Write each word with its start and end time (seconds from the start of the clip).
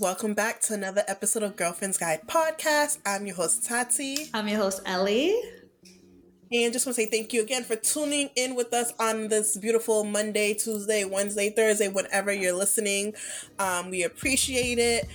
Welcome 0.00 0.32
back 0.32 0.60
to 0.62 0.74
another 0.74 1.02
episode 1.06 1.42
of 1.42 1.56
Girlfriend's 1.56 1.98
Guide 1.98 2.22
podcast. 2.26 2.98
I'm 3.04 3.26
your 3.26 3.36
host, 3.36 3.64
Tati. 3.64 4.30
I'm 4.32 4.48
your 4.48 4.58
host, 4.58 4.80
Ellie. 4.86 5.38
And 6.50 6.72
just 6.72 6.86
want 6.86 6.96
to 6.96 7.02
say 7.02 7.06
thank 7.06 7.32
you 7.32 7.42
again 7.42 7.62
for 7.64 7.76
tuning 7.76 8.30
in 8.36 8.54
with 8.54 8.72
us 8.72 8.92
on 8.98 9.28
this 9.28 9.56
beautiful 9.56 10.04
Monday, 10.04 10.54
Tuesday, 10.54 11.04
Wednesday, 11.04 11.50
Thursday, 11.50 11.88
whenever 11.88 12.32
you're 12.32 12.54
listening. 12.54 13.14
Um, 13.58 13.90
we 13.90 14.04
appreciate 14.04 14.78
it. 14.78 15.08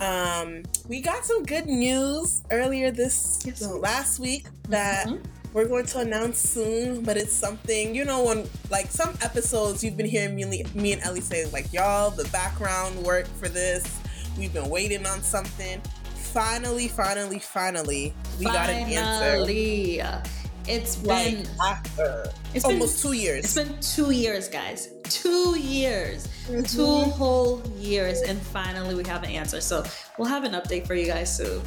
Um, 0.00 0.64
we 0.88 1.00
got 1.00 1.24
some 1.24 1.44
good 1.44 1.66
news 1.66 2.42
earlier 2.50 2.90
this 2.90 3.40
yes. 3.44 3.62
last 3.62 4.18
week 4.18 4.46
that 4.68 5.06
mm-hmm 5.06 5.22
we're 5.54 5.68
going 5.68 5.86
to 5.86 6.00
announce 6.00 6.38
soon, 6.40 7.04
but 7.04 7.16
it's 7.16 7.32
something, 7.32 7.94
you 7.94 8.04
know, 8.04 8.24
when 8.24 8.44
like 8.70 8.90
some 8.90 9.14
episodes 9.22 9.84
you've 9.84 9.96
been 9.96 10.04
hearing 10.04 10.34
me, 10.34 10.64
me 10.74 10.92
and 10.92 11.00
Ellie 11.02 11.20
say, 11.20 11.46
like, 11.52 11.72
y'all, 11.72 12.10
the 12.10 12.24
background 12.30 13.00
work 13.04 13.26
for 13.38 13.48
this, 13.48 14.00
we've 14.38 14.52
been 14.52 14.68
waiting 14.68 15.06
on 15.06 15.22
something. 15.22 15.80
Finally, 16.14 16.88
finally, 16.88 17.38
finally, 17.38 18.14
we 18.38 18.44
finally. 18.44 18.58
got 18.58 18.70
an 18.70 18.90
answer. 18.90 20.34
It's 20.66 20.96
been 20.96 21.46
after 21.62 22.32
it's 22.54 22.64
almost 22.64 23.02
been, 23.02 23.12
two 23.12 23.16
years. 23.18 23.44
It's 23.44 23.54
been 23.54 23.80
two 23.80 24.10
years, 24.12 24.48
guys. 24.48 24.88
Two 25.04 25.58
years. 25.58 26.26
Mm-hmm. 26.48 26.62
Two 26.62 27.10
whole 27.10 27.62
years. 27.78 28.22
And 28.22 28.40
finally 28.40 28.94
we 28.94 29.04
have 29.04 29.22
an 29.24 29.30
answer. 29.30 29.60
So 29.60 29.84
we'll 30.18 30.28
have 30.28 30.44
an 30.44 30.52
update 30.52 30.86
for 30.86 30.94
you 30.94 31.06
guys 31.06 31.36
soon. 31.36 31.60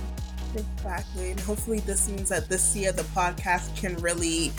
Exactly. 0.56 1.32
And 1.32 1.40
hopefully, 1.40 1.80
this 1.82 2.10
means 2.10 2.30
that 2.30 2.50
this 2.50 2.76
year 2.76 2.92
the 2.92 3.04
podcast 3.04 3.76
can 3.78 3.96
really 3.98 4.52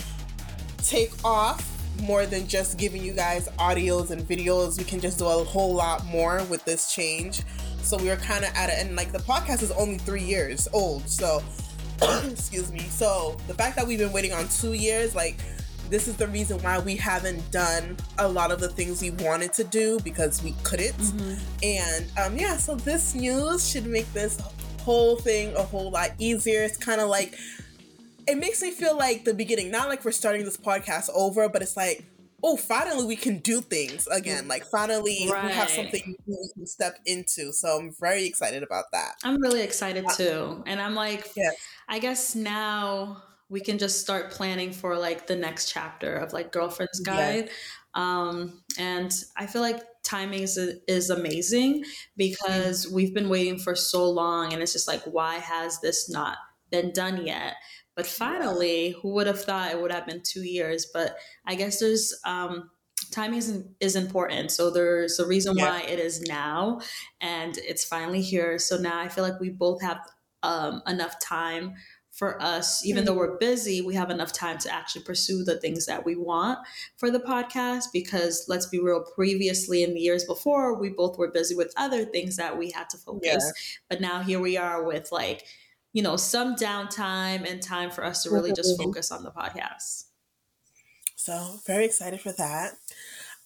take 0.78 1.12
off 1.24 1.74
more 2.02 2.26
than 2.26 2.46
just 2.46 2.78
giving 2.78 3.02
you 3.02 3.12
guys 3.12 3.48
audios 3.58 4.10
and 4.10 4.22
videos. 4.22 4.78
We 4.78 4.84
can 4.84 5.00
just 5.00 5.18
do 5.18 5.24
a 5.24 5.44
whole 5.44 5.74
lot 5.74 6.04
more 6.06 6.44
with 6.44 6.64
this 6.64 6.92
change. 6.94 7.42
So 7.82 7.96
we 7.96 8.08
were 8.08 8.16
kind 8.16 8.44
of 8.44 8.52
at 8.54 8.68
it, 8.70 8.84
and 8.84 8.96
like 8.96 9.12
the 9.12 9.18
podcast 9.18 9.62
is 9.62 9.70
only 9.72 9.98
three 9.98 10.22
years 10.22 10.68
old. 10.72 11.08
So, 11.08 11.42
excuse 12.30 12.70
me. 12.72 12.80
So 12.80 13.36
the 13.46 13.54
fact 13.54 13.76
that 13.76 13.86
we've 13.86 13.98
been 13.98 14.12
waiting 14.12 14.32
on 14.32 14.48
two 14.48 14.74
years, 14.74 15.14
like, 15.14 15.38
this 15.90 16.06
is 16.06 16.16
the 16.16 16.28
reason 16.28 16.58
why 16.58 16.78
we 16.78 16.96
haven't 16.96 17.50
done 17.50 17.96
a 18.18 18.28
lot 18.28 18.50
of 18.50 18.60
the 18.60 18.68
things 18.68 19.00
we 19.00 19.10
wanted 19.10 19.52
to 19.54 19.64
do 19.64 19.98
because 20.00 20.42
we 20.42 20.54
couldn't. 20.62 20.94
Mm-hmm. 20.94 21.34
And 21.62 22.06
um, 22.18 22.38
yeah, 22.38 22.56
so 22.56 22.74
this 22.74 23.14
news 23.14 23.68
should 23.68 23.86
make 23.86 24.12
this 24.12 24.40
whole 24.82 25.16
thing 25.16 25.54
a 25.56 25.62
whole 25.62 25.90
lot 25.90 26.10
easier. 26.18 26.62
It's 26.62 26.76
kind 26.76 27.00
of 27.00 27.08
like 27.08 27.34
it 28.28 28.36
makes 28.36 28.60
me 28.60 28.70
feel 28.70 28.96
like 28.96 29.24
the 29.24 29.32
beginning, 29.32 29.70
not 29.70 29.88
like 29.88 30.04
we're 30.04 30.12
starting 30.12 30.44
this 30.44 30.58
podcast 30.58 31.08
over, 31.14 31.48
but 31.48 31.62
it's 31.62 31.76
like, 31.76 32.04
oh, 32.42 32.56
finally 32.56 33.04
we 33.04 33.16
can 33.16 33.38
do 33.38 33.60
things 33.60 34.06
again. 34.08 34.48
Like 34.48 34.64
finally 34.64 35.28
right. 35.30 35.46
we 35.46 35.52
have 35.52 35.70
something 35.70 36.16
we 36.26 36.50
can 36.54 36.66
step 36.66 36.98
into. 37.04 37.52
So 37.52 37.78
I'm 37.78 37.94
very 37.98 38.26
excited 38.26 38.62
about 38.62 38.86
that. 38.92 39.14
I'm 39.24 39.40
really 39.40 39.62
excited 39.62 40.04
uh, 40.06 40.12
too. 40.12 40.62
And 40.66 40.80
I'm 40.80 40.94
like, 40.94 41.28
yes. 41.36 41.54
I 41.88 41.98
guess 41.98 42.34
now 42.34 43.22
we 43.48 43.60
can 43.60 43.78
just 43.78 44.00
start 44.00 44.30
planning 44.30 44.72
for 44.72 44.96
like 44.96 45.26
the 45.26 45.36
next 45.36 45.70
chapter 45.72 46.14
of 46.14 46.32
like 46.32 46.52
girlfriend's 46.52 47.00
guide. 47.00 47.46
Yes. 47.46 47.54
Um, 47.94 48.62
and 48.78 49.12
I 49.36 49.46
feel 49.46 49.62
like 49.62 49.82
timing 50.04 50.42
is, 50.42 50.56
is 50.56 51.10
amazing 51.10 51.84
because 52.16 52.86
mm-hmm. 52.86 52.94
we've 52.94 53.14
been 53.14 53.28
waiting 53.28 53.58
for 53.58 53.74
so 53.74 54.08
long 54.08 54.52
and 54.52 54.62
it's 54.62 54.72
just 54.72 54.86
like 54.88 55.02
why 55.02 55.36
has 55.36 55.80
this 55.80 56.08
not 56.08 56.36
been 56.70 56.92
done 56.92 57.26
yet 57.26 57.54
but 57.98 58.06
finally 58.06 58.94
who 59.02 59.08
would 59.08 59.26
have 59.26 59.42
thought 59.42 59.72
it 59.72 59.82
would 59.82 59.90
have 59.90 60.06
been 60.06 60.22
two 60.22 60.44
years 60.44 60.86
but 60.94 61.16
i 61.44 61.54
guess 61.56 61.80
there's 61.80 62.14
um, 62.24 62.70
timing 63.10 63.38
is, 63.38 63.64
is 63.80 63.96
important 63.96 64.52
so 64.52 64.70
there's 64.70 65.18
a 65.18 65.26
reason 65.26 65.56
yeah. 65.56 65.68
why 65.68 65.80
it 65.82 65.98
is 65.98 66.22
now 66.22 66.80
and 67.20 67.58
it's 67.58 67.84
finally 67.84 68.22
here 68.22 68.56
so 68.56 68.76
now 68.76 69.00
i 69.00 69.08
feel 69.08 69.24
like 69.24 69.40
we 69.40 69.50
both 69.50 69.82
have 69.82 69.98
um, 70.44 70.80
enough 70.86 71.18
time 71.20 71.74
for 72.12 72.42
us, 72.42 72.84
even 72.84 73.04
though 73.04 73.14
we're 73.14 73.38
busy, 73.38 73.80
we 73.80 73.94
have 73.94 74.10
enough 74.10 74.32
time 74.32 74.58
to 74.58 74.74
actually 74.74 75.04
pursue 75.04 75.44
the 75.44 75.60
things 75.60 75.86
that 75.86 76.04
we 76.04 76.16
want 76.16 76.58
for 76.96 77.12
the 77.12 77.20
podcast. 77.20 77.84
Because 77.92 78.46
let's 78.48 78.66
be 78.66 78.80
real, 78.80 79.04
previously 79.14 79.84
in 79.84 79.94
the 79.94 80.00
years 80.00 80.24
before, 80.24 80.80
we 80.80 80.88
both 80.88 81.16
were 81.16 81.30
busy 81.30 81.54
with 81.54 81.72
other 81.76 82.04
things 82.04 82.34
that 82.34 82.58
we 82.58 82.72
had 82.72 82.90
to 82.90 82.96
focus. 82.96 83.44
Yeah. 83.44 83.52
But 83.88 84.00
now 84.00 84.20
here 84.20 84.40
we 84.40 84.56
are 84.56 84.82
with 84.82 85.12
like, 85.12 85.44
you 85.98 86.04
know, 86.04 86.16
some 86.16 86.54
downtime 86.54 87.44
and 87.44 87.60
time 87.60 87.90
for 87.90 88.04
us 88.04 88.22
to 88.22 88.30
really 88.30 88.52
just 88.52 88.78
mm-hmm. 88.78 88.84
focus 88.84 89.10
on 89.10 89.24
the 89.24 89.32
podcast. 89.32 90.04
So 91.16 91.56
very 91.66 91.86
excited 91.86 92.20
for 92.20 92.30
that. 92.30 92.74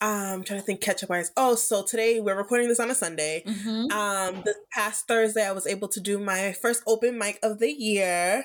Um, 0.03 0.11
I'm 0.11 0.45
trying 0.45 0.61
to 0.61 0.67
think 0.67 0.83
catch 0.83 1.03
up 1.03 1.09
wise. 1.09 1.33
Oh, 1.35 1.55
so 1.55 1.83
today 1.83 2.21
we're 2.21 2.37
recording 2.37 2.69
this 2.69 2.79
on 2.79 2.91
a 2.91 2.95
Sunday. 2.95 3.43
Mm-hmm. 3.47 3.91
Um, 3.91 4.43
this 4.45 4.59
past 4.71 5.09
Thursday 5.09 5.47
I 5.47 5.53
was 5.53 5.67
able 5.67 5.89
to 5.89 6.01
do 6.01 6.19
my 6.19 6.53
first 6.53 6.83
open 6.87 7.17
mic 7.17 7.39
of 7.43 7.59
the 7.59 7.73
year. 7.73 8.43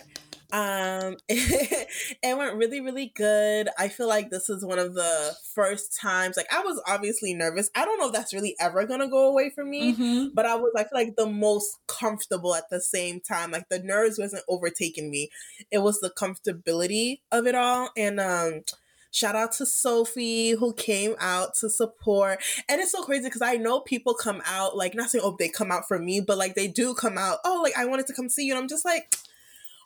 Um, 0.51 1.17
it, 1.29 2.37
went 2.37 2.55
really, 2.55 2.79
really 2.79 3.11
good. 3.15 3.69
I 3.77 3.89
feel 3.89 4.07
like 4.07 4.29
this 4.29 4.49
is 4.49 4.63
one 4.63 4.79
of 4.79 4.93
the 4.93 5.35
first 5.53 5.99
times, 5.99 6.37
like 6.37 6.51
I 6.51 6.61
was 6.61 6.81
obviously 6.87 7.33
nervous. 7.33 7.69
I 7.75 7.85
don't 7.85 7.99
know 7.99 8.07
if 8.07 8.13
that's 8.13 8.33
really 8.33 8.55
ever 8.59 8.85
gonna 8.85 9.09
go 9.09 9.29
away 9.29 9.49
from 9.49 9.69
me, 9.69 9.93
mm-hmm. 9.93 10.27
but 10.33 10.45
I 10.45 10.55
was, 10.55 10.71
I 10.75 10.83
feel 10.83 10.89
like 10.93 11.15
the 11.15 11.27
most 11.27 11.77
comfortable 11.87 12.55
at 12.55 12.69
the 12.69 12.79
same 12.79 13.19
time. 13.19 13.51
Like 13.51 13.69
the 13.69 13.79
nerves 13.79 14.17
wasn't 14.17 14.43
overtaking 14.47 15.11
me. 15.11 15.29
It 15.71 15.79
was 15.79 15.99
the 15.99 16.09
comfortability 16.09 17.19
of 17.31 17.45
it 17.45 17.55
all. 17.55 17.89
And, 17.97 18.19
um, 18.19 18.61
Shout 19.09 19.35
out 19.35 19.53
to 19.53 19.65
Sophie 19.65 20.51
who 20.51 20.73
came 20.73 21.15
out 21.19 21.55
to 21.55 21.69
support. 21.69 22.39
And 22.69 22.79
it's 22.79 22.91
so 22.91 23.03
crazy 23.03 23.23
because 23.23 23.41
I 23.41 23.55
know 23.55 23.79
people 23.79 24.13
come 24.13 24.43
out, 24.45 24.77
like, 24.77 24.93
not 24.93 25.09
saying, 25.09 25.23
oh, 25.25 25.35
they 25.39 25.49
come 25.49 25.71
out 25.71 25.87
for 25.87 25.97
me, 25.97 26.19
but 26.19 26.37
like 26.37 26.53
they 26.53 26.67
do 26.67 26.93
come 26.93 27.17
out, 27.17 27.39
oh, 27.43 27.61
like, 27.63 27.75
I 27.75 27.85
wanted 27.85 28.05
to 28.07 28.13
come 28.13 28.29
see 28.29 28.45
you. 28.45 28.53
And 28.53 28.61
I'm 28.61 28.67
just 28.67 28.85
like, 28.85 29.15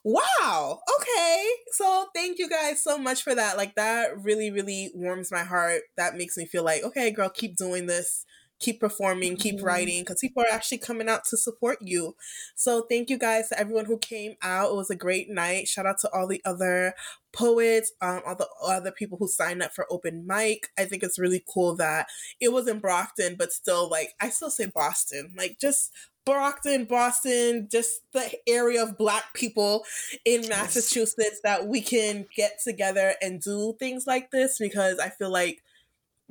wow, 0.03 0.79
okay. 0.99 1.45
So 1.73 2.07
thank 2.15 2.39
you 2.39 2.49
guys 2.49 2.83
so 2.83 2.97
much 2.97 3.23
for 3.23 3.35
that. 3.35 3.57
Like, 3.57 3.75
that 3.75 4.21
really, 4.23 4.51
really 4.51 4.91
warms 4.93 5.31
my 5.31 5.43
heart. 5.43 5.81
That 5.97 6.15
makes 6.15 6.37
me 6.37 6.45
feel 6.45 6.63
like, 6.63 6.83
okay, 6.83 7.11
girl, 7.11 7.29
keep 7.29 7.55
doing 7.55 7.85
this 7.85 8.25
keep 8.61 8.79
performing, 8.79 9.35
keep 9.35 9.57
mm-hmm. 9.57 9.65
writing, 9.65 10.01
because 10.03 10.19
people 10.21 10.43
are 10.43 10.53
actually 10.53 10.77
coming 10.77 11.09
out 11.09 11.25
to 11.25 11.35
support 11.35 11.79
you. 11.81 12.15
So 12.55 12.85
thank 12.89 13.09
you 13.09 13.17
guys 13.17 13.49
to 13.49 13.59
everyone 13.59 13.85
who 13.85 13.97
came 13.97 14.35
out. 14.41 14.71
It 14.71 14.75
was 14.75 14.89
a 14.89 14.95
great 14.95 15.29
night. 15.29 15.67
Shout 15.67 15.85
out 15.85 15.97
to 16.01 16.09
all 16.13 16.27
the 16.27 16.41
other 16.45 16.93
poets, 17.33 17.91
um, 18.01 18.21
all 18.25 18.35
the 18.35 18.47
other 18.63 18.91
people 18.91 19.17
who 19.17 19.27
signed 19.27 19.63
up 19.63 19.73
for 19.73 19.87
open 19.89 20.25
mic. 20.25 20.69
I 20.77 20.85
think 20.85 21.03
it's 21.03 21.19
really 21.19 21.43
cool 21.51 21.75
that 21.77 22.07
it 22.39 22.53
was 22.53 22.67
in 22.67 22.79
Brockton, 22.79 23.35
but 23.37 23.51
still, 23.51 23.89
like, 23.89 24.13
I 24.21 24.29
still 24.29 24.51
say 24.51 24.67
Boston. 24.73 25.33
Like, 25.35 25.57
just 25.59 25.91
Brockton, 26.25 26.85
Boston, 26.85 27.67
just 27.71 28.01
the 28.13 28.31
area 28.47 28.83
of 28.83 28.97
Black 28.97 29.33
people 29.33 29.83
in 30.25 30.47
Massachusetts 30.47 31.41
that 31.43 31.67
we 31.67 31.81
can 31.81 32.25
get 32.35 32.59
together 32.63 33.15
and 33.21 33.41
do 33.41 33.75
things 33.79 34.05
like 34.05 34.31
this 34.31 34.57
because 34.59 34.99
I 34.99 35.09
feel 35.09 35.31
like 35.31 35.63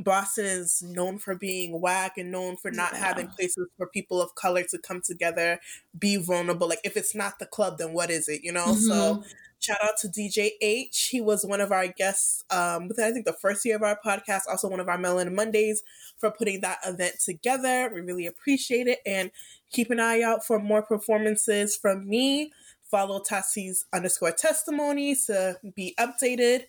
Boston 0.03 0.47
is 0.47 0.83
known 0.83 1.19
for 1.19 1.35
being 1.35 1.81
whack 1.81 2.19
and 2.19 2.31
known 2.31 2.57
for 2.57 2.71
not 2.71 2.93
yeah. 2.93 2.99
having 2.99 3.29
places 3.29 3.69
for 3.77 3.87
people 3.87 4.21
of 4.21 4.35
color 4.35 4.63
to 4.65 4.79
come 4.79 5.01
together, 5.05 5.61
be 5.99 6.17
vulnerable. 6.17 6.69
Like 6.69 6.81
if 6.85 6.97
it's 6.97 7.15
not 7.15 7.39
the 7.39 7.47
club, 7.47 7.79
then 7.79 7.93
what 7.93 8.11
is 8.11 8.29
it? 8.29 8.43
You 8.43 8.53
know? 8.53 8.67
Mm-hmm. 8.67 8.81
So 8.81 9.25
shout 9.61 9.79
out 9.83 9.99
to 9.99 10.09
DJ 10.09 10.51
H. 10.61 11.09
He 11.11 11.21
was 11.21 11.45
one 11.45 11.61
of 11.61 11.73
our 11.73 11.87
guests 11.87 12.45
um 12.51 12.89
within 12.89 13.05
I 13.05 13.13
think 13.13 13.27
the 13.27 13.33
first 13.33 13.65
year 13.65 13.77
of 13.77 13.83
our 13.83 13.99
podcast, 14.05 14.43
also 14.49 14.69
one 14.69 14.81
of 14.81 14.89
our 14.89 14.99
Melanin 14.99 15.35
Mondays 15.35 15.83
for 16.19 16.31
putting 16.31 16.61
that 16.61 16.79
event 16.87 17.15
together. 17.25 17.91
We 17.93 18.01
really 18.01 18.27
appreciate 18.27 18.87
it 18.87 19.01
and 19.07 19.31
keep 19.71 19.91
an 19.91 20.01
eye 20.01 20.23
out 20.23 20.45
for 20.45 20.59
more 20.59 20.83
performances 20.83 21.77
from 21.77 22.09
me. 22.09 22.53
Follow 22.91 23.21
Tati's 23.21 23.87
underscore 23.93 24.33
testimony 24.33 25.15
to 25.27 25.59
be 25.77 25.95
updated. 25.99 26.65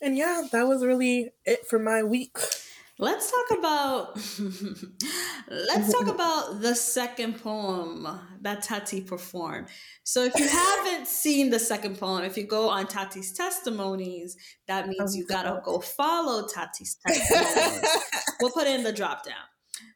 And 0.00 0.16
yeah, 0.16 0.42
that 0.52 0.66
was 0.66 0.84
really 0.84 1.30
it 1.44 1.66
for 1.66 1.78
my 1.78 2.02
week. 2.02 2.36
Let's 2.98 3.30
talk 3.30 3.58
about 3.58 4.16
let's 5.50 5.92
talk 5.92 6.06
about 6.14 6.62
the 6.62 6.74
second 6.74 7.42
poem 7.42 8.08
that 8.40 8.62
Tati 8.62 9.02
performed. 9.02 9.68
So 10.02 10.24
if 10.24 10.38
you 10.38 10.48
haven't 10.48 11.06
seen 11.22 11.50
the 11.50 11.58
second 11.58 11.98
poem, 11.98 12.24
if 12.24 12.38
you 12.38 12.46
go 12.46 12.70
on 12.70 12.86
Tati's 12.86 13.32
testimonies, 13.32 14.36
that 14.66 14.88
means 14.88 15.14
you 15.14 15.26
gotta 15.26 15.60
go 15.62 15.80
follow 15.80 16.46
Tati's 16.46 16.96
testimonies. 17.06 17.84
we'll 18.40 18.50
put 18.50 18.66
it 18.66 18.76
in 18.76 18.82
the 18.82 18.92
drop 18.92 19.24
down. 19.24 19.34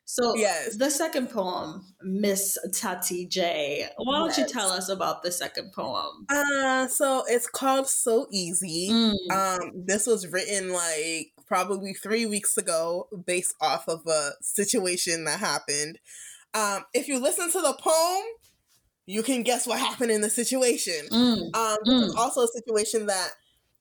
So 0.04 0.34
yes. 0.34 0.76
the 0.76 0.90
second 0.90 1.30
poem, 1.30 1.86
Miss 2.02 2.58
Tati 2.74 3.26
J. 3.26 3.88
Why 3.96 4.18
don't 4.18 4.36
yes. 4.36 4.38
you 4.38 4.46
tell 4.46 4.68
us 4.70 4.90
about 4.90 5.22
the 5.22 5.32
second 5.32 5.72
poem? 5.72 6.26
Uh 6.28 6.86
so 6.88 7.24
it's 7.28 7.48
called 7.48 7.88
So 7.88 8.26
Easy. 8.30 8.90
Mm. 8.90 9.14
Um 9.30 9.84
this 9.86 10.06
was 10.06 10.26
written 10.26 10.72
like 10.74 11.32
probably 11.50 11.92
three 11.92 12.26
weeks 12.26 12.56
ago 12.56 13.08
based 13.26 13.56
off 13.60 13.88
of 13.88 14.06
a 14.06 14.30
situation 14.40 15.24
that 15.24 15.40
happened. 15.40 15.98
Um, 16.54 16.84
if 16.94 17.08
you 17.08 17.18
listen 17.18 17.50
to 17.50 17.60
the 17.60 17.76
poem, 17.76 18.22
you 19.04 19.24
can 19.24 19.42
guess 19.42 19.66
what 19.66 19.80
happened 19.80 20.12
in 20.12 20.20
the 20.20 20.30
situation. 20.30 21.08
Mm. 21.10 21.56
Um, 21.56 21.78
mm. 21.84 22.14
also 22.14 22.42
a 22.42 22.48
situation 22.48 23.06
that 23.06 23.30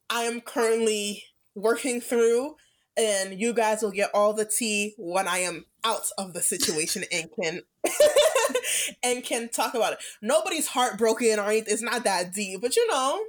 I 0.10 0.24
am 0.24 0.42
currently 0.42 1.24
working 1.54 2.01
through 2.01 2.56
and 2.98 3.39
you 3.39 3.54
guys 3.54 3.83
will 3.83 3.92
get 3.92 4.10
all 4.15 4.33
the 4.33 4.45
tea 4.45 4.95
when 4.98 5.27
I 5.27 5.39
am 5.39 5.65
out 5.83 6.07
of 6.18 6.33
the 6.33 6.42
situation 6.42 7.04
and 7.12 7.30
can 7.39 7.62
and 9.04 9.24
can 9.24 9.48
talk 9.48 9.75
about 9.75 9.94
it. 9.94 10.00
Nobody's 10.24 10.65
heartbroken 10.65 11.38
or 11.38 11.45
anything. 11.45 11.72
It's 11.72 11.83
not 11.83 12.04
that 12.04 12.33
deep, 12.33 12.62
but 12.62 12.75
you 12.75 12.88
know, 12.88 13.22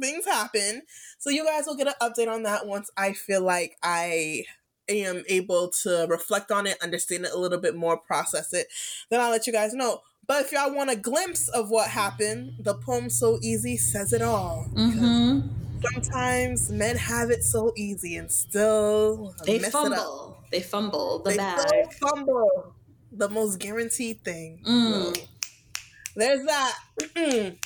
things 0.00 0.24
happen. 0.24 0.82
So 1.18 1.30
you 1.30 1.44
guys 1.44 1.66
will 1.66 1.76
get 1.76 1.88
an 1.88 1.94
update 2.00 2.28
on 2.28 2.42
that 2.44 2.66
once 2.66 2.90
I 2.96 3.12
feel 3.12 3.42
like 3.42 3.76
I 3.82 4.44
am 4.88 5.24
able 5.28 5.68
to 5.82 6.06
reflect 6.08 6.50
on 6.50 6.66
it, 6.66 6.78
understand 6.82 7.24
it 7.24 7.32
a 7.32 7.38
little 7.38 7.58
bit 7.58 7.76
more, 7.76 7.96
process 7.96 8.52
it. 8.52 8.68
Then 9.10 9.20
I'll 9.20 9.30
let 9.30 9.46
you 9.46 9.52
guys 9.52 9.74
know. 9.74 10.00
But 10.26 10.44
if 10.44 10.52
y'all 10.52 10.74
want 10.74 10.90
a 10.90 10.96
glimpse 10.96 11.48
of 11.48 11.70
what 11.70 11.88
happened, 11.88 12.52
the 12.60 12.74
poem 12.74 13.08
So 13.08 13.38
Easy 13.42 13.76
says 13.76 14.12
it 14.12 14.22
all. 14.22 14.66
Mm-hmm. 14.74 15.48
Sometimes 15.92 16.70
men 16.70 16.96
have 16.96 17.30
it 17.30 17.44
so 17.44 17.72
easy 17.76 18.16
and 18.16 18.30
still 18.30 19.34
they 19.46 19.58
fumble. 19.58 20.42
They 20.50 20.60
fumble 20.60 21.20
the 21.20 21.30
they 21.30 21.36
bag. 21.36 21.92
fumble 21.94 22.74
the 23.12 23.28
most 23.28 23.58
guaranteed 23.58 24.24
thing. 24.24 24.62
Mm. 24.66 25.16
So, 25.16 25.22
there's 26.16 26.44
that. 26.46 26.74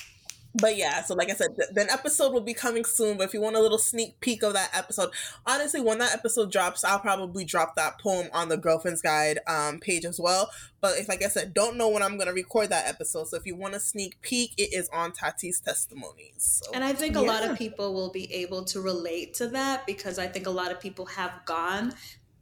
but 0.55 0.77
yeah, 0.77 1.01
so 1.03 1.15
like 1.15 1.31
I 1.31 1.33
said, 1.33 1.55
th- 1.55 1.69
an 1.75 1.89
episode 1.89 2.31
will 2.31 2.41
be 2.41 2.53
coming 2.53 2.85
soon. 2.85 3.17
But 3.17 3.23
if 3.23 3.33
you 3.33 3.41
want 3.41 3.55
a 3.55 3.59
little 3.59 3.79
sneak 3.79 4.19
peek 4.19 4.43
of 4.43 4.53
that 4.53 4.69
episode, 4.73 5.09
honestly, 5.47 5.81
when 5.81 5.97
that 5.97 6.13
episode 6.13 6.51
drops, 6.51 6.83
I'll 6.83 6.99
probably 6.99 7.43
drop 7.43 7.75
that 7.75 7.99
poem 7.99 8.27
on 8.31 8.49
the 8.49 8.57
Girlfriend's 8.57 9.01
Guide 9.01 9.39
um, 9.47 9.79
page 9.79 10.05
as 10.05 10.19
well. 10.19 10.51
But 10.79 10.97
if, 10.99 11.09
like 11.09 11.23
I 11.23 11.27
said, 11.27 11.53
don't 11.53 11.75
know 11.77 11.89
when 11.89 12.03
I'm 12.03 12.17
going 12.17 12.27
to 12.27 12.33
record 12.33 12.69
that 12.69 12.87
episode. 12.87 13.29
So 13.29 13.37
if 13.37 13.47
you 13.47 13.55
want 13.55 13.73
a 13.73 13.79
sneak 13.79 14.21
peek, 14.21 14.53
it 14.57 14.73
is 14.73 14.89
on 14.89 15.11
Tati's 15.11 15.59
testimonies. 15.59 16.61
So, 16.63 16.71
and 16.73 16.83
I 16.83 16.93
think 16.93 17.15
a 17.15 17.21
lot 17.21 17.43
of 17.43 17.57
people 17.57 17.93
will 17.93 18.11
be 18.11 18.31
able 18.33 18.63
to 18.65 18.81
relate 18.81 19.33
to 19.35 19.47
that 19.47 19.87
because 19.87 20.19
I 20.19 20.27
think 20.27 20.45
a 20.45 20.51
lot 20.51 20.71
of 20.71 20.79
people 20.79 21.05
have 21.07 21.31
gone 21.45 21.93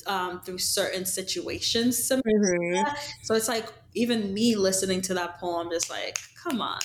um, 0.05 0.41
through 0.41 0.57
certain 0.57 1.05
situations. 1.05 2.09
Mm-hmm. 2.09 2.93
So 3.21 3.35
it's 3.35 3.47
like 3.47 3.71
even 3.93 4.33
me 4.33 4.55
listening 4.55 5.01
to 5.03 5.13
that 5.13 5.39
poem 5.39 5.71
is 5.71 5.89
like, 5.89 6.17
come 6.43 6.61
on 6.61 6.79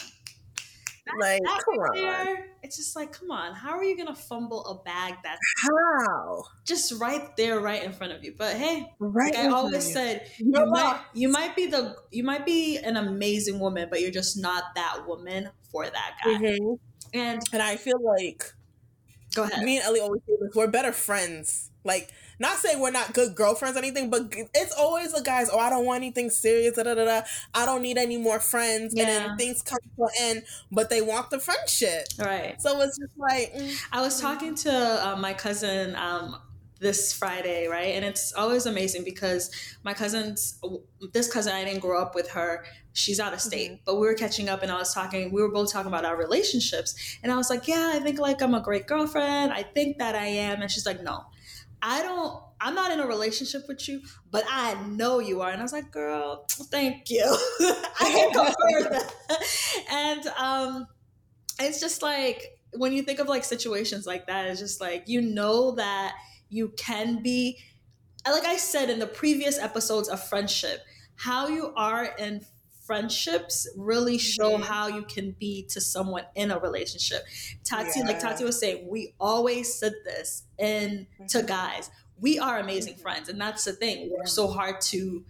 like, 1.18 1.40
that 1.42 1.62
come 1.64 1.78
right 1.78 2.04
on. 2.04 2.24
There, 2.26 2.46
it's 2.62 2.76
just 2.76 2.96
like, 2.96 3.12
come 3.12 3.30
on, 3.30 3.54
how 3.54 3.70
are 3.70 3.84
you 3.84 3.96
gonna 3.96 4.14
fumble 4.14 4.64
a 4.66 4.82
bag 4.82 5.14
that's 5.22 5.40
how 5.62 6.44
just 6.64 7.00
right 7.00 7.36
there, 7.36 7.60
right 7.60 7.82
in 7.82 7.92
front 7.92 8.12
of 8.12 8.24
you? 8.24 8.34
But 8.36 8.56
hey, 8.56 8.92
right 8.98 9.34
like 9.34 9.44
I 9.44 9.48
always 9.48 9.86
you. 9.86 9.92
said, 9.94 10.30
you 10.38 10.50
might, 10.50 11.00
you 11.14 11.28
might 11.28 11.54
be 11.54 11.66
the 11.66 11.96
you 12.10 12.24
might 12.24 12.44
be 12.44 12.78
an 12.78 12.96
amazing 12.96 13.60
woman, 13.60 13.88
but 13.90 14.00
you're 14.00 14.10
just 14.10 14.36
not 14.36 14.64
that 14.74 15.06
woman 15.06 15.50
for 15.70 15.84
that 15.84 16.16
guy. 16.24 16.30
Mm-hmm. 16.34 16.74
And 17.14 17.42
and 17.52 17.62
I 17.62 17.76
feel 17.76 18.02
like, 18.02 18.52
go 19.34 19.44
ahead. 19.44 19.64
Me 19.64 19.76
and 19.76 19.86
Ellie 19.86 20.00
always 20.00 20.22
say 20.26 20.34
this: 20.40 20.54
we're 20.54 20.66
better 20.66 20.92
friends. 20.92 21.70
Like 21.84 22.10
not 22.38 22.58
saying 22.58 22.80
we're 22.80 22.90
not 22.90 23.14
good 23.14 23.34
girlfriends 23.34 23.76
or 23.76 23.80
anything, 23.80 24.10
but 24.10 24.32
it's 24.54 24.74
always 24.74 25.12
the 25.12 25.22
guys, 25.22 25.48
oh, 25.52 25.58
I 25.58 25.70
don't 25.70 25.86
want 25.86 25.98
anything 26.02 26.30
serious, 26.30 26.76
da, 26.76 26.82
da, 26.82 26.94
da, 26.94 27.04
da. 27.04 27.22
I 27.54 27.64
don't 27.64 27.82
need 27.82 27.98
any 27.98 28.16
more 28.16 28.40
friends. 28.40 28.92
Yeah. 28.94 29.04
And 29.04 29.10
then 29.10 29.36
things 29.36 29.62
come 29.62 29.78
to 29.96 30.02
an 30.02 30.10
end, 30.20 30.42
but 30.70 30.90
they 30.90 31.00
want 31.00 31.30
the 31.30 31.38
friendship. 31.38 32.06
Right. 32.18 32.60
So 32.60 32.80
it's 32.82 32.98
just 32.98 33.12
like. 33.16 33.54
Mm, 33.54 33.76
I 33.92 34.00
was 34.00 34.20
talking 34.20 34.54
to 34.56 34.72
uh, 34.72 35.16
my 35.16 35.32
cousin 35.32 35.96
um, 35.96 36.36
this 36.80 37.12
Friday, 37.12 37.68
right? 37.68 37.94
And 37.94 38.04
it's 38.04 38.32
always 38.34 38.66
amazing 38.66 39.04
because 39.04 39.50
my 39.82 39.94
cousin's 39.94 40.60
this 41.12 41.32
cousin 41.32 41.54
I 41.54 41.64
didn't 41.64 41.80
grow 41.80 42.00
up 42.00 42.14
with 42.14 42.30
her. 42.30 42.64
She's 42.92 43.20
out 43.20 43.32
of 43.32 43.40
state, 43.40 43.72
mm-hmm. 43.72 43.82
but 43.84 43.94
we 43.96 44.06
were 44.06 44.14
catching 44.14 44.48
up 44.48 44.62
and 44.62 44.70
I 44.70 44.76
was 44.76 44.92
talking, 44.92 45.32
we 45.32 45.42
were 45.42 45.50
both 45.50 45.72
talking 45.72 45.88
about 45.88 46.04
our 46.04 46.16
relationships. 46.16 47.18
And 47.22 47.32
I 47.32 47.36
was 47.36 47.50
like, 47.50 47.68
"Yeah, 47.68 47.92
I 47.94 48.00
think 48.00 48.18
like 48.18 48.42
I'm 48.42 48.54
a 48.54 48.60
great 48.60 48.86
girlfriend. 48.86 49.52
I 49.52 49.62
think 49.62 49.98
that 49.98 50.14
I 50.14 50.26
am." 50.26 50.62
And 50.62 50.70
she's 50.70 50.86
like, 50.86 51.02
"No. 51.02 51.24
I 51.82 52.02
don't, 52.02 52.42
I'm 52.60 52.74
not 52.74 52.90
in 52.90 53.00
a 53.00 53.06
relationship 53.06 53.68
with 53.68 53.88
you, 53.88 54.00
but 54.30 54.44
I 54.48 54.74
know 54.86 55.18
you 55.18 55.42
are. 55.42 55.50
And 55.50 55.60
I 55.60 55.62
was 55.62 55.72
like, 55.72 55.90
girl, 55.90 56.46
thank 56.48 57.10
you. 57.10 57.24
I 57.60 58.10
can 58.10 58.32
confirm 58.32 58.92
that. 58.92 59.14
And 59.90 60.26
um, 60.38 60.86
it's 61.60 61.80
just 61.80 62.02
like, 62.02 62.58
when 62.72 62.92
you 62.92 63.02
think 63.02 63.18
of 63.18 63.28
like 63.28 63.44
situations 63.44 64.06
like 64.06 64.26
that, 64.26 64.46
it's 64.46 64.60
just 64.60 64.80
like, 64.80 65.08
you 65.08 65.20
know 65.20 65.72
that 65.72 66.14
you 66.48 66.72
can 66.76 67.22
be, 67.22 67.58
like 68.26 68.44
I 68.44 68.56
said 68.56 68.90
in 68.90 68.98
the 68.98 69.06
previous 69.06 69.58
episodes 69.58 70.08
of 70.08 70.22
friendship, 70.22 70.80
how 71.16 71.48
you 71.48 71.72
are 71.76 72.04
in 72.18 72.44
friendships 72.86 73.68
really 73.76 74.18
show 74.18 74.52
mm-hmm. 74.52 74.62
how 74.62 74.86
you 74.88 75.02
can 75.02 75.32
be 75.38 75.64
to 75.70 75.80
someone 75.80 76.24
in 76.34 76.50
a 76.50 76.58
relationship. 76.58 77.22
Tati, 77.64 78.00
yeah. 78.00 78.06
like 78.06 78.20
Tati 78.20 78.44
was 78.44 78.58
saying, 78.58 78.86
we 78.88 79.14
always 79.18 79.74
said 79.74 79.94
this 80.04 80.44
in 80.58 81.06
mm-hmm. 81.14 81.26
to 81.26 81.42
guys. 81.42 81.90
We 82.18 82.38
are 82.38 82.58
amazing 82.58 82.94
mm-hmm. 82.94 83.02
friends, 83.02 83.28
and 83.28 83.40
that's 83.40 83.64
the 83.64 83.72
thing. 83.72 84.10
We're 84.10 84.26
so 84.26 84.48
hard 84.48 84.80
to. 84.82 85.24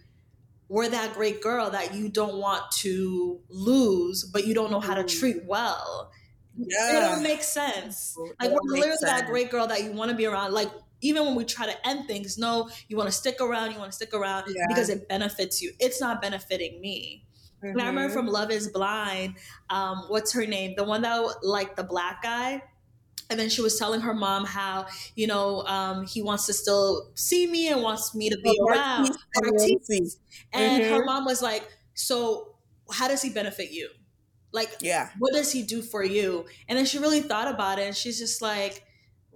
We're 0.69 0.89
that 0.89 1.13
great 1.13 1.41
girl 1.41 1.69
that 1.69 1.93
you 1.93 2.09
don't 2.09 2.37
want 2.37 2.69
to 2.79 3.39
lose, 3.49 4.25
but 4.25 4.45
you 4.45 4.53
don't 4.53 4.69
know 4.69 4.81
how 4.81 4.95
to 4.95 5.03
treat 5.03 5.45
well. 5.45 6.11
Yeah. 6.57 6.97
It 6.97 7.01
don't 7.01 7.23
make 7.23 7.41
sense. 7.41 8.17
Like 8.39 8.51
we're 8.51 8.59
literally 8.63 8.97
sense. 8.97 9.11
that 9.11 9.27
great 9.27 9.49
girl 9.49 9.67
that 9.67 9.83
you 9.83 9.93
want 9.93 10.11
to 10.11 10.17
be 10.17 10.25
around. 10.25 10.53
Like 10.53 10.69
even 11.01 11.25
when 11.25 11.35
we 11.35 11.45
try 11.45 11.67
to 11.67 11.87
end 11.87 12.07
things, 12.07 12.37
no, 12.37 12.69
you 12.87 12.97
want 12.97 13.07
to 13.07 13.15
stick 13.15 13.39
around, 13.39 13.71
you 13.71 13.79
want 13.79 13.91
to 13.91 13.95
stick 13.95 14.13
around 14.13 14.45
yeah. 14.47 14.65
because 14.67 14.89
it 14.89 15.07
benefits 15.07 15.61
you. 15.61 15.71
It's 15.79 16.01
not 16.01 16.21
benefiting 16.21 16.81
me. 16.81 17.26
Mm-hmm. 17.63 17.79
I 17.79 17.87
remember 17.87 18.13
from 18.13 18.27
Love 18.27 18.51
is 18.51 18.69
Blind, 18.69 19.35
um, 19.69 20.05
what's 20.07 20.33
her 20.33 20.45
name? 20.45 20.75
The 20.77 20.83
one 20.83 21.01
that 21.01 21.43
like 21.43 21.75
the 21.75 21.83
black 21.83 22.21
guy. 22.21 22.63
And 23.29 23.37
then 23.37 23.49
she 23.49 23.61
was 23.61 23.77
telling 23.77 23.99
her 24.01 24.13
mom 24.13 24.45
how, 24.45 24.85
you 25.15 25.27
know, 25.27 25.63
um, 25.63 26.05
he 26.05 26.21
wants 26.21 26.45
to 26.45 26.53
still 26.53 27.11
see 27.15 27.45
me 27.45 27.67
and 27.67 27.81
wants 27.81 28.15
me 28.15 28.29
to 28.29 28.37
be 28.37 28.57
oh, 28.61 28.67
around. 28.67 29.17
And 30.53 30.83
mm-hmm. 30.83 30.93
her 30.93 31.03
mom 31.03 31.25
was 31.25 31.41
like, 31.41 31.67
So 31.93 32.55
how 32.89 33.07
does 33.09 33.21
he 33.21 33.29
benefit 33.29 33.71
you? 33.71 33.89
Like, 34.53 34.69
yeah, 34.79 35.09
what 35.19 35.33
does 35.33 35.51
he 35.51 35.63
do 35.63 35.81
for 35.81 36.03
you? 36.03 36.45
And 36.69 36.77
then 36.77 36.85
she 36.85 36.99
really 36.99 37.19
thought 37.19 37.53
about 37.53 37.79
it 37.79 37.83
and 37.83 37.95
she's 37.95 38.17
just 38.17 38.41
like, 38.41 38.86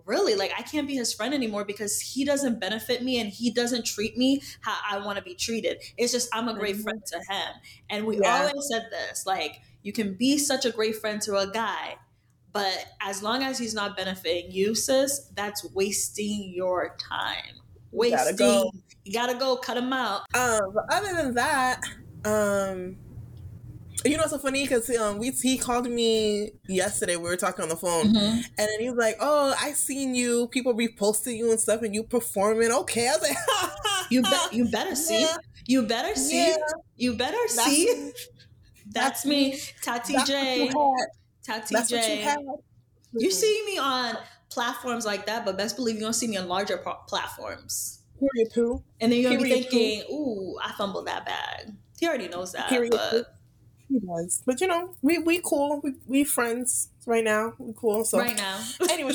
really 0.06 0.36
like 0.36 0.52
I 0.58 0.62
can't 0.62 0.88
be 0.88 0.96
his 0.96 1.14
friend 1.14 1.34
anymore 1.34 1.66
because 1.66 2.00
he 2.00 2.26
doesn't 2.26 2.60
benefit 2.60 3.04
me 3.04 3.20
and 3.20 3.30
he 3.30 3.52
doesn't 3.52 3.86
treat 3.86 4.18
me 4.18 4.42
how 4.62 4.78
I 4.90 5.04
want 5.06 5.18
to 5.18 5.24
be 5.24 5.36
treated. 5.36 5.82
It's 5.98 6.12
just 6.12 6.30
I'm 6.34 6.48
a 6.48 6.54
great 6.54 6.76
mm-hmm. 6.76 6.84
friend 6.84 7.02
to 7.06 7.18
him. 7.18 7.54
And 7.90 8.06
we 8.06 8.20
yeah. 8.20 8.48
always 8.48 8.68
said 8.72 8.88
this 8.92 9.26
like 9.26 9.62
you 9.84 9.94
can 9.94 10.14
be 10.14 10.38
such 10.38 10.66
a 10.66 10.72
great 10.72 10.98
friend 10.98 11.22
to 11.24 11.38
a 11.38 11.52
guy, 11.52 11.96
but 12.54 12.86
as 13.02 13.24
long 13.24 13.44
as 13.44 13.58
he's 13.58 13.74
not 13.74 13.98
benefiting 13.98 14.52
you, 14.52 14.76
sis, 14.76 15.32
that's 15.36 15.66
wasting 15.74 16.52
your 16.54 16.96
time. 16.98 17.56
Wasting. 17.92 18.20
You 18.20 18.26
gotta 18.26 18.38
go, 18.38 18.72
you 19.06 19.14
gotta 19.14 19.36
go 19.36 19.56
cut 19.58 19.78
him 19.78 19.92
out. 19.94 20.22
Um, 20.34 20.60
but 20.74 20.86
other 20.92 21.14
than 21.16 21.34
that, 21.36 21.82
um, 22.26 22.98
you 24.06 24.18
know, 24.18 24.24
it's 24.24 24.32
so 24.32 24.40
funny 24.40 24.64
because 24.64 24.90
um, 24.98 25.20
we 25.20 25.30
he 25.30 25.58
called 25.58 25.90
me 25.90 26.52
yesterday. 26.68 27.16
We 27.16 27.24
were 27.24 27.38
talking 27.38 27.64
on 27.64 27.70
the 27.70 27.76
phone, 27.76 28.08
mm-hmm. 28.08 28.18
and 28.18 28.44
then 28.58 28.80
he 28.80 28.90
was 28.90 28.98
like, 28.98 29.18
"Oh, 29.20 29.54
I 29.60 29.74
seen 29.74 30.16
you. 30.16 30.48
People 30.48 30.74
reposting 30.74 31.38
you 31.38 31.52
and 31.52 31.60
stuff, 31.60 31.82
and 31.82 31.94
you 31.94 32.04
performing. 32.04 32.72
Okay." 32.72 33.08
I 33.08 33.12
was 33.12 33.22
like, 33.22 33.38
"You 34.10 34.22
bet. 34.24 34.54
You 34.54 34.70
better 34.70 34.96
see. 34.96 35.22
Yeah. 35.22 35.38
You 35.68 35.84
better 35.84 36.16
see. 36.16 36.50
Yeah. 36.50 36.56
You 36.98 37.16
better 37.16 37.38
that's 37.56 37.66
see." 37.66 38.12
That's, 38.94 39.26
me, 39.26 39.58
Tati 39.82 40.12
that's 40.12 40.28
J. 40.28 40.70
Tati 41.46 41.74
that's 41.74 41.90
J. 41.90 42.36
You, 43.14 43.32
see 43.32 43.64
me 43.66 43.78
on 43.78 44.18
platforms 44.50 45.06
like 45.06 45.28
that, 45.28 45.46
but 45.46 45.58
best 45.58 45.78
believe 45.78 45.96
you 45.96 46.02
don't 46.02 46.12
see 46.12 46.28
me 46.28 46.36
on 46.36 46.50
larger 46.50 46.78
platforms. 47.08 48.02
Period. 48.20 48.52
Too. 48.54 48.84
And 49.00 49.10
then 49.10 49.22
you're 49.22 49.32
gonna 49.32 49.42
be 49.42 49.50
thinking, 49.50 50.04
"Ooh, 50.12 50.58
I 50.62 50.74
fumbled 50.74 51.08
that 51.08 51.26
bag." 51.26 51.74
He 52.02 52.06
already 52.06 52.28
knows 52.28 52.52
that, 52.52 52.68
Period. 52.68 52.92
but. 52.92 53.34
He 53.92 54.00
does. 54.00 54.42
But 54.46 54.62
you 54.62 54.68
know, 54.68 54.96
we 55.02 55.18
we 55.18 55.42
cool. 55.44 55.82
We 55.84 55.96
we 56.08 56.24
friends 56.24 56.90
right 57.06 57.24
now. 57.24 57.54
We 57.60 57.74
cool. 57.76 58.06
So 58.06 58.20
right 58.20 58.38
now. 58.38 58.64
anyway, 58.90 59.14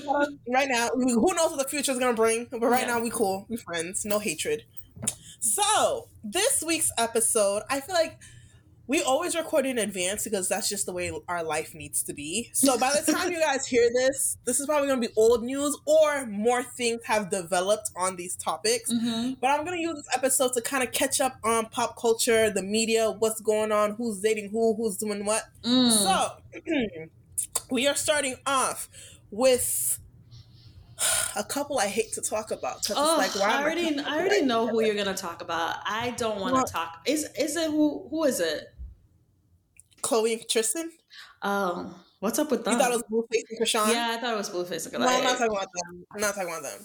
right 0.52 0.68
now, 0.68 0.88
who 0.95 1.35
knows 1.35 1.50
what 1.50 1.59
the 1.59 1.68
future 1.68 1.92
is 1.92 1.99
gonna 1.99 2.12
bring? 2.12 2.47
But 2.50 2.61
right 2.61 2.83
yeah. 2.83 2.95
now, 2.95 3.00
we 3.00 3.11
cool. 3.11 3.47
We 3.49 3.56
friends. 3.56 4.04
No 4.04 4.18
hatred. 4.18 4.64
So 5.40 6.09
this 6.23 6.62
week's 6.66 6.90
episode, 6.99 7.62
I 7.71 7.80
feel 7.80 7.95
like 7.95 8.18
we 8.88 9.02
always 9.02 9.35
record 9.35 9.66
in 9.66 9.78
advance 9.78 10.25
because 10.25 10.49
that's 10.49 10.69
just 10.69 10.87
the 10.87 10.93
way 10.93 11.12
our 11.28 11.43
life 11.43 11.75
needs 11.75 12.02
to 12.05 12.14
be. 12.14 12.50
So 12.52 12.78
by 12.78 12.93
the 12.93 13.12
time 13.12 13.33
you 13.33 13.40
guys 13.40 13.66
hear 13.66 13.90
this, 13.93 14.38
this 14.45 14.61
is 14.61 14.66
probably 14.66 14.88
going 14.88 15.00
to 15.02 15.09
be 15.09 15.14
old 15.16 15.43
news 15.43 15.76
or 15.87 16.26
more 16.26 16.62
things 16.62 17.00
have 17.05 17.31
developed 17.31 17.90
on 17.97 18.16
these 18.16 18.37
topics. 18.37 18.93
Mm-hmm. 18.93 19.35
But 19.40 19.50
I'm 19.50 19.64
going 19.64 19.76
to 19.78 19.83
use 19.83 19.97
this 19.97 20.09
episode 20.14 20.52
to 20.52 20.61
kind 20.61 20.85
of 20.85 20.93
catch 20.93 21.21
up 21.21 21.37
on 21.43 21.66
pop 21.66 21.97
culture, 21.99 22.50
the 22.50 22.62
media, 22.62 23.11
what's 23.11 23.40
going 23.40 23.73
on, 23.73 23.93
who's 23.93 24.21
dating 24.21 24.50
who, 24.50 24.75
who's 24.75 24.97
doing 24.97 25.25
what. 25.25 25.43
Mm. 25.64 25.90
So 25.90 27.09
we 27.71 27.88
are 27.88 27.97
starting 27.97 28.37
off 28.47 28.88
with 29.31 29.99
a 31.37 31.45
couple 31.45 31.78
I 31.78 31.88
hate 31.88 32.12
to 32.12 32.21
talk 32.21 32.50
about. 32.50 32.88
Oh, 32.95 33.16
like, 33.19 33.37
I 33.37 33.62
already, 33.62 33.99
I 33.99 34.19
already 34.19 34.43
know 34.43 34.66
who 34.66 34.83
you're 34.83 34.95
gonna 34.95 35.14
talk 35.14 35.43
about. 35.43 35.76
I 35.85 36.14
don't 36.16 36.40
want 36.40 36.66
to 36.66 36.73
talk. 36.73 37.02
Is 37.05 37.28
is 37.38 37.57
it 37.57 37.71
who? 37.71 38.07
Who 38.11 38.25
is 38.25 38.40
it? 38.40 38.73
Khloe 40.07 40.33
and 40.35 40.49
Tristan. 40.49 40.91
Oh, 41.43 41.95
What's 42.21 42.39
up 42.39 42.51
with 42.51 42.65
that? 42.65 42.73
You 42.73 42.79
thought 42.79 42.93
it 42.93 42.95
was 42.95 43.05
Blueface 43.05 43.43
and 43.51 43.61
Chrisean? 43.61 43.93
Yeah, 43.93 44.17
I 44.17 44.21
thought 44.21 44.33
it 44.33 44.37
was 44.39 44.49
Blueface 44.49 44.87
and 44.87 45.01
No, 45.01 45.07
I'm 45.07 45.23
not 45.23 45.39
talking 45.39 45.55
about 45.55 45.69
them. 45.75 46.05
I'm 46.15 46.21
not 46.21 46.35
talking 46.35 46.49
about 46.49 46.63
them. 46.63 46.81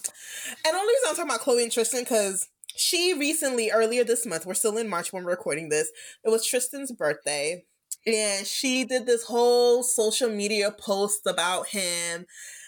And 0.66 0.75
only 0.75 0.94
reason 0.94 1.08
I'm 1.08 1.16
talking 1.16 1.32
about 1.32 1.42
Khloe 1.42 1.63
and 1.63 1.72
Tristan 1.72 2.01
because 2.01 2.50
she 2.75 3.13
recently, 3.13 3.72
earlier 3.72 4.04
this 4.04 4.25
month, 4.25 4.46
we're 4.46 4.54
still 4.54 4.78
in 4.78 4.90
March 4.90 5.13
when 5.13 5.24
we're 5.24 5.32
recording 5.32 5.70
this. 5.70 5.90
It 6.24 6.30
was 6.30 6.46
Tristan's 6.46 6.92
birthday, 6.92 7.63
and 8.06 8.46
she 8.46 8.84
did 8.84 9.06
this 9.06 9.24
whole 9.24 9.84
social 9.84 10.30
media 10.30 10.72
post 10.72 11.25
about 11.25 11.68
him, 11.68 12.25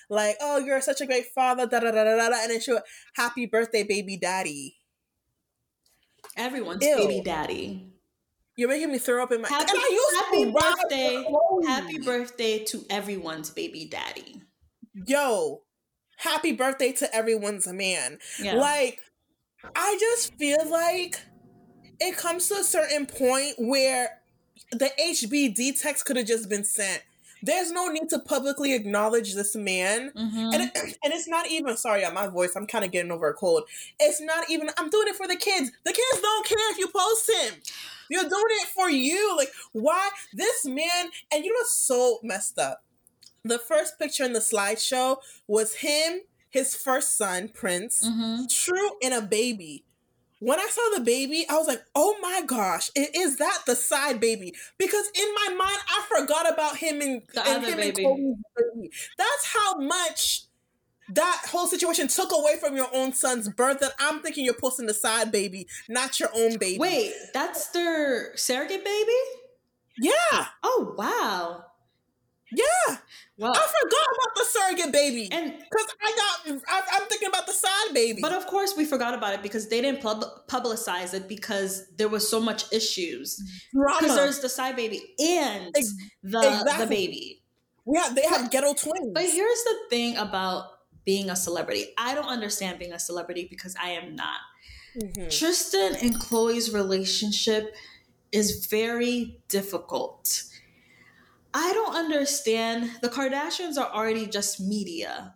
like, 0.10 0.38
"Oh, 0.42 0.58
you're 0.58 0.82
such 0.82 1.02
a 1.02 1.06
great 1.06 1.28
father," 1.36 1.66
da 1.66 1.80
da 1.80 1.92
da 1.92 2.04
da 2.04 2.30
da, 2.30 2.42
and 2.42 2.52
then 2.52 2.62
she 2.62 2.72
went, 2.72 2.86
"Happy 3.16 3.46
birthday, 3.46 3.84
baby 3.84 4.18
daddy." 4.18 4.78
Everyone's 6.38 6.84
Ew. 6.84 6.96
baby 6.96 7.22
daddy. 7.24 7.93
You're 8.56 8.70
making 8.70 8.92
me 8.92 9.00
throw 9.00 9.24
up 9.24 9.32
in 9.32 9.42
my. 9.42 9.48
Happy, 9.48 9.78
happy 10.16 10.52
birthday! 10.52 11.26
Happy 11.66 12.00
birthday 12.00 12.64
to 12.66 12.86
everyone's 12.90 13.50
baby 13.50 13.86
daddy. 13.86 14.42
Yo, 15.08 15.64
happy 16.18 16.52
birthday 16.52 16.92
to 16.94 17.16
everyone's 17.16 17.68
man. 17.68 18.20
Yeah. 18.40 18.56
Like, 18.56 19.02
I 19.76 19.98
just 20.00 20.36
feel 20.36 20.70
like 20.70 21.20
it 22.00 22.16
comes 22.18 22.48
to 22.50 22.56
a 22.56 22.64
certain 22.64 23.08
point 23.08 23.56
where 23.58 24.20
the 24.72 24.92
HBD 25.00 25.80
text 25.82 26.06
could 26.06 26.18
have 26.18 26.28
just 26.28 26.48
been 26.48 26.64
sent. 26.64 27.02
There's 27.44 27.74
no 27.74 27.90
need 27.90 28.08
to 28.10 28.20
publicly 28.20 28.74
acknowledge 28.74 29.36
this 29.36 29.54
man. 29.54 30.12
Mm-hmm. 30.16 30.38
And, 30.38 30.56
it, 30.56 30.72
and 31.04 31.14
it's 31.14 31.28
not 31.28 31.52
even, 31.52 31.76
sorry, 31.76 32.10
my 32.14 32.28
voice, 32.28 32.56
I'm 32.56 32.66
kind 32.66 32.86
of 32.86 32.92
getting 32.92 33.12
over 33.12 33.30
a 33.30 33.34
cold. 33.34 33.64
It's 34.00 34.22
not 34.22 34.50
even, 34.50 34.70
I'm 34.78 34.90
doing 34.90 35.10
it 35.10 35.16
for 35.16 35.28
the 35.28 35.36
kids. 35.36 35.70
The 35.84 35.92
kids 35.92 36.22
don't 36.22 36.46
care 36.46 36.72
if 36.72 36.78
you 36.78 36.88
post 36.88 37.30
him. 37.30 37.62
You're 38.10 38.30
doing 38.30 38.44
it 38.62 38.68
for 38.70 38.90
you. 38.90 39.36
Like, 39.36 39.50
why? 39.74 40.10
This 40.34 40.66
man, 40.66 41.10
and 41.34 41.44
you 41.44 41.52
know 41.52 41.60
what's 41.60 41.74
so 41.74 42.20
messed 42.24 42.58
up? 42.58 42.84
The 43.44 43.60
first 43.60 44.00
picture 44.00 44.24
in 44.24 44.32
the 44.32 44.40
slideshow 44.40 45.18
was 45.48 45.76
him, 45.76 46.22
his 46.50 46.76
first 46.76 47.18
son, 47.18 47.50
Prince, 47.50 48.08
mm-hmm. 48.08 48.46
True, 48.50 48.92
and 49.04 49.14
a 49.14 49.22
baby. 49.22 49.84
When 50.44 50.60
I 50.60 50.68
saw 50.70 50.98
the 50.98 51.04
baby, 51.04 51.46
I 51.50 51.56
was 51.56 51.68
like, 51.68 51.82
oh 51.96 52.18
my 52.22 52.42
gosh, 52.46 52.92
is 52.96 53.38
that 53.38 53.60
the 53.66 53.76
side 53.76 54.20
baby? 54.20 54.54
Because 54.78 55.10
in 55.16 55.28
my 55.34 55.56
mind, 55.56 55.78
I 55.88 56.04
forgot 56.20 56.52
about 56.52 56.78
him 56.78 57.00
and, 57.00 57.22
the 57.34 57.48
and 57.48 57.64
him 57.64 57.78
baby. 57.78 58.04
and 58.04 58.36
baby. 58.58 58.92
That's 59.18 59.54
how 59.54 59.78
much 59.80 60.44
that 61.14 61.46
whole 61.50 61.68
situation 61.68 62.10
took 62.10 62.32
away 62.34 62.58
from 62.60 62.76
your 62.76 62.88
own 62.94 63.14
son's 63.14 63.48
birth 63.48 63.80
that 63.80 63.94
I'm 64.00 64.20
thinking 64.22 64.44
you're 64.44 64.54
posting 64.54 64.86
the 64.86 64.94
side 64.94 65.32
baby, 65.32 65.68
not 65.88 66.20
your 66.20 66.30
own 66.36 66.58
baby. 66.58 66.78
Wait, 66.78 67.14
that's 67.34 67.68
their 67.68 68.36
surrogate 68.36 68.84
baby? 68.84 69.12
Yeah. 69.98 70.48
Oh 70.62 70.94
wow. 70.98 71.66
Yeah. 72.56 72.98
Well, 73.38 73.52
I 73.52 73.68
forgot 73.82 74.08
about 74.16 74.36
the 74.36 74.46
surrogate 74.46 74.94
baby, 74.94 75.28
and 75.32 75.52
because 75.52 75.88
I 76.02 76.12
got, 76.16 76.62
I, 76.70 76.98
am 76.98 77.08
thinking 77.08 77.28
about 77.28 77.48
the 77.48 77.54
side 77.54 77.94
baby. 77.94 78.22
But 78.22 78.32
of 78.32 78.46
course, 78.46 78.76
we 78.78 78.86
forgot 78.86 79.16
about 79.16 79.34
it 79.34 79.42
because 79.42 79.70
they 79.70 79.82
didn't 79.82 80.02
pub- 80.02 80.48
publicize 80.48 81.16
it 81.16 81.28
because 81.28 81.88
there 81.98 82.10
was 82.10 82.30
so 82.30 82.40
much 82.40 82.72
issues. 82.72 83.42
Because 83.74 84.16
there's 84.16 84.40
the 84.40 84.50
side 84.50 84.76
baby 84.76 85.02
and 85.20 85.76
Ex- 85.76 85.96
the 86.22 86.38
exactly. 86.38 86.86
the 86.86 86.90
baby. 86.90 87.44
Yeah, 87.88 88.10
they 88.14 88.24
have 88.30 88.52
ghetto 88.52 88.76
twins. 88.76 89.12
But 89.14 89.24
here's 89.24 89.64
the 89.64 89.76
thing 89.90 90.16
about 90.18 90.66
being 91.04 91.30
a 91.30 91.36
celebrity. 91.36 91.88
I 91.98 92.14
don't 92.14 92.30
understand 92.30 92.78
being 92.80 92.94
a 92.94 93.00
celebrity 93.00 93.48
because 93.50 93.76
I 93.82 93.90
am 93.90 94.16
not. 94.16 94.40
Mm-hmm. 94.96 95.30
Tristan 95.30 95.96
and 95.96 96.20
Khloe's 96.20 96.72
relationship 96.72 97.76
is 98.32 98.68
very 98.68 99.40
difficult. 99.48 100.44
I 101.54 101.74
don't 101.74 101.96
understand. 101.96 102.92
The 103.02 103.10
Kardashians 103.10 103.78
are 103.78 103.92
already 103.92 104.28
just 104.28 104.60
media 104.60 105.36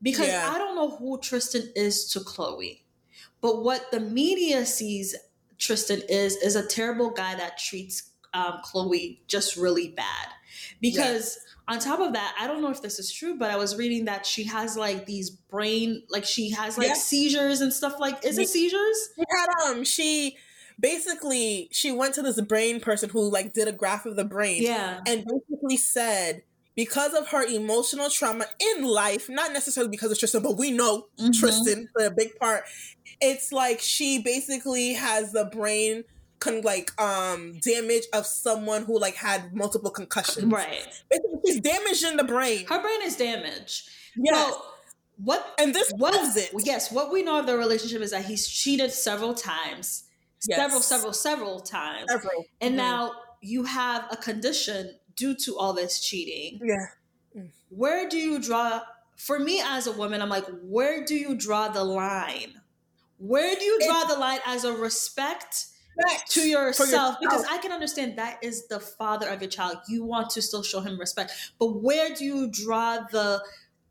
because 0.00 0.28
yeah. 0.28 0.50
I 0.52 0.58
don't 0.58 0.74
know 0.74 0.96
who 0.96 1.18
Tristan 1.20 1.72
is 1.76 2.10
to 2.12 2.20
Khloe. 2.20 2.80
But 3.40 3.62
what 3.62 3.90
the 3.90 4.00
media 4.00 4.66
sees 4.66 5.14
Tristan 5.58 6.02
is 6.08 6.36
is 6.36 6.56
a 6.56 6.66
terrible 6.66 7.10
guy 7.10 7.34
that 7.36 7.58
treats 7.58 8.10
um, 8.34 8.60
Khloe 8.64 9.18
just 9.26 9.56
really 9.56 9.88
bad. 9.88 10.28
Because 10.80 11.38
on 11.68 11.78
top 11.78 12.00
of 12.00 12.12
that, 12.14 12.34
I 12.38 12.46
don't 12.46 12.60
know 12.60 12.70
if 12.70 12.82
this 12.82 12.98
is 12.98 13.12
true, 13.12 13.36
but 13.36 13.50
I 13.50 13.56
was 13.56 13.76
reading 13.76 14.06
that 14.06 14.26
she 14.26 14.44
has 14.44 14.76
like 14.76 15.06
these 15.06 15.30
brain, 15.30 16.02
like 16.08 16.24
she 16.24 16.50
has 16.50 16.76
like 16.76 16.88
yeah. 16.88 16.94
seizures 16.94 17.60
and 17.60 17.72
stuff. 17.72 18.00
Like, 18.00 18.24
is 18.24 18.38
it 18.38 18.48
seizures? 18.48 19.10
She 19.14 19.24
had 19.30 19.70
um, 19.70 19.84
she 19.84 20.36
basically 20.78 21.68
she 21.72 21.92
went 21.92 22.14
to 22.14 22.22
this 22.22 22.40
brain 22.40 22.80
person 22.80 23.10
who 23.10 23.30
like 23.30 23.52
did 23.52 23.68
a 23.68 23.72
graph 23.72 24.06
of 24.06 24.16
the 24.16 24.24
brain, 24.24 24.62
yeah, 24.62 25.00
and 25.06 25.24
basically 25.24 25.76
said 25.76 26.42
because 26.74 27.14
of 27.14 27.28
her 27.28 27.44
emotional 27.44 28.08
trauma 28.08 28.46
in 28.58 28.84
life, 28.84 29.28
not 29.28 29.52
necessarily 29.52 29.90
because 29.90 30.10
of 30.10 30.18
Tristan, 30.18 30.42
but 30.42 30.56
we 30.56 30.70
know 30.70 31.06
mm-hmm. 31.18 31.32
Tristan 31.32 31.88
for 31.92 32.04
a 32.04 32.10
big 32.10 32.34
part. 32.38 32.64
It's 33.20 33.52
like 33.52 33.80
she 33.80 34.22
basically 34.22 34.94
has 34.94 35.32
the 35.32 35.44
brain 35.44 36.04
con- 36.42 36.62
like 36.62 37.00
um 37.00 37.58
damage 37.60 38.04
of 38.12 38.26
someone 38.26 38.84
who 38.84 38.98
like 38.98 39.14
had 39.14 39.54
multiple 39.54 39.90
concussions. 39.90 40.52
Right. 40.52 40.86
Basically, 41.10 41.40
she's 41.46 41.60
damaged 41.60 42.04
in 42.04 42.16
the 42.16 42.24
brain. 42.24 42.66
Her 42.66 42.80
brain 42.80 43.00
is 43.02 43.16
damaged. 43.16 43.88
Yes. 44.16 44.54
what 45.16 45.54
and 45.58 45.74
this 45.74 45.92
what 45.96 46.14
is 46.14 46.36
it? 46.36 46.50
Yes, 46.64 46.90
what 46.90 47.12
we 47.12 47.22
know 47.22 47.38
of 47.38 47.46
the 47.46 47.56
relationship 47.56 48.02
is 48.02 48.10
that 48.10 48.24
he's 48.24 48.46
cheated 48.48 48.92
several 48.92 49.34
times, 49.34 50.04
yes. 50.48 50.58
several, 50.58 50.80
several, 50.80 51.12
several 51.12 51.60
times, 51.60 52.10
several. 52.10 52.44
and 52.60 52.72
mm-hmm. 52.72 52.78
now 52.78 53.12
you 53.40 53.64
have 53.64 54.06
a 54.10 54.16
condition 54.16 54.94
due 55.16 55.34
to 55.34 55.56
all 55.58 55.72
this 55.72 56.00
cheating. 56.00 56.60
Yeah. 56.62 56.86
Where 57.68 58.08
do 58.08 58.18
you 58.18 58.38
draw? 58.38 58.82
For 59.16 59.38
me 59.38 59.62
as 59.64 59.86
a 59.86 59.92
woman, 59.92 60.20
I'm 60.20 60.28
like, 60.28 60.46
where 60.62 61.04
do 61.04 61.14
you 61.14 61.34
draw 61.36 61.68
the 61.68 61.84
line? 61.84 62.60
Where 63.18 63.54
do 63.54 63.64
you 63.64 63.78
draw 63.86 64.02
it, 64.02 64.08
the 64.08 64.18
line 64.18 64.40
as 64.46 64.64
a 64.64 64.72
respect 64.72 65.66
to 66.30 66.40
yourself, 66.40 66.88
yourself 66.88 67.16
because 67.20 67.44
I 67.48 67.58
can 67.58 67.70
understand 67.70 68.18
that 68.18 68.42
is 68.42 68.66
the 68.66 68.80
father 68.80 69.28
of 69.28 69.40
your 69.40 69.50
child. 69.50 69.76
You 69.88 70.04
want 70.04 70.30
to 70.30 70.42
still 70.42 70.62
show 70.62 70.80
him 70.80 70.98
respect, 70.98 71.32
but 71.58 71.68
where 71.82 72.14
do 72.14 72.24
you 72.24 72.50
draw 72.50 72.98
the 73.10 73.42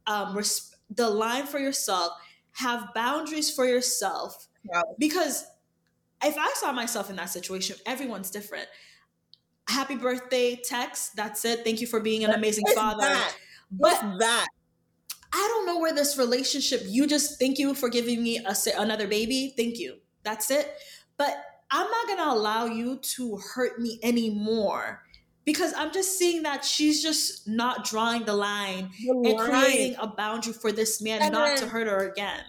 um, 0.07 0.35
res- 0.35 0.75
the 0.89 1.09
line 1.09 1.45
for 1.45 1.59
yourself? 1.59 2.13
Have 2.53 2.93
boundaries 2.93 3.53
for 3.53 3.65
yourself 3.65 4.47
because 4.99 5.45
if 6.23 6.37
I 6.37 6.51
saw 6.55 6.71
myself 6.71 7.09
in 7.09 7.15
that 7.17 7.29
situation, 7.29 7.75
everyone's 7.85 8.29
different. 8.29 8.67
Happy 9.67 9.95
birthday 9.95 10.59
text. 10.63 11.15
That's 11.15 11.45
it. 11.45 11.63
Thank 11.63 11.81
you 11.81 11.87
for 11.87 11.99
being 11.99 12.23
an 12.23 12.31
amazing 12.31 12.65
it's 12.67 12.75
father. 12.75 13.01
That. 13.01 13.35
But 13.71 13.93
it's 13.93 14.19
that 14.19 14.47
I 15.33 15.47
don't 15.49 15.65
know 15.65 15.79
where 15.79 15.93
this 15.93 16.17
relationship. 16.17 16.81
You 16.85 17.07
just 17.07 17.39
thank 17.39 17.57
you 17.57 17.73
for 17.73 17.89
giving 17.89 18.21
me 18.21 18.39
a, 18.39 18.55
another 18.77 19.07
baby. 19.07 19.53
Thank 19.55 19.79
you. 19.79 19.97
That's 20.23 20.51
it. 20.51 20.73
But 21.17 21.43
I'm 21.69 21.89
not 21.89 22.07
going 22.07 22.19
to 22.19 22.31
allow 22.31 22.65
you 22.65 22.97
to 22.97 23.37
hurt 23.37 23.79
me 23.79 23.99
anymore 24.03 25.03
because 25.45 25.73
I'm 25.75 25.93
just 25.93 26.17
seeing 26.17 26.43
that 26.43 26.65
she's 26.65 27.01
just 27.01 27.47
not 27.47 27.85
drawing 27.85 28.25
the 28.25 28.35
line 28.35 28.89
and 29.07 29.39
creating 29.39 29.95
a 29.99 30.07
boundary 30.07 30.53
for 30.53 30.71
this 30.71 31.01
man 31.01 31.21
and 31.21 31.31
not 31.31 31.57
to 31.57 31.67
hurt 31.67 31.87
her 31.87 32.09
again. 32.09 32.43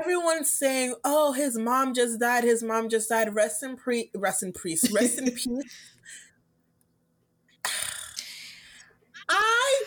Everyone's 0.00 0.50
saying, 0.50 0.94
"Oh, 1.04 1.32
his 1.32 1.58
mom 1.58 1.94
just 1.94 2.18
died. 2.18 2.44
His 2.44 2.62
mom 2.62 2.88
just 2.88 3.08
died. 3.08 3.34
Rest 3.34 3.62
in 3.62 3.76
pre, 3.76 4.10
rest 4.14 4.42
in 4.42 4.52
peace. 4.52 4.90
Rest 4.90 5.18
in 5.18 5.30
peace." 5.34 5.48
I 9.28 9.82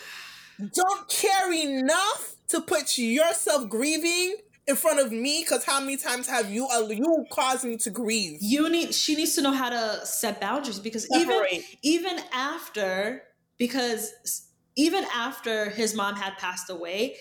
don't 0.73 1.07
care 1.09 1.51
enough 1.51 2.35
to 2.49 2.61
put 2.61 2.97
yourself 2.97 3.69
grieving 3.69 4.35
in 4.67 4.75
front 4.75 4.99
of 4.99 5.11
me 5.11 5.43
because 5.43 5.63
how 5.63 5.79
many 5.79 5.97
times 5.97 6.27
have 6.27 6.49
you 6.49 6.67
uh, 6.67 6.87
you 6.89 7.25
caused 7.31 7.63
me 7.63 7.77
to 7.77 7.89
grieve 7.89 8.37
you 8.41 8.69
need 8.69 8.93
she 8.93 9.15
needs 9.15 9.33
to 9.35 9.41
know 9.41 9.53
how 9.53 9.69
to 9.69 10.05
set 10.05 10.41
boundaries 10.41 10.79
because 10.79 11.07
Separate. 11.07 11.53
even 11.53 11.63
even 11.83 12.19
after 12.33 13.23
because 13.57 14.47
even 14.75 15.05
after 15.13 15.69
his 15.69 15.95
mom 15.95 16.15
had 16.15 16.37
passed 16.37 16.69
away 16.69 17.15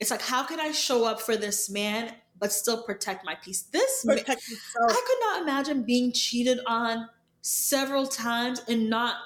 it's 0.00 0.10
like 0.10 0.22
how 0.22 0.42
can 0.42 0.60
i 0.60 0.72
show 0.72 1.04
up 1.04 1.20
for 1.20 1.36
this 1.36 1.68
man 1.70 2.12
but 2.40 2.52
still 2.52 2.84
protect 2.84 3.24
my 3.24 3.34
peace? 3.34 3.62
This 3.62 4.04
man, 4.04 4.18
i 4.18 4.22
could 4.22 5.18
not 5.20 5.42
imagine 5.42 5.82
being 5.82 6.12
cheated 6.12 6.60
on 6.66 7.08
several 7.42 8.06
times 8.06 8.62
and 8.68 8.88
not 8.88 9.16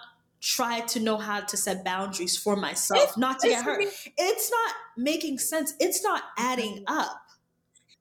try 0.40 0.80
to 0.80 0.98
know 0.98 1.16
how 1.16 1.40
to 1.40 1.56
set 1.56 1.84
boundaries 1.84 2.36
for 2.36 2.56
myself 2.56 3.02
it's, 3.02 3.16
not 3.16 3.38
to 3.38 3.48
get 3.48 3.64
hurt. 3.64 3.84
it's 4.18 4.50
not 4.50 4.74
making 4.96 5.38
sense. 5.38 5.74
It's 5.80 6.02
not 6.02 6.22
adding 6.36 6.84
up. 6.86 7.20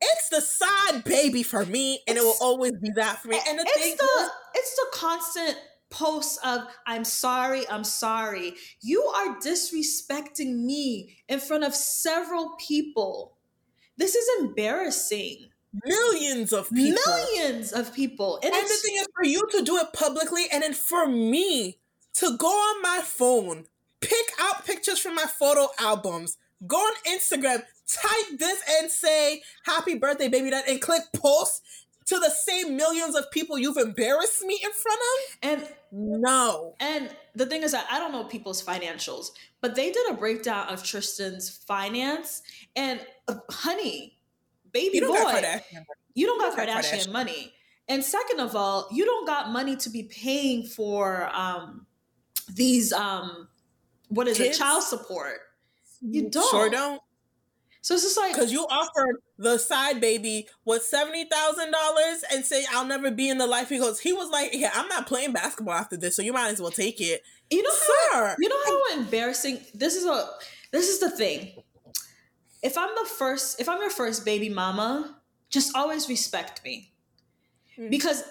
It's 0.02 0.30
the 0.30 0.42
side 0.42 1.04
baby 1.04 1.44
for 1.44 1.64
me, 1.64 2.02
and 2.08 2.18
it's, 2.18 2.26
it 2.26 2.28
will 2.28 2.36
always 2.42 2.72
be 2.72 2.90
that 2.96 3.22
for 3.22 3.28
me. 3.28 3.40
And 3.48 3.60
the 3.60 3.64
it's 3.64 3.80
thing 3.80 3.96
the 3.98 4.24
is, 4.24 4.30
it's 4.56 4.76
the 4.76 4.86
constant 4.94 5.58
posts 5.92 6.40
of 6.44 6.62
I'm 6.88 7.04
sorry, 7.04 7.68
I'm 7.70 7.84
sorry. 7.84 8.56
You 8.82 9.04
are 9.04 9.38
disrespecting 9.40 10.64
me 10.64 11.18
in 11.28 11.40
front 11.40 11.64
of 11.64 11.76
several 11.76 12.56
people. 12.60 13.38
This 13.98 14.16
is 14.16 14.42
embarrassing. 14.42 15.50
Millions 15.86 16.52
of 16.52 16.70
people. 16.70 17.00
Millions 17.06 17.72
of 17.72 17.94
people. 17.94 18.40
And, 18.44 18.54
and 18.54 18.64
the 18.64 18.68
thing 18.68 18.96
is 18.96 19.08
for 19.16 19.26
you 19.26 19.42
to 19.52 19.64
do 19.64 19.78
it 19.78 19.94
publicly 19.94 20.46
and 20.52 20.64
then 20.64 20.74
for 20.74 21.08
me 21.08 21.78
to 22.16 22.36
go 22.38 22.48
on 22.48 22.82
my 22.82 23.02
phone 23.04 23.66
pick 24.02 24.32
out 24.40 24.66
pictures 24.66 25.00
from 25.00 25.16
my 25.16 25.26
photo 25.26 25.68
albums, 25.80 26.38
go 26.68 26.76
on 26.76 26.94
Instagram, 27.08 27.64
type 27.88 28.38
this 28.38 28.62
and 28.80 28.92
say 28.92 29.42
happy 29.66 29.96
birthday, 29.96 30.28
baby 30.28 30.50
dad, 30.50 30.66
and 30.68 30.82
click 30.82 31.04
post 31.16 31.62
to 32.06 32.20
the 32.20 32.30
same 32.30 32.76
millions 32.76 33.16
of 33.16 33.30
people 33.32 33.58
you've 33.58 33.78
embarrassed 33.78 34.44
me 34.44 34.60
in 34.64 34.72
front 34.72 35.00
of? 35.00 35.38
And 35.44 35.68
no. 35.92 36.76
And 36.80 37.10
the 37.36 37.46
thing 37.46 37.64
is 37.64 37.72
that 37.72 37.86
I 37.90 38.00
don't 38.00 38.12
know 38.12 38.24
people's 38.24 38.64
financials, 38.64 39.32
but 39.62 39.76
they 39.76 39.92
did 39.92 40.10
a 40.10 40.14
breakdown 40.14 40.68
of 40.70 40.84
Tristan's 40.84 41.50
finance 41.50 42.42
and 42.76 43.00
uh, 43.28 43.36
honey, 43.50 44.18
baby 44.72 44.98
you 44.98 45.08
boy, 45.08 45.16
you 46.14 46.26
don't 46.26 46.40
got 46.40 46.58
Kardashian, 46.58 47.08
Kardashian 47.08 47.12
money. 47.12 47.54
And 47.88 48.04
second 48.04 48.40
of 48.40 48.56
all, 48.56 48.88
you 48.92 49.06
don't 49.06 49.28
got 49.28 49.52
money 49.52 49.76
to 49.78 49.90
be 49.90 50.04
paying 50.04 50.64
for 50.64 51.30
um, 51.34 51.86
these 52.54 52.94
um, 52.94 53.48
what 54.10 54.28
is 54.28 54.38
Kids? 54.38 54.58
it, 54.58 54.60
child 54.60 54.84
support. 54.84 55.40
You 56.02 56.30
don't. 56.30 56.50
Sure 56.50 56.70
don't. 56.70 57.02
So 57.82 57.96
it's 57.96 58.04
just 58.04 58.18
like 58.18 58.34
because 58.34 58.52
you 58.52 58.66
offered 58.70 59.18
the 59.42 59.58
side 59.58 60.00
baby 60.00 60.48
was 60.66 60.88
seventy 60.88 61.26
thousand 61.26 61.72
dollars 61.72 62.24
and 62.32 62.46
say 62.46 62.64
I'll 62.72 62.86
never 62.86 63.10
be 63.10 63.28
in 63.28 63.40
the 63.40 63.48
life 63.48 63.70
he 63.70 63.80
goes. 63.80 64.00
He 64.00 64.14
was 64.14 64.30
like, 64.30 64.52
yeah, 64.54 64.70
I'm 64.76 64.88
not 64.88 65.08
playing 65.08 65.34
basketball 65.34 65.74
after 65.74 65.98
this, 65.98 66.16
so 66.16 66.22
you 66.22 66.32
might 66.32 66.50
as 66.50 66.62
well 66.62 66.70
take 66.70 67.02
it. 67.02 67.24
You 67.50 67.64
know, 67.64 67.70
how, 68.12 68.36
you 68.38 68.48
know 68.48 68.60
how 68.66 69.00
embarrassing 69.00 69.60
this 69.74 69.96
is. 69.96 70.06
A 70.06 70.30
this 70.72 70.90
is 70.90 71.00
the 71.00 71.10
thing. 71.10 71.54
If 72.62 72.78
I'm 72.78 72.90
the 72.96 73.10
first, 73.10 73.60
if 73.60 73.68
I'm 73.68 73.82
your 73.82 73.90
first 73.90 74.24
baby 74.26 74.48
mama, 74.48 75.18
just 75.50 75.76
always 75.76 76.08
respect 76.08 76.64
me, 76.64 76.94
mm-hmm. 77.78 77.90
because 77.90 78.24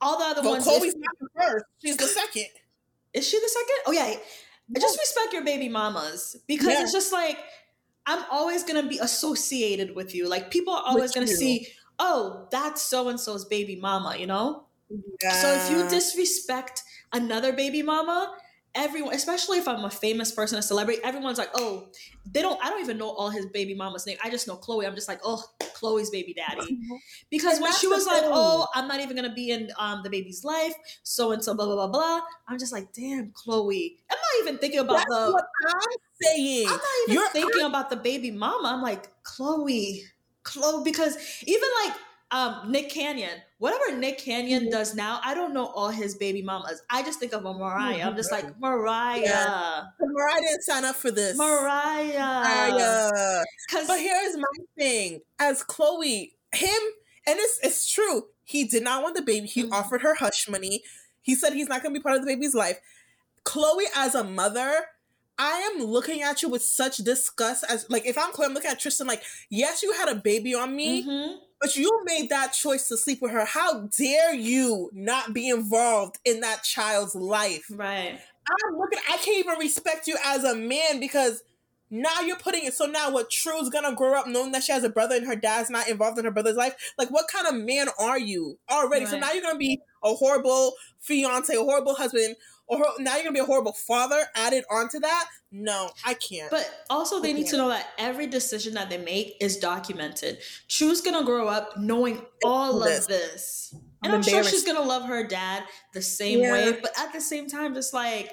all 0.00 0.18
the 0.20 0.24
other 0.24 0.42
well, 0.42 0.52
ones. 0.52 0.66
If, 0.68 0.94
not 0.96 1.18
the 1.20 1.28
first; 1.36 1.64
she's 1.82 1.96
the 1.96 2.06
second. 2.06 2.46
Is 3.12 3.28
she 3.28 3.40
the 3.40 3.48
second? 3.48 3.76
Oh 3.86 3.92
yeah. 3.92 4.14
Just 4.80 4.98
respect 4.98 5.32
your 5.32 5.44
baby 5.44 5.68
mamas 5.68 6.36
because 6.46 6.68
yeah. 6.68 6.82
it's 6.82 6.92
just 6.92 7.12
like 7.12 7.36
I'm 8.06 8.24
always 8.30 8.64
going 8.64 8.82
to 8.82 8.88
be 8.88 8.98
associated 8.98 9.94
with 9.94 10.14
you. 10.14 10.28
Like 10.28 10.50
people 10.50 10.74
are 10.74 10.82
always 10.84 11.12
going 11.12 11.26
to 11.26 11.32
see, 11.32 11.68
oh, 11.98 12.48
that's 12.50 12.82
so 12.82 13.08
and 13.08 13.18
so's 13.18 13.44
baby 13.44 13.76
mama, 13.76 14.16
you 14.16 14.26
know? 14.26 14.64
Yeah. 15.22 15.32
So 15.32 15.52
if 15.52 15.70
you 15.70 15.88
disrespect 15.88 16.82
another 17.12 17.52
baby 17.52 17.82
mama, 17.82 18.36
everyone, 18.74 19.14
especially 19.14 19.58
if 19.58 19.68
I'm 19.68 19.84
a 19.84 19.90
famous 19.90 20.32
person, 20.32 20.58
a 20.58 20.62
celebrity, 20.62 21.00
everyone's 21.04 21.38
like, 21.38 21.50
oh, 21.54 21.88
they 22.30 22.42
don't, 22.42 22.62
I 22.64 22.70
don't 22.70 22.80
even 22.80 22.98
know 22.98 23.10
all 23.10 23.30
his 23.30 23.46
baby 23.46 23.74
mama's 23.74 24.06
name. 24.06 24.16
I 24.22 24.30
just 24.30 24.48
know 24.48 24.56
Khloe. 24.56 24.86
I'm 24.86 24.94
just 24.94 25.08
like, 25.08 25.20
oh, 25.24 25.42
Khloe's 25.60 26.10
baby 26.10 26.34
daddy. 26.34 26.78
Because 27.30 27.60
when 27.60 27.72
she 27.72 27.86
was 27.86 28.06
like, 28.06 28.22
oh, 28.24 28.66
I'm 28.74 28.86
not 28.86 29.00
even 29.00 29.16
going 29.16 29.28
to 29.28 29.34
be 29.34 29.50
in 29.50 29.70
um, 29.78 30.02
the 30.04 30.10
baby's 30.10 30.44
life, 30.44 30.74
so 31.02 31.32
and 31.32 31.42
so, 31.42 31.54
blah, 31.54 31.66
blah, 31.66 31.74
blah, 31.74 31.88
blah. 31.88 32.20
I'm 32.48 32.58
just 32.58 32.72
like, 32.72 32.92
damn, 32.92 33.32
Khloe. 33.32 33.96
I'm 34.10 34.16
not 34.16 34.42
even 34.42 34.58
thinking 34.58 34.80
about 34.80 34.98
That's 34.98 35.10
the. 35.10 35.32
What 35.32 35.44
I'm 35.66 35.98
saying. 36.22 36.68
I'm 36.68 36.74
not 36.74 36.82
even 37.04 37.14
You're, 37.14 37.28
thinking 37.30 37.62
about 37.62 37.90
the 37.90 37.96
baby 37.96 38.30
mama. 38.30 38.68
I'm 38.68 38.82
like, 38.82 39.08
Khloe, 39.24 40.00
Khloe, 40.44 40.84
because 40.84 41.16
even 41.44 41.68
like, 41.84 41.94
um, 42.34 42.72
Nick 42.72 42.90
Cannon. 42.90 43.42
whatever 43.58 43.96
Nick 43.96 44.18
Cannon 44.18 44.62
mm-hmm. 44.62 44.70
does 44.70 44.94
now, 44.94 45.20
I 45.24 45.34
don't 45.34 45.54
know 45.54 45.66
all 45.66 45.88
his 45.88 46.16
baby 46.16 46.42
mamas. 46.42 46.82
I 46.90 47.04
just 47.04 47.20
think 47.20 47.32
of 47.32 47.44
a 47.44 47.54
Mariah. 47.54 48.02
I'm 48.04 48.16
just 48.16 48.32
like 48.32 48.58
Mariah. 48.60 49.20
Yeah. 49.22 49.82
Mariah 50.00 50.40
didn't 50.40 50.62
sign 50.62 50.84
up 50.84 50.96
for 50.96 51.12
this. 51.12 51.38
Mariah. 51.38 52.72
Mariah. 52.72 53.44
But 53.86 54.00
here's 54.00 54.36
my 54.36 54.64
thing: 54.76 55.20
as 55.38 55.62
Khloe, 55.62 56.32
him, 56.52 56.80
and 57.26 57.38
it's 57.38 57.60
it's 57.62 57.90
true. 57.90 58.24
He 58.42 58.64
did 58.64 58.82
not 58.82 59.02
want 59.04 59.14
the 59.14 59.22
baby. 59.22 59.46
He 59.46 59.62
mm-hmm. 59.62 59.72
offered 59.72 60.02
her 60.02 60.16
hush 60.16 60.48
money. 60.48 60.82
He 61.22 61.36
said 61.36 61.52
he's 61.52 61.68
not 61.68 61.82
going 61.82 61.94
to 61.94 62.00
be 62.00 62.02
part 62.02 62.16
of 62.16 62.22
the 62.22 62.26
baby's 62.26 62.54
life. 62.54 62.80
Khloe, 63.44 63.84
as 63.96 64.16
a 64.16 64.24
mother, 64.24 64.86
I 65.38 65.70
am 65.72 65.84
looking 65.84 66.22
at 66.22 66.42
you 66.42 66.48
with 66.48 66.62
such 66.62 66.98
disgust 66.98 67.64
as 67.68 67.86
like 67.88 68.06
if 68.06 68.16
I'm 68.16 68.32
Khloe, 68.32 68.46
I'm 68.46 68.54
looking 68.54 68.70
at 68.70 68.78
Tristan 68.78 69.06
like, 69.06 69.22
yes, 69.50 69.82
you 69.82 69.92
had 69.92 70.08
a 70.08 70.14
baby 70.14 70.54
on 70.54 70.74
me, 70.76 71.04
mm-hmm. 71.04 71.36
but 71.60 71.74
you 71.76 71.90
made 72.04 72.30
that 72.30 72.52
choice 72.52 72.88
to 72.88 72.96
sleep 72.96 73.20
with 73.20 73.32
her. 73.32 73.44
How 73.44 73.88
dare 73.98 74.34
you 74.34 74.90
not 74.92 75.34
be 75.34 75.48
involved 75.48 76.18
in 76.24 76.40
that 76.40 76.62
child's 76.62 77.14
life? 77.14 77.66
Right. 77.70 78.20
I'm 78.48 78.76
looking, 78.76 78.98
I 79.08 79.16
can't 79.16 79.38
even 79.38 79.58
respect 79.58 80.06
you 80.06 80.16
as 80.24 80.44
a 80.44 80.54
man 80.54 81.00
because 81.00 81.42
now 81.90 82.20
you're 82.20 82.36
putting 82.36 82.64
it 82.64 82.74
so 82.74 82.86
now 82.86 83.10
what 83.10 83.30
True's 83.30 83.70
gonna 83.70 83.94
grow 83.94 84.18
up 84.18 84.26
knowing 84.26 84.52
that 84.52 84.64
she 84.64 84.72
has 84.72 84.84
a 84.84 84.88
brother 84.88 85.16
and 85.16 85.26
her 85.26 85.36
dad's 85.36 85.70
not 85.70 85.88
involved 85.88 86.18
in 86.18 86.24
her 86.24 86.30
brother's 86.30 86.56
life. 86.56 86.74
Like 86.98 87.10
what 87.10 87.26
kind 87.28 87.46
of 87.46 87.54
man 87.54 87.88
are 87.98 88.18
you 88.18 88.58
already? 88.70 89.04
Right. 89.04 89.10
So 89.12 89.18
now 89.18 89.32
you're 89.32 89.42
gonna 89.42 89.58
be 89.58 89.80
a 90.02 90.12
horrible 90.12 90.74
fiance, 91.00 91.54
a 91.54 91.62
horrible 91.62 91.94
husband, 91.94 92.36
or 92.66 92.82
now 92.98 93.14
you're 93.14 93.24
gonna 93.24 93.34
be 93.34 93.40
a 93.40 93.44
horrible 93.44 93.72
father 93.72 94.24
added 94.34 94.64
onto 94.70 94.98
that 94.98 95.26
no 95.52 95.90
i 96.04 96.14
can't 96.14 96.50
but 96.50 96.84
also 96.90 97.20
they 97.20 97.32
need 97.32 97.46
to 97.46 97.56
know 97.56 97.68
that 97.68 97.88
every 97.98 98.26
decision 98.26 98.74
that 98.74 98.88
they 98.88 98.98
make 98.98 99.36
is 99.40 99.56
documented 99.58 100.38
true's 100.68 101.00
gonna 101.00 101.24
grow 101.24 101.48
up 101.48 101.76
knowing 101.76 102.20
all 102.44 102.80
this. 102.80 103.00
of 103.00 103.08
this 103.08 103.74
and 104.02 104.12
i'm, 104.12 104.18
I'm 104.18 104.22
sure 104.22 104.42
she's 104.44 104.64
gonna 104.64 104.82
love 104.82 105.04
her 105.04 105.26
dad 105.26 105.64
the 105.92 106.02
same 106.02 106.40
yeah. 106.40 106.52
way 106.52 106.78
but 106.80 106.90
at 106.98 107.12
the 107.12 107.20
same 107.20 107.48
time 107.48 107.74
just 107.74 107.92
like 107.92 108.32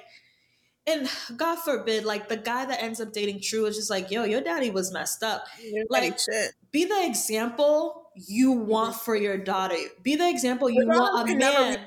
and 0.88 1.08
God 1.38 1.60
forbid, 1.60 2.06
like 2.06 2.28
the 2.28 2.38
guy 2.38 2.66
that 2.66 2.82
ends 2.82 3.00
up 3.00 3.14
dating 3.14 3.42
True 3.42 3.66
is 3.66 3.76
just 3.76 3.92
like, 3.92 4.10
yo, 4.10 4.24
your 4.24 4.42
daddy 4.42 4.72
was 4.72 4.92
messed 4.92 5.22
up. 5.22 5.46
You're 5.64 5.86
like, 5.90 6.18
shit. 6.18 6.54
be 6.72 6.86
the 6.86 7.06
example 7.06 8.10
you 8.16 8.52
want 8.52 8.96
for 8.96 9.16
your 9.16 9.38
daughter. 9.38 9.76
Be 10.02 10.16
the 10.16 10.28
example 10.28 10.70
you 10.70 10.88
want 10.88 11.30
a 11.30 11.36
man. 11.36 11.80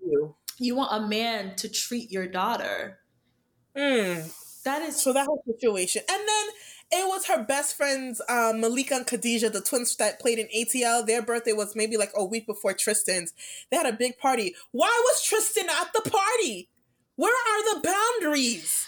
You 0.00 0.35
you 0.58 0.76
want 0.76 1.04
a 1.04 1.06
man 1.06 1.54
to 1.56 1.68
treat 1.68 2.10
your 2.10 2.26
daughter. 2.26 2.98
Mm. 3.76 4.32
That 4.64 4.82
is 4.82 5.00
so 5.00 5.12
that 5.12 5.26
whole 5.26 5.42
situation, 5.46 6.02
and 6.08 6.20
then 6.26 6.46
it 6.92 7.08
was 7.08 7.26
her 7.26 7.42
best 7.42 7.76
friends, 7.76 8.20
um, 8.28 8.60
Malika 8.60 8.94
and 8.94 9.06
Khadijah, 9.06 9.50
the 9.50 9.60
twins 9.60 9.96
that 9.96 10.20
played 10.20 10.38
in 10.38 10.46
ATL. 10.56 11.06
Their 11.06 11.22
birthday 11.22 11.52
was 11.52 11.74
maybe 11.74 11.96
like 11.96 12.12
a 12.14 12.24
week 12.24 12.46
before 12.46 12.74
Tristan's. 12.74 13.32
They 13.70 13.76
had 13.76 13.86
a 13.86 13.92
big 13.92 14.18
party. 14.18 14.54
Why 14.70 15.02
was 15.04 15.24
Tristan 15.24 15.68
at 15.68 15.92
the 15.92 16.08
party? 16.08 16.68
Where 17.16 17.32
are 17.32 17.74
the 17.74 17.80
boundaries? 18.20 18.86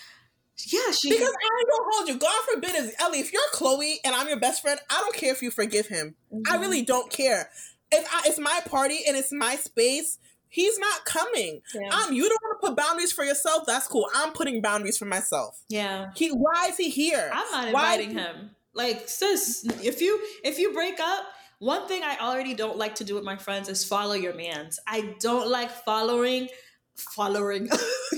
Yeah, 0.66 0.90
she 0.90 1.11
because 1.11 1.28
I 1.28 1.64
don't 1.68 1.87
hold 1.92 2.09
you. 2.09 2.18
God 2.18 2.42
forbid, 2.52 2.74
is 2.74 2.94
Ellie. 2.98 3.20
If 3.20 3.33
you're 3.33 3.42
Khloe 3.54 3.96
and 4.04 4.14
I'm 4.14 4.28
your 4.28 4.40
best 4.40 4.62
friend, 4.62 4.78
I 4.90 5.00
don't 5.00 5.14
care 5.14 5.33
if 5.33 5.40
you 5.40 5.50
forgive 5.50 5.87
him. 5.87 6.14
Mm-hmm. 6.33 6.52
I 6.52 6.61
really 6.61 6.83
don't 6.83 7.11
care. 7.11 7.50
If 7.90 8.07
I, 8.12 8.22
it's 8.26 8.38
my 8.38 8.61
party 8.66 9.00
and 9.07 9.16
it's 9.16 9.33
my 9.33 9.57
space, 9.57 10.18
He's 10.50 10.78
not 10.78 11.04
coming. 11.04 11.61
Yeah. 11.74 11.88
Um, 11.88 12.12
you 12.12 12.28
don't 12.28 12.40
want 12.42 12.61
to 12.61 12.68
put 12.68 12.76
boundaries 12.76 13.12
for 13.12 13.24
yourself. 13.24 13.64
That's 13.66 13.87
cool. 13.87 14.08
I'm 14.14 14.32
putting 14.32 14.62
boundaries 14.62 14.98
for 14.98 15.04
myself. 15.04 15.62
Yeah. 15.68 16.11
He. 16.14 16.30
Why 16.30 16.68
is 16.68 16.76
he 16.76 16.90
here? 16.90 17.30
I'm 17.32 17.50
not 17.50 17.68
inviting 17.68 18.11
him. 18.12 18.50
Like, 18.74 19.08
sis, 19.08 19.66
if 19.82 20.00
you 20.00 20.20
if 20.44 20.58
you 20.58 20.72
break 20.72 21.00
up, 21.00 21.24
one 21.58 21.88
thing 21.88 22.02
I 22.04 22.18
already 22.18 22.54
don't 22.54 22.78
like 22.78 22.96
to 22.96 23.04
do 23.04 23.14
with 23.14 23.24
my 23.24 23.37
friends 23.37 23.68
is 23.68 23.84
follow 23.84 24.14
your 24.14 24.34
man's. 24.34 24.78
I 24.87 25.14
don't 25.20 25.48
like 25.48 25.70
following 25.70 26.48
following 27.14 27.64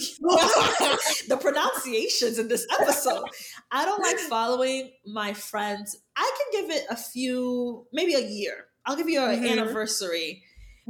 the 1.29 1.39
pronunciations 1.41 2.39
in 2.39 2.49
this 2.49 2.67
episode. 2.81 3.25
I 3.71 3.85
don't 3.85 4.03
like 4.03 4.19
following 4.19 4.91
my 5.07 5.33
friends. 5.33 5.97
I 6.17 6.31
can 6.39 6.63
give 6.63 6.77
it 6.77 6.87
a 6.91 6.97
few, 6.97 7.87
maybe 7.93 8.15
a 8.15 8.27
year. 8.27 8.67
I'll 8.87 8.97
give 8.97 9.09
you 9.09 9.23
an 9.23 9.37
mm-hmm. 9.37 9.59
anniversary 9.59 10.43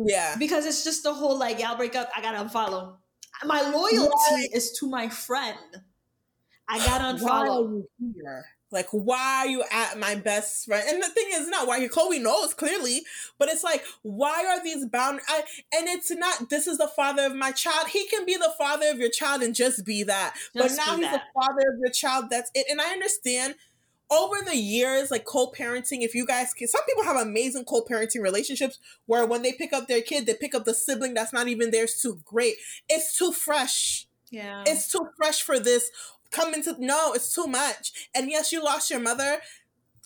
yeah. 0.06 0.36
Because 0.38 0.66
it's 0.66 0.84
just 0.84 1.02
the 1.02 1.14
whole 1.14 1.38
like, 1.38 1.60
y'all 1.60 1.76
break 1.76 1.96
up, 1.96 2.10
I 2.16 2.22
gotta 2.22 2.38
unfollow. 2.38 2.96
My 3.44 3.62
loyalty 3.62 4.50
is 4.52 4.72
to 4.80 4.88
my 4.88 5.08
friend. 5.08 5.56
I 6.68 6.78
gotta 6.78 7.18
unfollow. 7.18 7.82
Here. 7.98 8.44
Like, 8.72 8.88
why 8.92 9.38
are 9.38 9.46
you 9.48 9.64
at 9.72 9.98
my 9.98 10.14
best 10.14 10.66
friend? 10.66 10.84
And 10.88 11.02
the 11.02 11.08
thing 11.08 11.26
is 11.32 11.48
not 11.48 11.66
why 11.66 11.78
you 11.78 11.90
Khloe 11.90 12.22
knows 12.22 12.54
clearly, 12.54 13.02
but 13.36 13.48
it's 13.48 13.64
like, 13.64 13.82
why 14.02 14.44
are 14.46 14.62
these 14.62 14.86
bound? 14.86 15.20
I, 15.28 15.42
and 15.74 15.88
it's 15.88 16.10
not. 16.12 16.50
This 16.50 16.68
is 16.68 16.78
the 16.78 16.86
father 16.86 17.24
of 17.24 17.34
my 17.34 17.50
child. 17.50 17.88
He 17.88 18.06
can 18.06 18.24
be 18.24 18.36
the 18.36 18.52
father 18.56 18.88
of 18.90 18.98
your 18.98 19.10
child 19.10 19.42
and 19.42 19.54
just 19.54 19.84
be 19.84 20.04
that. 20.04 20.34
Just 20.56 20.76
but 20.76 20.86
now 20.86 20.96
he's 20.96 21.06
that. 21.06 21.14
the 21.14 21.40
father 21.40 21.72
of 21.72 21.80
your 21.80 21.90
child. 21.90 22.26
That's 22.30 22.50
it. 22.54 22.66
And 22.70 22.80
I 22.80 22.92
understand 22.92 23.56
over 24.10 24.36
the 24.44 24.56
years, 24.56 25.10
like 25.10 25.24
co-parenting, 25.24 26.02
if 26.02 26.14
you 26.14 26.26
guys 26.26 26.52
can, 26.52 26.66
some 26.68 26.84
people 26.84 27.04
have 27.04 27.16
amazing 27.16 27.64
co-parenting 27.64 28.22
relationships 28.22 28.78
where 29.06 29.24
when 29.26 29.42
they 29.42 29.52
pick 29.52 29.72
up 29.72 29.86
their 29.86 30.02
kid, 30.02 30.26
they 30.26 30.34
pick 30.34 30.54
up 30.54 30.64
the 30.64 30.74
sibling 30.74 31.14
that's 31.14 31.32
not 31.32 31.48
even 31.48 31.70
theirs 31.70 32.00
too 32.00 32.20
great. 32.24 32.56
It's 32.88 33.16
too 33.16 33.32
fresh. 33.32 34.06
Yeah. 34.30 34.64
It's 34.66 34.90
too 34.90 35.08
fresh 35.16 35.42
for 35.42 35.58
this. 35.58 35.90
Come 36.30 36.54
into 36.54 36.74
no, 36.78 37.12
it's 37.12 37.34
too 37.34 37.46
much. 37.46 38.08
And 38.14 38.30
yes, 38.30 38.52
you 38.52 38.62
lost 38.62 38.90
your 38.90 39.00
mother. 39.00 39.40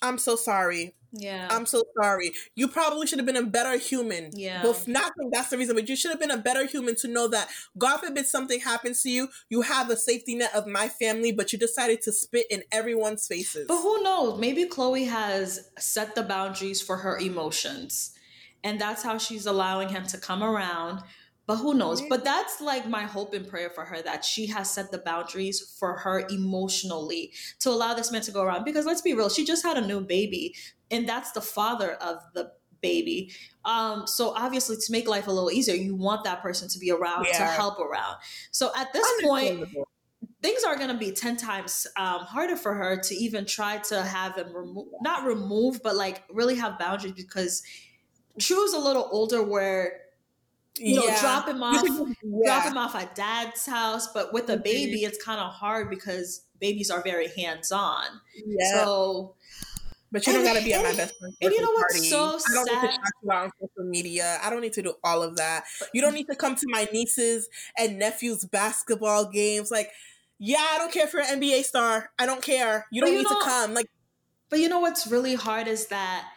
I'm 0.02 0.18
so 0.18 0.36
sorry. 0.36 0.94
Yeah. 1.16 1.48
I'm 1.50 1.66
so 1.66 1.84
sorry. 2.00 2.32
You 2.54 2.68
probably 2.68 3.06
should 3.06 3.18
have 3.18 3.26
been 3.26 3.36
a 3.36 3.46
better 3.46 3.78
human. 3.78 4.30
Yeah. 4.34 4.62
But 4.62 4.86
not 4.88 5.12
that's 5.32 5.50
the 5.50 5.58
reason, 5.58 5.76
but 5.76 5.88
you 5.88 5.96
should 5.96 6.10
have 6.10 6.20
been 6.20 6.30
a 6.30 6.38
better 6.38 6.66
human 6.66 6.96
to 6.96 7.08
know 7.08 7.28
that 7.28 7.48
God 7.78 7.98
forbid 7.98 8.26
something 8.26 8.60
happens 8.60 9.02
to 9.02 9.10
you, 9.10 9.28
you 9.48 9.62
have 9.62 9.90
a 9.90 9.96
safety 9.96 10.34
net 10.34 10.54
of 10.54 10.66
my 10.66 10.88
family, 10.88 11.32
but 11.32 11.52
you 11.52 11.58
decided 11.58 12.02
to 12.02 12.12
spit 12.12 12.46
in 12.50 12.62
everyone's 12.72 13.26
faces. 13.26 13.66
But 13.68 13.80
who 13.80 14.02
knows? 14.02 14.38
Maybe 14.38 14.64
Khloe 14.64 15.08
has 15.08 15.70
set 15.78 16.14
the 16.14 16.22
boundaries 16.22 16.82
for 16.82 16.98
her 16.98 17.18
emotions. 17.18 18.10
And 18.62 18.80
that's 18.80 19.02
how 19.02 19.18
she's 19.18 19.46
allowing 19.46 19.90
him 19.90 20.06
to 20.06 20.18
come 20.18 20.42
around 20.42 21.02
But 21.46 21.56
who 21.56 21.74
knows? 21.74 22.02
But 22.08 22.24
that's 22.24 22.60
like 22.60 22.88
my 22.88 23.02
hope 23.02 23.34
and 23.34 23.46
prayer 23.46 23.68
for 23.68 23.84
her 23.84 24.00
that 24.02 24.24
she 24.24 24.46
has 24.46 24.70
set 24.70 24.90
the 24.90 24.98
boundaries 24.98 25.76
for 25.78 25.98
her 25.98 26.26
emotionally 26.30 27.32
to 27.60 27.70
allow 27.70 27.94
this 27.94 28.10
man 28.10 28.22
to 28.22 28.30
go 28.30 28.42
around. 28.42 28.64
Because 28.64 28.86
let's 28.86 29.02
be 29.02 29.14
real, 29.14 29.28
she 29.28 29.44
just 29.44 29.64
had 29.64 29.76
a 29.76 29.86
new 29.86 30.00
baby, 30.00 30.54
and 30.90 31.08
that's 31.08 31.32
the 31.32 31.42
father 31.42 31.92
of 31.94 32.18
the 32.34 32.52
baby. 32.80 33.32
Um, 33.64 34.06
so 34.06 34.30
obviously, 34.30 34.76
to 34.76 34.92
make 34.92 35.08
life 35.08 35.26
a 35.26 35.32
little 35.32 35.50
easier, 35.50 35.74
you 35.74 35.94
want 35.94 36.24
that 36.24 36.42
person 36.42 36.68
to 36.68 36.78
be 36.78 36.90
around 36.90 37.26
yeah. 37.26 37.38
to 37.38 37.44
help 37.44 37.78
around. 37.78 38.16
So 38.50 38.70
at 38.76 38.92
this 38.92 39.06
point, 39.22 39.68
things 40.42 40.62
are 40.64 40.76
going 40.76 40.90
to 40.90 40.98
be 40.98 41.10
10 41.10 41.38
times 41.38 41.86
um, 41.96 42.20
harder 42.20 42.56
for 42.56 42.74
her 42.74 42.98
to 42.98 43.14
even 43.14 43.46
try 43.46 43.78
to 43.78 44.02
have 44.02 44.36
him 44.36 44.54
remove, 44.54 44.88
not 45.00 45.24
remove, 45.24 45.82
but 45.82 45.96
like 45.96 46.22
really 46.30 46.56
have 46.56 46.78
boundaries 46.78 47.14
because 47.14 47.62
she 48.38 48.54
was 48.54 48.74
a 48.74 48.78
little 48.78 49.08
older 49.10 49.42
where 49.42 50.00
you 50.78 50.96
know, 50.96 51.06
yeah. 51.06 51.20
drop 51.20 51.48
him 51.48 51.62
off, 51.62 51.84
yeah. 51.84 52.38
drop 52.44 52.64
him 52.64 52.76
off 52.76 52.94
at 52.94 53.14
dad's 53.14 53.66
house. 53.66 54.08
But 54.12 54.32
with 54.32 54.48
a 54.50 54.56
baby, 54.56 54.98
mm-hmm. 54.98 55.06
it's 55.06 55.22
kind 55.22 55.40
of 55.40 55.52
hard 55.52 55.90
because 55.90 56.42
babies 56.60 56.90
are 56.90 57.02
very 57.02 57.28
hands 57.28 57.70
on. 57.70 58.04
Yeah. 58.44 58.82
So, 58.82 59.34
but 60.10 60.26
you 60.26 60.32
don't 60.32 60.44
got 60.44 60.56
to 60.56 60.64
be 60.64 60.72
at 60.72 60.82
my 60.82 60.94
best 60.94 61.14
friend's 61.18 61.36
And 61.40 61.52
you 61.52 61.60
know 61.60 61.70
what's 61.70 61.94
party. 61.94 62.08
so 62.08 62.18
I 62.18 62.54
don't 62.54 62.68
sad? 62.68 62.82
need 62.82 62.88
to 62.88 62.92
shout 62.92 63.00
you 63.22 63.32
out 63.32 63.44
on 63.44 63.50
social 63.60 63.90
media. 63.90 64.38
I 64.42 64.50
don't 64.50 64.60
need 64.60 64.72
to 64.74 64.82
do 64.82 64.94
all 65.02 65.22
of 65.22 65.36
that. 65.36 65.64
You 65.92 66.00
don't 66.00 66.14
need 66.14 66.26
to 66.26 66.36
come 66.36 66.56
to 66.56 66.66
my 66.68 66.88
nieces 66.92 67.48
and 67.78 67.98
nephews' 67.98 68.44
basketball 68.44 69.30
games. 69.30 69.70
Like, 69.70 69.90
yeah, 70.38 70.64
I 70.72 70.78
don't 70.78 70.92
care 70.92 71.06
for 71.06 71.20
an 71.20 71.40
NBA 71.40 71.64
star. 71.64 72.10
I 72.18 72.26
don't 72.26 72.42
care. 72.42 72.86
You 72.90 73.00
don't 73.00 73.12
you 73.12 73.18
need 73.18 73.24
know, 73.24 73.38
to 73.38 73.44
come. 73.44 73.74
Like, 73.74 73.86
but 74.50 74.60
you 74.60 74.68
know 74.68 74.80
what's 74.80 75.06
really 75.06 75.34
hard 75.34 75.68
is 75.68 75.86
that 75.88 76.28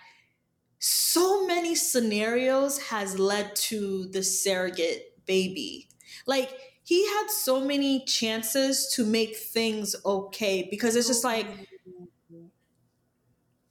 so 0.80 1.46
many 1.46 1.76
scenarios 1.76 2.78
has 2.80 3.18
led 3.18 3.56
to 3.56 4.08
the 4.08 4.24
surrogate 4.24 5.13
baby. 5.26 5.88
Like 6.26 6.54
he 6.84 7.06
had 7.06 7.30
so 7.30 7.63
many 7.63 8.06
chances 8.06 8.92
to 8.96 9.06
make 9.06 9.36
things 9.36 9.96
okay 10.06 10.68
because 10.70 10.96
it's 10.96 11.08
just 11.08 11.24
like 11.24 11.48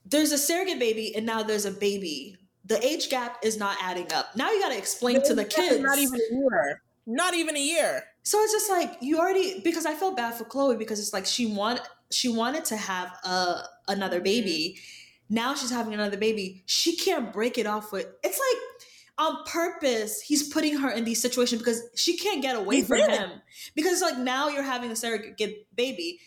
there's 0.05 0.33
a 0.33 0.39
surrogate 0.39 0.79
baby 0.79 1.15
and 1.17 1.25
now 1.25 1.43
there's 1.43 1.65
a 1.65 1.71
baby. 1.71 2.37
The 2.65 2.85
age 2.85 3.11
gap 3.11 3.39
is 3.43 3.57
not 3.57 3.77
adding 3.81 4.13
up. 4.13 4.35
Now 4.35 4.51
you 4.51 4.61
got 4.61 4.71
to 4.71 4.79
explain 4.79 5.23
to 5.25 5.35
the 5.35 5.45
kids. 5.45 5.81
Not 5.81 5.99
even 5.99 6.21
a 6.21 6.35
year. 6.35 6.83
Not 7.07 7.35
even 7.35 7.57
a 7.57 7.61
year. 7.61 8.03
So 8.25 8.41
it's 8.41 8.53
just 8.53 8.69
like 8.69 8.99
you 9.01 9.19
already 9.19 9.61
because 9.63 9.87
I 9.87 9.95
felt 9.95 10.17
bad 10.17 10.35
for 10.35 10.45
Khloe 10.45 10.77
because 10.77 10.99
it's 10.99 11.13
like 11.13 11.27
she 11.27 11.47
want 11.47 11.81
she 12.11 12.29
wanted 12.29 12.65
to 12.67 12.77
have 12.77 13.13
a 13.25 13.63
another 13.87 14.17
mm-hmm. 14.17 14.25
baby 14.25 14.79
now 15.29 15.55
she's 15.55 15.71
having 15.71 15.95
another 15.95 16.17
baby. 16.17 16.63
She 16.67 16.97
can't 16.97 17.33
break 17.33 17.59
it 17.59 17.67
off 17.67 17.93
with. 17.93 18.07
It's 18.23 18.39
like 18.39 18.63
on 19.19 19.45
purpose 19.47 20.21
he's 20.21 20.49
putting 20.53 20.77
her 20.77 20.91
in 20.91 21.05
these 21.05 21.23
situations 21.23 21.61
because 21.63 21.83
she 21.95 22.19
can't 22.19 22.43
get 22.43 22.57
away 22.57 22.83
from 22.83 22.99
him. 22.99 23.31
Because 23.75 23.95
it's 23.95 24.03
like 24.03 24.19
now 24.19 24.49
you're 24.49 24.63
having 24.63 24.91
a 24.91 24.97
surrogate 24.97 25.67
baby. 25.75 26.21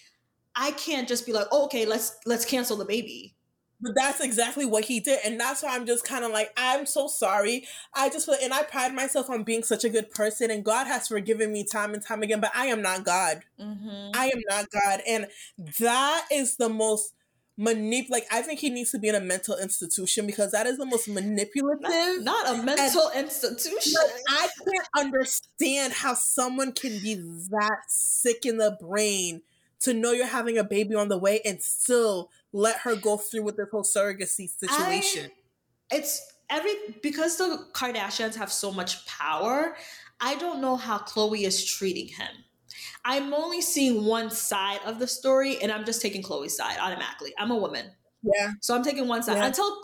I 0.55 0.71
can't 0.71 1.07
just 1.07 1.25
be 1.25 1.31
like, 1.31 1.47
oh, 1.51 1.65
okay, 1.65 1.85
let's 1.85 2.17
let's 2.25 2.45
cancel 2.45 2.77
the 2.77 2.85
baby. 2.85 3.35
But 3.81 3.93
that's 3.95 4.19
exactly 4.19 4.65
what 4.65 4.83
he 4.83 4.99
did. 4.99 5.19
And 5.23 5.39
that's 5.39 5.63
why 5.63 5.73
I'm 5.73 5.85
just 5.85 6.03
kind 6.03 6.25
of 6.25 6.31
like, 6.31 6.51
I'm 6.57 6.85
so 6.85 7.07
sorry. 7.07 7.65
I 7.93 8.09
just 8.09 8.25
feel, 8.25 8.35
and 8.41 8.53
I 8.53 8.63
pride 8.63 8.93
myself 8.93 9.29
on 9.29 9.43
being 9.43 9.63
such 9.63 9.85
a 9.85 9.89
good 9.89 10.11
person, 10.11 10.51
and 10.51 10.65
God 10.65 10.85
has 10.87 11.07
forgiven 11.07 11.53
me 11.53 11.63
time 11.63 11.93
and 11.93 12.05
time 12.05 12.21
again, 12.21 12.41
but 12.41 12.51
I 12.53 12.65
am 12.65 12.81
not 12.81 13.05
God. 13.05 13.43
Mm-hmm. 13.57 14.11
I 14.13 14.25
am 14.27 14.41
not 14.49 14.69
God. 14.69 14.99
And 15.07 15.27
that 15.79 16.25
is 16.29 16.57
the 16.57 16.67
most 16.67 17.13
manip 17.59 18.09
like 18.09 18.25
I 18.31 18.41
think 18.41 18.59
he 18.59 18.69
needs 18.69 18.91
to 18.91 18.99
be 18.99 19.09
in 19.09 19.15
a 19.15 19.21
mental 19.21 19.57
institution 19.57 20.25
because 20.25 20.51
that 20.51 20.65
is 20.65 20.77
the 20.77 20.85
most 20.85 21.07
manipulative. 21.09 21.81
Not, 21.81 22.23
not 22.23 22.59
a 22.59 22.63
mental 22.63 23.09
and, 23.09 23.25
institution. 23.25 23.93
I 24.29 24.47
can't 24.57 24.87
understand 24.97 25.93
how 25.93 26.13
someone 26.13 26.71
can 26.71 26.99
be 26.99 27.15
that 27.49 27.81
sick 27.87 28.45
in 28.45 28.57
the 28.57 28.77
brain 28.79 29.41
to 29.81 29.93
know 29.93 30.11
you're 30.11 30.27
having 30.27 30.57
a 30.57 30.63
baby 30.63 30.95
on 30.95 31.09
the 31.09 31.17
way 31.17 31.41
and 31.45 31.61
still 31.61 32.29
let 32.51 32.77
her 32.77 32.95
go 32.95 33.17
through 33.17 33.43
with 33.43 33.57
this 33.57 33.67
whole 33.71 33.83
surrogacy 33.83 34.49
situation. 34.49 35.31
I, 35.91 35.95
it's 35.97 36.33
every 36.49 36.73
because 37.01 37.37
the 37.37 37.65
Kardashians 37.73 38.35
have 38.35 38.51
so 38.51 38.71
much 38.71 39.05
power. 39.05 39.75
I 40.19 40.35
don't 40.35 40.61
know 40.61 40.75
how 40.75 40.99
Khloe 40.99 41.43
is 41.43 41.63
treating 41.63 42.07
him. 42.07 42.29
I'm 43.05 43.33
only 43.33 43.61
seeing 43.61 44.05
one 44.05 44.29
side 44.29 44.79
of 44.85 44.99
the 44.99 45.07
story, 45.07 45.61
and 45.61 45.71
I'm 45.71 45.85
just 45.85 46.01
taking 46.01 46.21
Khloe's 46.21 46.55
side 46.55 46.77
automatically. 46.79 47.33
I'm 47.37 47.51
a 47.51 47.57
woman, 47.57 47.85
yeah. 48.21 48.51
So 48.61 48.75
I'm 48.75 48.83
taking 48.83 49.07
one 49.07 49.23
side 49.23 49.37
yeah. 49.37 49.47
until 49.47 49.79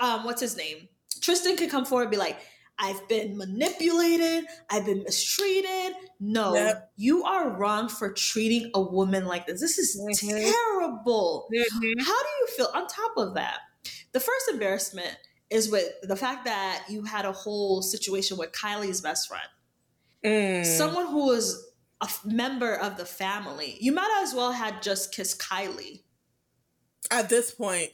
um, 0.00 0.24
what's 0.24 0.40
his 0.40 0.56
name? 0.56 0.88
Tristan 1.20 1.56
could 1.56 1.70
come 1.70 1.84
forward 1.84 2.04
and 2.04 2.10
be 2.10 2.16
like, 2.16 2.38
I've 2.78 3.08
been 3.08 3.36
manipulated. 3.36 4.44
I've 4.70 4.86
been 4.86 5.02
mistreated. 5.02 5.96
No, 6.20 6.54
yep. 6.54 6.92
you 6.96 7.24
are 7.24 7.50
wrong 7.50 7.88
for 7.88 8.12
treating 8.12 8.70
a 8.74 8.80
woman 8.80 9.26
like 9.26 9.46
this. 9.46 9.60
This 9.60 9.78
is 9.78 10.00
mm-hmm. 10.00 10.28
terrible. 10.28 11.48
Mm-hmm. 11.52 12.00
How 12.00 12.22
do 12.22 12.28
you 12.40 12.46
feel? 12.56 12.68
On 12.74 12.86
top 12.86 13.12
of 13.16 13.34
that, 13.34 13.58
the 14.12 14.20
first 14.20 14.48
embarrassment 14.52 15.16
is 15.50 15.70
with 15.70 15.88
the 16.02 16.16
fact 16.16 16.44
that 16.44 16.84
you 16.88 17.02
had 17.04 17.24
a 17.24 17.32
whole 17.32 17.82
situation 17.82 18.36
with 18.36 18.52
Kylie's 18.52 19.00
best 19.00 19.28
friend. 19.28 19.48
Mm. 20.24 20.64
Someone 20.64 21.06
who 21.06 21.26
was 21.26 21.67
a 22.00 22.08
member 22.24 22.74
of 22.74 22.96
the 22.96 23.04
family. 23.04 23.76
You 23.80 23.92
might 23.92 24.20
as 24.22 24.34
well 24.34 24.52
had 24.52 24.82
just 24.82 25.12
kissed 25.12 25.40
Kylie. 25.40 26.02
At 27.10 27.28
this 27.28 27.50
point. 27.50 27.90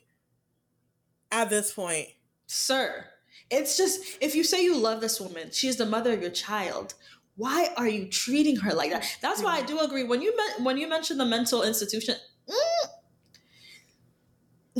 At 1.30 1.50
this 1.50 1.72
point. 1.72 2.08
Sir, 2.46 3.06
it's 3.50 3.76
just 3.76 4.18
if 4.20 4.34
you 4.34 4.44
say 4.44 4.62
you 4.62 4.76
love 4.76 5.00
this 5.00 5.20
woman, 5.20 5.50
she 5.50 5.68
is 5.68 5.76
the 5.76 5.86
mother 5.86 6.12
of 6.12 6.20
your 6.20 6.30
child. 6.30 6.94
Why 7.36 7.70
are 7.76 7.88
you 7.88 8.06
treating 8.06 8.56
her 8.56 8.72
like 8.72 8.90
that? 8.92 9.18
That's 9.20 9.42
why 9.42 9.56
I 9.56 9.62
do 9.62 9.80
agree 9.80 10.04
when 10.04 10.22
you 10.22 10.36
met, 10.36 10.60
when 10.64 10.76
you 10.76 10.88
mentioned 10.88 11.18
the 11.18 11.24
mental 11.24 11.62
institution. 11.62 12.16
Mm, 12.48 12.88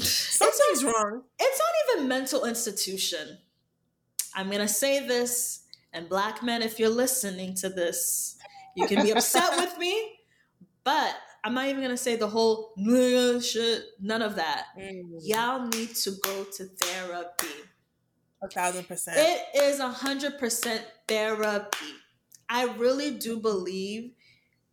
Something's 0.01 0.83
not, 0.83 0.95
wrong. 0.95 1.23
It's 1.39 1.59
not 1.59 1.97
even 1.97 2.09
mental 2.09 2.45
institution. 2.45 3.39
I'm 4.35 4.51
gonna 4.51 4.69
say 4.69 5.07
this, 5.07 5.65
and 5.93 6.09
black 6.09 6.43
men, 6.43 6.63
if 6.63 6.79
you're 6.79 6.89
listening 6.89 7.55
to 7.57 7.69
this, 7.69 8.34
you 8.77 8.87
can 8.87 9.03
be 9.03 9.13
upset 9.13 9.57
with 9.57 9.79
me, 9.79 10.19
but 10.83 11.15
I'm 11.45 11.55
not 11.55 11.67
even 11.67 11.83
gonna 11.83 11.97
say 11.97 12.17
the 12.17 12.29
whole 12.29 12.75
shit. 13.41 13.83
None 14.01 14.23
of 14.23 14.37
that. 14.37 14.67
Mm. 14.79 15.03
Y'all 15.23 15.67
need 15.69 15.95
to 15.97 16.13
go 16.23 16.45
to 16.57 16.65
therapy. 16.65 17.47
A 18.43 18.49
thousand 18.49 18.89
percent. 18.89 19.17
It 19.19 19.63
is 19.63 19.81
a 19.81 19.89
hundred 19.89 20.39
percent 20.39 20.85
therapy. 21.09 21.87
I 22.49 22.65
really 22.77 23.13
do 23.13 23.39
believe 23.39 24.13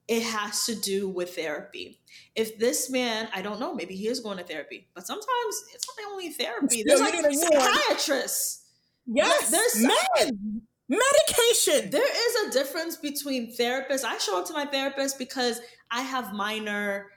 it 0.07 0.23
has 0.23 0.65
to 0.65 0.75
do 0.75 1.07
with 1.07 1.35
therapy. 1.35 2.01
If 2.35 2.57
this 2.59 2.89
man, 2.89 3.29
I 3.33 3.41
don't 3.41 3.59
know, 3.59 3.73
maybe 3.73 3.95
he 3.95 4.07
is 4.07 4.19
going 4.19 4.37
to 4.37 4.43
therapy, 4.43 4.89
but 4.93 5.07
sometimes 5.07 5.63
it's 5.73 5.87
not 5.87 5.95
the 5.97 6.11
only 6.11 6.29
therapy. 6.31 6.83
There's 6.85 6.99
like 6.99 7.13
psychiatrists. 7.13 8.65
Yes, 9.05 9.49
there's 9.49 9.87
men 9.87 10.50
medication. 10.91 11.89
There 11.89 12.03
is 12.03 12.47
a 12.47 12.51
difference 12.51 12.97
between 12.97 13.55
therapists. 13.55 14.03
I 14.03 14.17
show 14.17 14.39
up 14.39 14.47
to 14.47 14.53
my 14.53 14.65
therapist 14.65 15.17
because 15.17 15.61
I 15.89 16.01
have 16.01 16.33
minor. 16.33 17.07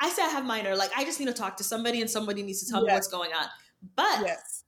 I 0.00 0.08
say 0.08 0.22
I 0.22 0.28
have 0.28 0.44
minor. 0.44 0.76
Like 0.76 0.90
I 0.96 1.04
just 1.04 1.20
need 1.20 1.26
to 1.26 1.32
talk 1.32 1.56
to 1.58 1.64
somebody, 1.64 2.00
and 2.00 2.10
somebody 2.10 2.42
needs 2.42 2.64
to 2.64 2.70
tell 2.70 2.82
yes. 2.82 2.88
me 2.88 2.94
what's 2.94 3.08
going 3.08 3.32
on. 3.32 3.46
But 3.96 4.26
yes. 4.26 4.64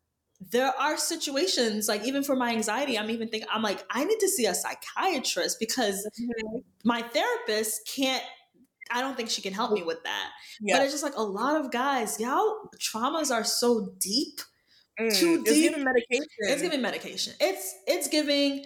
there 0.51 0.72
are 0.79 0.96
situations, 0.96 1.88
like 1.88 2.05
even 2.05 2.22
for 2.22 2.37
my 2.37 2.51
anxiety, 2.51 2.98
I'm 2.98 3.11
even 3.11 3.29
thinking, 3.29 3.48
I'm 3.53 3.62
like, 3.62 3.85
I 3.90 4.05
need 4.05 4.18
to 4.20 4.29
see 4.29 4.46
a 4.46 4.55
psychiatrist 4.55 5.59
because 5.59 6.07
mm-hmm. 6.20 6.59
my 6.85 7.03
therapist 7.03 7.88
can't 7.94 8.22
I 8.90 9.01
don't 9.01 9.16
think 9.16 9.31
she 9.31 9.40
can 9.40 9.55
help 9.55 9.72
me 9.72 9.83
with 9.83 10.03
that. 10.05 10.31
Yeah. 10.61 10.77
But 10.77 10.85
it's 10.85 10.92
just 10.92 11.05
like 11.05 11.16
a 11.16 11.22
lot 11.22 11.59
of 11.59 11.70
guys, 11.70 12.20
y'all 12.20 12.70
traumas 12.79 13.31
are 13.31 13.44
so 13.44 13.94
deep 13.98 14.40
Mm, 15.00 15.18
too 15.18 15.44
deep. 15.44 15.48
It's 15.48 15.61
giving 15.61 15.85
medication. 15.85 16.26
It's 16.40 16.62
giving 16.62 16.83
medication. 16.83 17.35
It's 17.40 17.74
it's 17.87 18.09
giving, 18.09 18.64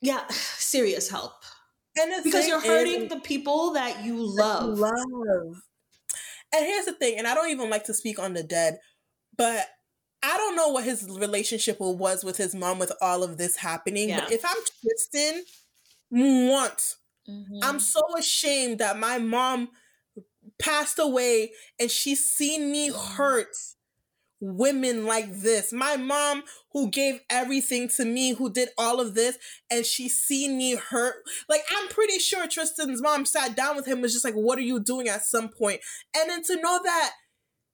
yeah, 0.00 0.26
serious 0.30 1.08
help. 1.08 1.32
And 1.98 2.24
because 2.24 2.46
you're 2.46 2.60
hurting 2.60 3.02
is, 3.02 3.08
the 3.08 3.20
people 3.20 3.72
that 3.72 4.04
you 4.04 4.16
love. 4.16 4.78
Love. 4.78 5.62
And 6.52 6.66
here's 6.66 6.86
the 6.86 6.92
thing, 6.92 7.18
and 7.18 7.26
I 7.26 7.34
don't 7.34 7.50
even 7.50 7.70
like 7.70 7.84
to 7.84 7.94
speak 7.94 8.18
on 8.18 8.34
the 8.34 8.42
dead, 8.42 8.78
but 9.36 9.66
I 10.22 10.36
don't 10.36 10.56
know 10.56 10.68
what 10.68 10.84
his 10.84 11.06
relationship 11.08 11.78
was 11.80 12.24
with 12.24 12.36
his 12.36 12.54
mom 12.54 12.78
with 12.78 12.92
all 13.00 13.22
of 13.22 13.38
this 13.38 13.56
happening. 13.56 14.10
Yeah. 14.10 14.20
But 14.20 14.32
if 14.32 14.44
I'm 14.44 14.56
Tristan, 14.82 15.44
once 16.10 16.96
mm-hmm. 17.28 17.58
I'm 17.62 17.80
so 17.80 18.02
ashamed 18.18 18.78
that 18.78 18.98
my 18.98 19.18
mom 19.18 19.70
passed 20.58 20.98
away 20.98 21.52
and 21.78 21.90
she's 21.90 22.24
seen 22.24 22.70
me 22.70 22.90
hurt 22.90 23.56
women 24.40 25.06
like 25.06 25.32
this. 25.32 25.72
My 25.72 25.96
mom, 25.96 26.42
who 26.72 26.90
gave 26.90 27.20
everything 27.28 27.88
to 27.96 28.04
me, 28.04 28.34
who 28.34 28.50
did 28.50 28.70
all 28.78 29.00
of 29.00 29.14
this, 29.14 29.38
and 29.70 29.84
she 29.84 30.08
seen 30.08 30.56
me 30.56 30.76
hurt. 30.76 31.16
Like, 31.48 31.62
I'm 31.76 31.88
pretty 31.88 32.18
sure 32.18 32.46
Tristan's 32.46 33.02
mom 33.02 33.26
sat 33.26 33.56
down 33.56 33.76
with 33.76 33.86
him 33.86 34.00
was 34.00 34.12
just 34.12 34.24
like, 34.24 34.34
What 34.34 34.58
are 34.58 34.62
you 34.62 34.80
doing 34.80 35.08
at 35.08 35.24
some 35.24 35.48
point? 35.48 35.80
And 36.16 36.30
then 36.30 36.42
to 36.44 36.56
know 36.56 36.80
that 36.82 37.12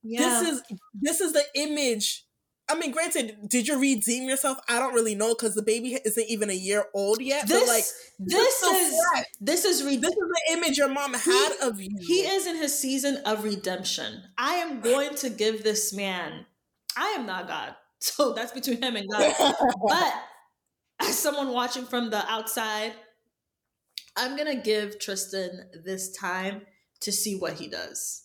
yeah. 0.02 0.20
this 0.20 0.48
is 0.48 0.62
this 1.00 1.20
is 1.20 1.32
the 1.32 1.44
image 1.54 2.26
I 2.68 2.74
mean, 2.74 2.90
granted, 2.90 3.36
did 3.48 3.68
you 3.68 3.80
redeem 3.80 4.28
yourself? 4.28 4.58
I 4.68 4.80
don't 4.80 4.92
really 4.92 5.14
know 5.14 5.34
because 5.34 5.54
the 5.54 5.62
baby 5.62 5.98
isn't 6.04 6.28
even 6.28 6.50
a 6.50 6.54
year 6.54 6.86
old 6.94 7.20
yet. 7.20 7.46
This, 7.46 7.60
but 7.60 7.68
like, 7.68 7.84
this 8.18 8.62
is 8.62 9.00
this 9.40 9.64
is 9.64 9.84
re- 9.84 9.96
this 9.96 10.10
is 10.10 10.16
the 10.16 10.52
image 10.52 10.76
your 10.76 10.88
mom 10.88 11.14
had 11.14 11.52
he, 11.52 11.66
of 11.66 11.80
you. 11.80 11.96
He 12.00 12.22
is 12.22 12.46
in 12.46 12.56
his 12.56 12.76
season 12.76 13.18
of 13.24 13.44
redemption. 13.44 14.22
I 14.36 14.54
am 14.54 14.80
going 14.80 15.14
to 15.16 15.30
give 15.30 15.62
this 15.62 15.92
man. 15.94 16.46
I 16.96 17.08
am 17.18 17.26
not 17.26 17.46
God, 17.46 17.74
so 17.98 18.32
that's 18.32 18.52
between 18.52 18.82
him 18.82 18.96
and 18.96 19.08
God. 19.10 19.34
but 19.88 20.14
as 21.00 21.18
someone 21.18 21.52
watching 21.52 21.84
from 21.84 22.10
the 22.10 22.24
outside, 22.30 22.92
I'm 24.16 24.36
gonna 24.36 24.56
give 24.56 24.98
Tristan 24.98 25.68
this 25.84 26.16
time 26.16 26.62
to 27.00 27.12
see 27.12 27.36
what 27.36 27.54
he 27.54 27.68
does. 27.68 28.22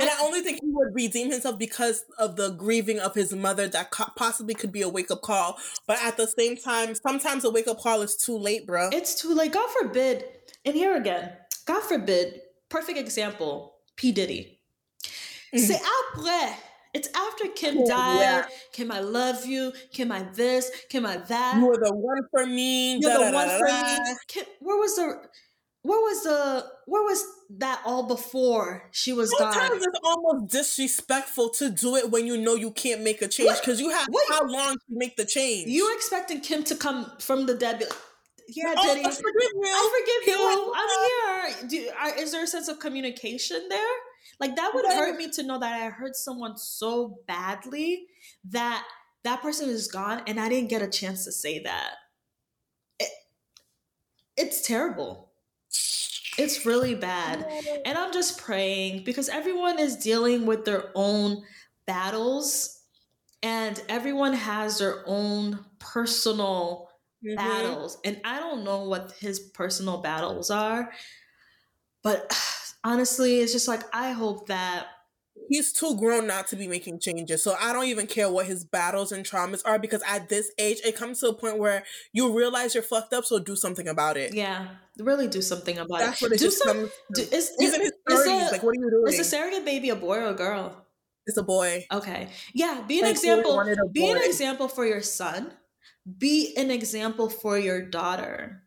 And 0.00 0.08
I 0.08 0.22
only 0.22 0.42
think 0.42 0.60
he 0.62 0.68
would 0.70 0.94
redeem 0.94 1.30
himself 1.30 1.58
because 1.58 2.04
of 2.18 2.36
the 2.36 2.50
grieving 2.50 3.00
of 3.00 3.14
his 3.14 3.34
mother 3.34 3.66
that 3.68 3.90
co- 3.90 4.12
possibly 4.16 4.54
could 4.54 4.70
be 4.70 4.82
a 4.82 4.88
wake 4.88 5.10
up 5.10 5.22
call. 5.22 5.58
But 5.88 5.98
at 6.00 6.16
the 6.16 6.28
same 6.28 6.56
time, 6.56 6.94
sometimes 6.94 7.44
a 7.44 7.50
wake 7.50 7.66
up 7.66 7.80
call 7.80 8.02
is 8.02 8.16
too 8.16 8.38
late, 8.38 8.64
bro. 8.64 8.90
It's 8.92 9.20
too 9.20 9.34
late. 9.34 9.52
God 9.52 9.68
forbid. 9.80 10.24
And 10.64 10.76
here 10.76 10.94
again, 10.94 11.32
God 11.66 11.82
forbid, 11.82 12.40
perfect 12.68 12.96
example, 12.96 13.74
P. 13.96 14.12
Diddy. 14.12 14.60
Mm-hmm. 15.52 15.58
C'est 15.58 15.80
après. 16.14 16.56
It's 16.94 17.08
after 17.14 17.48
Kim 17.48 17.84
died. 17.84 18.20
Yeah. 18.20 18.46
Kim, 18.72 18.90
I 18.90 19.00
love 19.00 19.44
you. 19.46 19.72
Kim, 19.92 20.10
I 20.10 20.22
this. 20.34 20.70
Kim, 20.88 21.06
I 21.06 21.18
that. 21.18 21.56
You 21.56 21.66
were 21.66 21.76
the 21.76 21.94
one 21.94 22.22
for 22.30 22.46
me. 22.46 22.98
You're 22.98 23.12
the 23.12 23.32
one 23.32 23.48
for 23.48 23.64
me. 23.66 24.16
Kim, 24.28 24.44
where 24.60 24.78
was 24.78 24.96
the 24.96 25.20
where 25.82 26.00
was 26.00 26.22
the 26.24 26.66
where 26.86 27.02
was 27.02 27.24
that 27.58 27.80
all 27.86 28.06
before 28.06 28.88
she 28.90 29.12
was 29.12 29.30
Sometimes 29.36 29.70
gone? 29.70 29.78
it's 29.78 30.00
almost 30.04 30.52
disrespectful 30.52 31.50
to 31.50 31.70
do 31.70 31.96
it 31.96 32.10
when 32.10 32.26
you 32.26 32.36
know 32.36 32.54
you 32.54 32.72
can't 32.72 33.02
make 33.02 33.22
a 33.22 33.28
change 33.28 33.58
because 33.60 33.80
you 33.80 33.90
have 33.90 34.08
Wait. 34.10 34.24
how 34.28 34.46
long 34.46 34.74
to 34.74 34.84
make 34.90 35.16
the 35.16 35.24
change. 35.24 35.68
You 35.68 35.94
expecting 35.94 36.40
Kim 36.40 36.64
to 36.64 36.74
come 36.74 37.10
from 37.20 37.46
the 37.46 37.54
dead? 37.54 37.84
Yeah, 38.48 38.74
oh, 38.76 38.94
Diddy, 38.94 39.06
I 39.06 39.10
forgive 39.10 39.50
you. 39.54 39.66
I 39.66 40.24
forgive 40.24 40.38
you. 40.38 40.72
I'm 40.74 41.60
here. 41.68 41.68
Do, 41.68 41.90
are, 41.98 42.22
is 42.22 42.32
there 42.32 42.44
a 42.44 42.46
sense 42.46 42.68
of 42.68 42.80
communication 42.80 43.68
there? 43.68 43.94
Like 44.40 44.56
that 44.56 44.72
would 44.74 44.84
hurt 44.84 45.16
me 45.16 45.30
to 45.30 45.42
know 45.42 45.58
that 45.58 45.82
I 45.82 45.88
hurt 45.88 46.14
someone 46.14 46.56
so 46.56 47.18
badly 47.26 48.06
that 48.44 48.84
that 49.24 49.42
person 49.42 49.68
is 49.68 49.88
gone 49.88 50.22
and 50.26 50.38
I 50.38 50.48
didn't 50.48 50.70
get 50.70 50.82
a 50.82 50.88
chance 50.88 51.24
to 51.24 51.32
say 51.32 51.58
that. 51.60 51.94
It, 53.00 53.10
it's 54.36 54.66
terrible. 54.66 55.32
It's 56.38 56.64
really 56.64 56.94
bad. 56.94 57.46
And 57.84 57.98
I'm 57.98 58.12
just 58.12 58.38
praying 58.38 59.02
because 59.04 59.28
everyone 59.28 59.80
is 59.80 59.96
dealing 59.96 60.46
with 60.46 60.64
their 60.64 60.92
own 60.94 61.42
battles 61.84 62.80
and 63.42 63.82
everyone 63.88 64.34
has 64.34 64.78
their 64.78 65.02
own 65.06 65.64
personal 65.80 66.90
mm-hmm. 67.24 67.36
battles. 67.36 67.98
And 68.04 68.20
I 68.24 68.38
don't 68.38 68.62
know 68.62 68.84
what 68.84 69.12
his 69.18 69.40
personal 69.40 69.98
battles 69.98 70.50
are, 70.50 70.92
but 72.04 72.32
honestly, 72.84 73.40
it's 73.40 73.52
just 73.52 73.68
like 73.68 73.82
I 73.92 74.12
hope 74.12 74.48
that 74.48 74.86
he's 75.48 75.72
too 75.72 75.96
grown 75.96 76.26
not 76.26 76.46
to 76.48 76.56
be 76.56 76.68
making 76.68 77.00
changes. 77.00 77.42
So 77.42 77.54
I 77.58 77.72
don't 77.72 77.86
even 77.86 78.06
care 78.06 78.30
what 78.30 78.46
his 78.46 78.64
battles 78.64 79.12
and 79.12 79.24
traumas 79.24 79.62
are 79.64 79.78
because 79.78 80.02
at 80.06 80.28
this 80.28 80.50
age, 80.58 80.78
it 80.84 80.96
comes 80.96 81.20
to 81.20 81.28
a 81.28 81.34
point 81.34 81.58
where 81.58 81.84
you 82.12 82.36
realize 82.36 82.74
you're 82.74 82.82
fucked 82.82 83.12
up. 83.12 83.24
So 83.24 83.38
do 83.38 83.56
something 83.56 83.88
about 83.88 84.16
it. 84.16 84.34
Yeah, 84.34 84.68
really 84.98 85.28
do 85.28 85.42
something 85.42 85.78
about 85.78 85.98
That's 86.00 86.22
it. 86.22 86.24
What 86.24 86.32
it 86.32 86.38
do 86.40 86.50
some. 86.50 86.90
Do, 87.14 87.22
is, 87.22 87.52
he's 87.58 87.74
in 87.74 87.80
his 87.80 87.92
thirties. 88.08 88.52
Like, 88.52 88.62
what 88.62 88.70
are 88.70 88.80
you 88.80 88.90
doing? 88.90 89.12
Is 89.12 89.20
a 89.20 89.24
surrogate 89.24 89.64
baby 89.64 89.90
a 89.90 89.96
boy 89.96 90.18
or 90.18 90.28
a 90.28 90.34
girl? 90.34 90.84
It's 91.26 91.36
a 91.36 91.42
boy. 91.42 91.86
Okay. 91.92 92.28
Yeah. 92.54 92.82
Be 92.88 93.00
an 93.00 93.04
like, 93.04 93.10
example. 93.10 93.62
Be 93.92 94.10
an 94.10 94.18
example 94.22 94.68
for 94.68 94.86
your 94.86 95.02
son. 95.02 95.52
Be 96.16 96.54
an 96.56 96.70
example 96.70 97.28
for 97.28 97.58
your 97.58 97.82
daughter. 97.82 98.62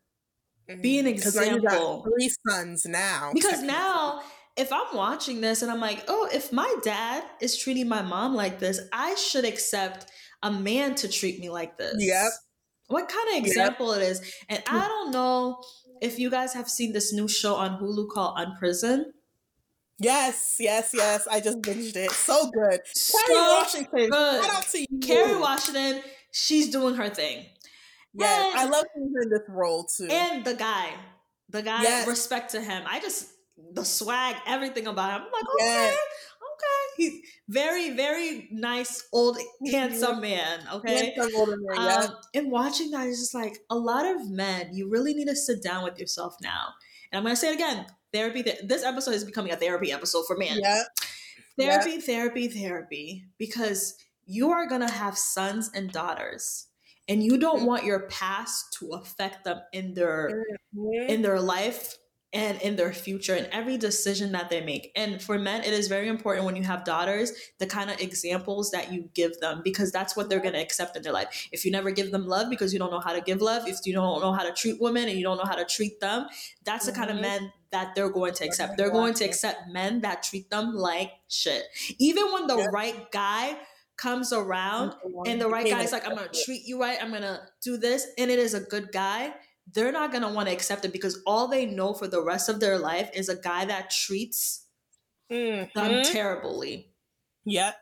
Be 0.79 0.99
an 0.99 1.07
example. 1.07 2.03
three 2.03 2.31
sons 2.47 2.86
now. 2.86 3.31
Because 3.34 3.62
now 3.63 4.21
if 4.57 4.71
I'm 4.71 4.95
watching 4.95 5.41
this 5.41 5.62
and 5.62 5.71
I'm 5.71 5.79
like, 5.79 6.03
oh, 6.07 6.27
if 6.31 6.51
my 6.51 6.73
dad 6.84 7.23
is 7.39 7.57
treating 7.57 7.88
my 7.88 8.01
mom 8.01 8.36
like 8.36 8.60
this, 8.60 8.79
I 8.91 9.15
should 9.15 9.45
accept 9.45 10.07
a 10.43 10.51
man 10.51 10.95
to 10.95 11.07
treat 11.07 11.39
me 11.39 11.49
like 11.49 11.77
this. 11.77 11.95
Yep. 11.97 12.31
What 12.88 13.07
kind 13.07 13.29
of 13.29 13.45
example 13.45 13.93
yep. 13.93 14.01
it 14.01 14.10
is. 14.10 14.34
And 14.49 14.63
I 14.67 14.79
hmm. 14.79 14.88
don't 14.88 15.12
know 15.12 15.63
if 16.01 16.19
you 16.19 16.29
guys 16.29 16.53
have 16.53 16.69
seen 16.69 16.93
this 16.93 17.13
new 17.13 17.27
show 17.27 17.55
on 17.55 17.79
Hulu 17.79 18.10
called 18.10 18.38
UnPrisoned. 18.38 19.05
Yes, 19.99 20.57
yes, 20.60 20.91
yes. 20.93 21.27
I 21.27 21.39
just 21.39 21.62
binged 21.62 21.95
it. 21.95 22.12
So 22.12 22.49
good. 22.49 22.79
So 22.86 23.19
Kerry 23.27 23.39
Washington. 23.39 24.10
Good. 24.10 24.43
Shout 24.43 24.55
out 24.55 24.67
to 24.69 24.79
you. 24.79 24.99
Kerry 24.99 25.39
Washington, 25.39 26.01
she's 26.31 26.71
doing 26.71 26.95
her 26.95 27.10
thing. 27.10 27.45
Yes, 28.13 28.54
and, 28.54 28.60
I 28.60 28.65
love 28.65 28.86
him 28.95 29.13
in 29.21 29.30
this 29.30 29.41
role 29.47 29.86
too. 29.86 30.08
And 30.10 30.43
the 30.43 30.54
guy. 30.54 30.91
The 31.50 31.62
guy, 31.62 31.84
yes. 31.84 32.08
respect 32.08 32.52
to 32.52 32.62
him. 32.62 32.84
I 32.88 33.00
just 33.00 33.28
the 33.74 33.84
swag, 33.84 34.36
everything 34.47 34.88
about 34.88 35.12
him. 35.12 35.28
I'm 35.28 35.32
like, 35.32 35.54
okay, 35.56 35.65
yes. 35.65 35.93
okay. 35.93 36.95
He's 36.97 37.21
very, 37.50 37.91
very 37.91 38.47
nice, 38.52 39.04
old, 39.12 39.38
handsome 39.69 40.21
man. 40.21 40.62
Okay. 40.74 41.13
Handsome 41.15 41.36
older 41.36 41.58
man, 41.58 41.76
yeah. 41.76 42.06
Um, 42.06 42.15
and 42.34 42.52
watching 42.52 42.91
that 42.91 43.08
is 43.08 43.19
just 43.19 43.34
like 43.34 43.60
a 43.69 43.76
lot 43.76 44.06
of 44.06 44.30
men, 44.30 44.69
you 44.74 44.89
really 44.89 45.13
need 45.13 45.28
to 45.28 45.36
sit 45.36 45.62
down 45.62 45.84
with 45.84 46.00
yourself 46.00 46.36
now. 46.41 46.69
And 47.12 47.17
I'm 47.17 47.24
gonna 47.24 47.36
say 47.36 47.52
it 47.52 47.56
again. 47.56 47.86
Therapy. 48.13 48.43
Th- 48.43 48.60
this 48.63 48.84
episode 48.84 49.13
is 49.13 49.24
becoming 49.24 49.52
a 49.52 49.58
therapy 49.58 49.91
episode 49.91 50.26
for 50.26 50.38
men. 50.38 50.60
Yeah. 50.62 50.84
Therapy, 51.60 51.91
yeah. 51.91 52.00
therapy, 52.00 52.47
therapy. 52.47 53.26
Because 53.38 53.95
you 54.26 54.52
are 54.52 54.67
gonna 54.67 54.91
have 54.91 55.17
sons 55.17 55.69
and 55.74 55.91
daughters 55.91 56.67
and 57.12 57.21
you 57.21 57.38
don't 57.38 57.58
mm-hmm. 57.58 57.65
want 57.65 57.84
your 57.84 58.08
past 58.08 58.71
to 58.80 58.91
affect 58.93 59.43
them 59.43 59.60
in 59.74 59.93
their 59.93 60.45
mm-hmm. 60.74 61.10
in 61.10 61.21
their 61.21 61.41
life 61.41 61.97
and 62.34 62.62
in 62.62 62.78
their 62.78 62.93
future 62.93 63.36
and 63.36 63.50
every 63.52 63.78
decision 63.78 64.32
that 64.32 64.50
they 64.50 64.62
make. 64.62 64.93
And 64.95 65.21
for 65.21 65.38
men, 65.38 65.65
it 65.65 65.74
is 65.74 65.89
very 65.89 66.08
important 66.08 66.45
when 66.45 66.56
you 66.56 66.63
have 66.63 66.86
daughters, 66.86 67.34
the 67.60 67.67
kind 67.67 67.89
of 67.89 68.00
examples 68.00 68.71
that 68.71 68.93
you 68.93 69.10
give 69.13 69.38
them, 69.41 69.60
because 69.65 69.91
that's 69.91 70.15
what 70.15 70.30
they're 70.30 70.39
going 70.39 70.54
to 70.54 70.62
accept 70.62 70.95
in 70.95 71.04
their 71.04 71.12
life. 71.12 71.50
If 71.52 71.65
you 71.65 71.71
never 71.71 71.91
give 71.91 72.12
them 72.12 72.26
love 72.26 72.50
because 72.50 72.71
you 72.71 72.80
don't 72.80 72.91
know 72.91 73.02
how 73.02 73.12
to 73.12 73.19
give 73.19 73.41
love, 73.41 73.67
if 73.67 73.80
you 73.86 73.91
don't 73.91 74.21
know 74.21 74.32
how 74.32 74.43
to 74.43 74.54
treat 74.54 74.80
women 74.80 75.10
and 75.10 75.17
you 75.17 75.26
don't 75.26 75.36
know 75.36 75.43
how 75.43 75.58
to 75.58 75.65
treat 75.65 76.00
them, 76.00 76.28
that's 76.63 76.86
mm-hmm. 76.86 76.93
the 76.93 76.97
kind 76.97 77.10
of 77.10 77.15
mm-hmm. 77.17 77.41
men 77.41 77.54
that 77.71 77.95
they're 77.95 78.10
going 78.10 78.34
to 78.36 78.45
accept. 78.45 78.78
They're 78.78 78.91
going 78.91 79.13
to 79.15 79.26
accept 79.26 79.67
men 79.69 80.00
that 80.02 80.24
treat 80.24 80.50
them 80.50 80.74
like 80.74 81.12
shit. 81.28 81.63
Even 82.00 82.32
when 82.32 82.47
the 82.47 82.60
yeah. 82.60 82.67
right 82.71 83.12
guy 83.12 83.58
comes 84.01 84.33
around 84.33 84.95
and 85.27 85.39
the 85.39 85.47
right 85.47 85.69
guy 85.69 85.83
is 85.83 85.91
like, 85.91 86.07
I'm 86.07 86.17
to 86.17 86.43
treat 86.45 86.63
you 86.65 86.79
right, 86.79 86.97
I'm 87.01 87.11
to 87.11 87.39
do 87.63 87.77
this, 87.77 88.07
and 88.17 88.31
it 88.31 88.39
is 88.39 88.53
a 88.53 88.61
good 88.61 88.91
guy 88.91 89.33
they're 89.73 89.91
not 89.91 90.11
want 90.33 90.47
to 90.47 90.53
accept 90.53 90.85
it 90.85 90.93
because 90.93 91.21
all 91.25 91.47
they 91.47 91.65
know 91.65 91.93
for 91.93 92.07
the 92.07 92.21
rest 92.21 92.49
of 92.49 92.59
their 92.59 92.77
life 92.77 93.09
is 93.13 93.29
a 93.29 93.35
guy 93.35 93.65
that 93.65 93.89
treats 93.89 94.65
mm-hmm. 95.31 95.79
them 95.79 96.03
terribly. 96.03 96.91
Yep. 97.45 97.75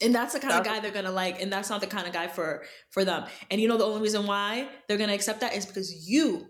And 0.00 0.14
that's 0.14 0.32
the 0.32 0.40
kind 0.40 0.52
that's- 0.52 0.66
of 0.66 0.72
guy 0.72 0.80
they're 0.80 1.02
gonna 1.02 1.14
like, 1.14 1.40
and 1.40 1.52
that's 1.52 1.70
not 1.70 1.80
the 1.80 1.86
kind 1.86 2.06
of 2.06 2.12
guy 2.12 2.28
for 2.28 2.64
for 2.90 3.04
them. 3.04 3.24
And 3.50 3.60
you 3.60 3.68
know 3.68 3.76
the 3.76 3.84
only 3.84 4.02
reason 4.02 4.26
why 4.26 4.68
they're 4.88 4.98
gonna 4.98 5.14
accept 5.14 5.40
that 5.40 5.54
is 5.54 5.66
because 5.66 6.08
you, 6.08 6.46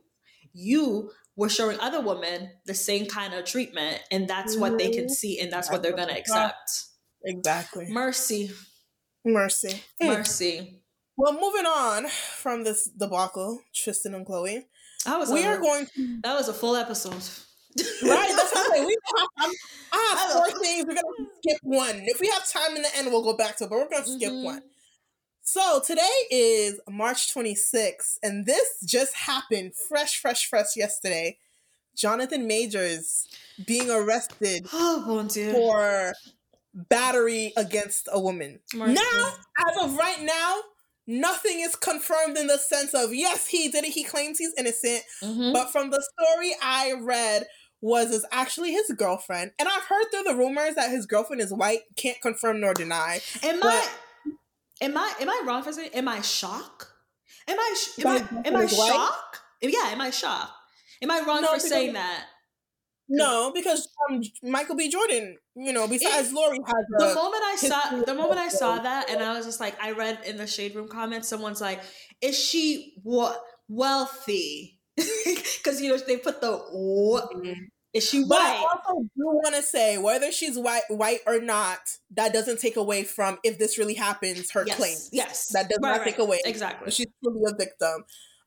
you 0.53 1.11
were 1.37 1.49
showing 1.49 1.79
other 1.81 2.01
women 2.01 2.51
the 2.67 2.75
same 2.75 3.07
kind 3.07 3.35
of 3.35 3.45
treatment, 3.45 4.01
and 4.11 4.29
that's 4.29 4.57
what 4.57 4.79
they 4.79 4.91
can 4.91 5.05
mm-hmm. 5.05 5.09
see, 5.09 5.39
and 5.39 5.53
that's, 5.53 5.69
that's 5.69 5.73
what 5.73 5.83
they're 5.83 5.97
gonna 5.97 6.19
accept. 6.19 6.87
Exactly. 7.25 7.87
Mercy. 7.91 8.51
Mercy. 9.25 9.83
Mercy. 10.01 10.83
Well, 11.17 11.35
moving 11.35 11.67
on 11.67 12.09
from 12.09 12.65
this 12.65 12.85
debacle, 12.87 13.61
Tristan 13.75 14.15
and 14.15 14.27
Khloe. 14.27 14.65
I 15.07 15.19
was 15.19 15.31
we 15.31 15.45
are 15.45 15.59
going 15.59 15.87
to 15.97 16.21
that 16.23 16.35
was 16.35 16.49
a 16.49 16.55
full 16.55 16.77
episode. 16.77 17.13
right, 17.15 18.33
that's 18.37 18.55
what 18.55 18.67
I'm 18.67 18.73
saying. 18.73 18.87
We 18.87 18.97
have, 19.39 19.51
I 19.93 20.17
have 20.19 20.33
four 20.33 20.61
things. 20.61 20.85
We're 20.87 20.95
gonna 20.95 21.31
skip 21.39 21.59
one. 21.63 22.03
If 22.05 22.21
we 22.21 22.29
have 22.29 22.49
time 22.49 22.77
in 22.77 22.83
the 22.83 22.97
end, 22.97 23.09
we'll 23.11 23.23
go 23.23 23.37
back 23.37 23.57
to 23.59 23.65
it, 23.65 23.71
but 23.71 23.79
we're 23.79 23.89
gonna 23.89 24.07
skip 24.07 24.31
mm-hmm. 24.31 24.45
one. 24.45 24.63
So 25.43 25.81
today 25.85 26.09
is 26.31 26.81
March 26.89 27.35
26th, 27.35 28.19
and 28.23 28.47
this 28.47 28.81
just 28.87 29.15
happened 29.15 29.73
fresh, 29.75 30.21
fresh, 30.21 30.47
fresh 30.47 30.77
yesterday. 30.77 31.39
Jonathan 31.97 32.47
Majors 32.47 33.27
being 33.67 33.91
arrested 33.91 34.67
oh, 34.73 35.29
for 35.53 36.15
battery 36.75 37.53
against 37.57 38.09
a 38.11 38.21
woman. 38.21 38.61
Now, 38.75 39.35
as 39.69 39.83
of 39.83 39.97
right 39.97 40.23
now, 40.23 40.61
nothing 41.07 41.61
is 41.61 41.77
confirmed 41.77 42.39
in 42.39 42.47
the 42.47 42.59
sense 42.59 42.95
of 42.95 43.13
yes 43.13 43.49
he 43.49 43.69
did 43.69 43.85
it 43.85 43.93
he 43.93 44.05
claims 44.05 44.39
he's 44.39 44.55
innocent. 44.57 45.03
Mm-hmm. 45.23 45.53
but 45.53 45.73
from 45.73 45.91
the 45.91 46.03
story 46.03 46.53
i 46.63 46.95
read 47.01 47.47
was 47.81 48.13
is 48.13 48.25
actually 48.31 48.71
his 48.71 48.93
girlfriend. 48.97 49.51
And 49.59 49.69
i've 49.69 49.83
heard 49.83 50.05
through 50.11 50.23
the 50.23 50.37
rumors 50.37 50.77
that 50.77 50.91
his 50.91 51.07
girlfriend 51.07 51.43
is 51.43 51.53
white 51.53 51.81
can't 51.97 52.21
confirm 52.21 52.61
nor 52.61 52.75
deny. 52.75 53.21
Am 53.43 53.59
but, 53.61 53.73
i 53.73 53.89
am 54.81 54.97
i 54.97 55.13
am 55.21 55.29
i 55.29 55.43
wrong 55.45 55.63
for 55.63 55.73
saying 55.73 55.91
am 55.93 56.07
i 56.07 56.21
shocked? 56.21 56.87
Am 57.49 57.59
i 57.59 57.77
am 57.99 58.07
i 58.07 58.49
am 58.49 58.57
i 58.57 58.67
shocked? 58.67 59.41
Yeah 59.61 59.91
am 59.91 60.01
i 60.01 60.11
shocked? 60.11 60.53
Am 61.03 61.11
i 61.11 61.21
wrong 61.27 61.43
no, 61.43 61.55
for 61.55 61.59
saying 61.59 61.95
that 61.95 62.27
No, 63.15 63.53
because 63.55 63.89
um, 64.11 64.23
Michael 64.43 64.75
B. 64.75 64.89
Jordan, 64.89 65.37
you 65.55 65.73
know, 65.73 65.87
besides 65.87 66.31
it, 66.31 66.35
Lori 66.35 66.59
has 66.65 66.85
the 66.99 67.15
moment 67.15 67.43
I 67.45 67.57
saw 67.57 68.03
the 68.03 68.15
moment 68.15 68.41
I 68.41 68.49
saw 68.49 68.79
that, 68.79 69.11
and 69.11 69.23
I 69.23 69.37
was 69.37 69.45
just 69.45 69.61
like, 69.61 69.77
I 69.83 69.93
read 69.93 70.21
in 70.25 70.39
the 70.39 70.47
shade 70.47 70.75
room 70.75 70.89
comments, 70.89 71.29
someone's 71.29 71.61
like, 71.61 71.83
"Is 72.23 72.39
she 72.39 72.95
what 73.03 73.39
wealthy?" 73.69 74.79
Because 75.27 75.81
you 75.81 75.91
know 75.91 75.99
they 75.99 76.17
put 76.17 76.41
the 76.41 76.57
what. 76.73 77.31
Mm-hmm. 77.33 77.65
Is 77.93 78.09
she 78.09 78.23
white? 78.23 78.29
But 78.29 78.41
I 78.41 78.57
also 78.57 79.03
do 79.03 79.27
want 79.27 79.55
to 79.55 79.63
say 79.63 79.99
whether 79.99 80.33
she's 80.33 80.59
white, 80.59 80.83
white 80.89 81.21
or 81.27 81.41
not, 81.41 81.79
that 82.13 82.33
doesn't 82.33 82.59
take 82.59 82.77
away 82.77 83.05
from 83.05 83.39
if 83.45 83.59
this 83.59 83.77
really 83.79 83.95
happens, 83.95 84.51
her 84.53 84.65
yes, 84.67 84.77
claim. 84.77 84.97
Yes, 85.13 85.49
that 85.49 85.69
does 85.69 85.79
right, 85.83 85.99
not 85.99 86.05
take 86.05 86.19
away 86.19 86.41
exactly. 86.47 86.91
She's 86.91 87.07
truly 87.23 87.43
a 87.47 87.55
victim. 87.55 88.05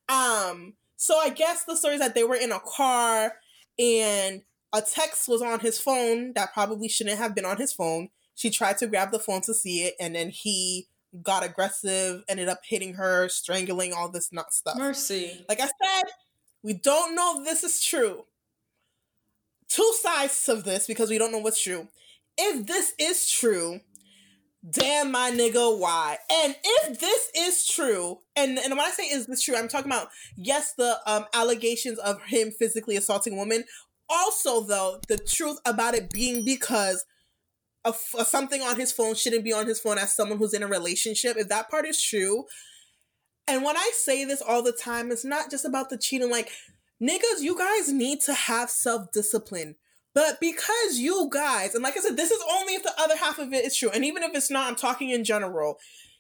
Um, 0.10 0.74
so 0.98 1.20
I 1.20 1.30
guess 1.30 1.64
the 1.66 1.78
story 1.78 1.94
is 1.96 2.00
that 2.00 2.16
they 2.16 2.24
were 2.24 2.36
in 2.36 2.52
a 2.52 2.60
car 2.60 3.34
and 3.78 4.42
a 4.74 4.82
text 4.82 5.28
was 5.28 5.42
on 5.42 5.60
his 5.60 5.80
phone 5.80 6.34
that 6.34 6.54
probably 6.54 6.88
shouldn't 6.88 7.18
have 7.18 7.36
been 7.36 7.46
on 7.46 7.58
his 7.58 7.74
phone. 7.74 8.10
She 8.36 8.50
tried 8.50 8.78
to 8.80 8.88
grab 8.88 9.12
the 9.12 9.20
phone 9.20 9.42
to 9.42 9.54
see 9.54 9.84
it, 9.84 9.96
and 10.00 10.16
then 10.16 10.30
he 10.30 10.88
got 11.24 11.44
aggressive, 11.44 12.24
ended 12.28 12.50
up 12.50 12.60
hitting 12.68 12.96
her, 12.96 13.30
strangling, 13.30 13.94
all 13.94 14.10
this 14.10 14.34
not 14.34 14.54
stuff. 14.54 14.78
Mercy. 14.78 15.46
Like 15.48 15.62
I 15.62 15.66
said, 15.66 16.04
we 16.64 16.74
don't 16.74 17.16
know 17.16 17.40
if 17.40 17.46
this 17.46 17.64
is 17.64 17.84
true. 17.84 18.26
Two 19.68 19.94
sides 20.02 20.50
of 20.50 20.64
this 20.64 20.88
because 20.88 21.10
we 21.10 21.18
don't 21.18 21.32
know 21.32 21.40
what's 21.40 21.62
true. 21.62 21.88
If 22.38 22.68
this 22.68 22.94
is 23.00 23.30
true, 23.30 23.80
damn 24.70 25.12
my 25.12 25.32
nigga, 25.32 25.78
why? 25.78 26.18
And 26.32 26.56
if 26.64 27.00
this 27.00 27.30
is 27.36 27.68
true, 27.68 28.20
and, 28.36 28.58
and 28.58 28.72
when 28.72 28.80
I 28.80 28.90
say 28.90 29.04
is 29.04 29.28
this 29.28 29.42
true, 29.42 29.56
I'm 29.56 29.68
talking 29.68 29.92
about 29.92 30.10
yes, 30.36 30.74
the 30.74 30.98
um, 31.06 31.26
allegations 31.34 32.00
of 32.00 32.22
him 32.24 32.52
physically 32.52 32.98
assaulting 32.98 33.38
women. 33.38 33.64
Also, 34.10 34.62
though, 34.62 35.00
the 35.08 35.18
truth 35.18 35.60
about 35.66 35.96
it 35.96 36.10
being 36.10 36.46
because 36.46 37.06
of, 37.84 37.96
something 38.26 38.62
on 38.62 38.80
his 38.80 38.92
phone 38.92 39.16
shouldn't 39.16 39.44
be 39.44 39.54
on 39.54 39.68
his 39.68 39.80
phone 39.80 39.98
as 39.98 40.14
someone 40.14 40.38
who's 40.38 40.54
in 40.54 40.64
a 40.64 40.68
relationship. 40.68 41.38
If 41.38 41.50
that 41.50 41.70
part 41.70 41.86
is 41.86 42.02
true, 42.02 42.46
and 43.48 43.64
when 43.64 43.78
I 43.78 43.92
say 43.94 44.26
this 44.26 44.42
all 44.42 44.64
the 44.64 44.72
time, 44.72 45.12
it's 45.12 45.26
not 45.26 45.52
just 45.52 45.66
about 45.66 45.90
the 45.90 45.98
cheating. 45.98 46.32
Like, 46.32 46.50
niggas, 47.02 47.42
you 47.42 47.58
guys 47.58 47.92
need 47.92 48.22
to 48.22 48.34
have 48.34 48.70
self 48.70 49.12
discipline. 49.12 49.76
But 50.14 50.40
because 50.40 50.98
you 50.98 51.30
guys, 51.32 51.76
and 51.76 51.84
like 51.84 51.98
I 51.98 52.00
said, 52.00 52.16
this 52.16 52.32
is 52.32 52.42
only 52.58 52.74
if 52.74 52.84
the 52.84 52.94
other 52.98 53.18
half 53.18 53.38
of 53.38 53.52
it 53.54 53.66
is 53.66 53.76
true. 53.76 53.90
And 53.94 54.06
even 54.06 54.24
if 54.24 54.34
it's 54.34 54.50
not, 54.50 54.68
I'm 54.68 54.76
talking 54.76 55.10
in 55.10 55.26
general. 55.26 55.78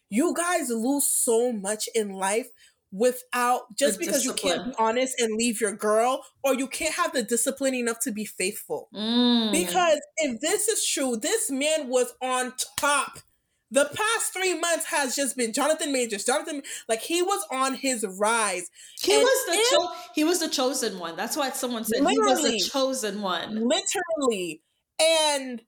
You 0.10 0.34
guys 0.36 0.69
lose 0.69 1.10
so 1.10 1.52
much 1.52 1.88
in 1.95 2.10
life 2.10 2.50
without 2.91 3.76
just 3.78 4.00
the 4.00 4.06
because 4.06 4.24
discipline. 4.24 4.54
you 4.54 4.58
can't 4.58 4.71
be 4.71 4.76
honest 4.80 5.19
and 5.19 5.36
leave 5.36 5.60
your 5.60 5.74
girl 5.74 6.24
or 6.43 6.54
you 6.54 6.67
can't 6.67 6.93
have 6.93 7.13
the 7.13 7.24
discipline 7.24 7.74
enough 7.74 8.00
to 8.00 8.12
be 8.12 8.26
faithful. 8.26 8.89
Mm. 8.93 9.52
Because 9.52 10.00
if 10.17 10.39
this 10.39 10.67
is 10.67 10.86
true, 10.86 11.17
this 11.17 11.52
man 11.52 11.89
was 11.89 12.13
on 12.21 12.54
top 12.78 13.19
the 13.71 13.86
past 13.86 14.32
three 14.32 14.58
months 14.58 14.86
has 14.86 15.15
just 15.15 15.36
been 15.36 15.52
Jonathan 15.52 15.91
Majors. 15.91 16.24
Jonathan, 16.24 16.62
like 16.88 17.02
he 17.02 17.21
was 17.21 17.45
on 17.52 17.74
his 17.76 18.06
rise. 18.19 18.69
He 19.02 19.13
and 19.13 19.24
was 19.24 19.45
the 19.48 19.54
if, 19.54 19.69
cho- 19.71 19.91
he 20.13 20.24
was 20.24 20.39
the 20.39 20.50
chosen 20.50 21.00
one. 21.00 21.15
That's 21.15 21.36
why 21.36 21.50
someone 21.52 21.84
said 21.84 21.98
he 22.08 22.19
was 22.19 22.43
the 22.43 22.60
chosen 22.60 23.21
one. 23.21 23.67
Literally, 23.67 24.62
and 25.00 25.62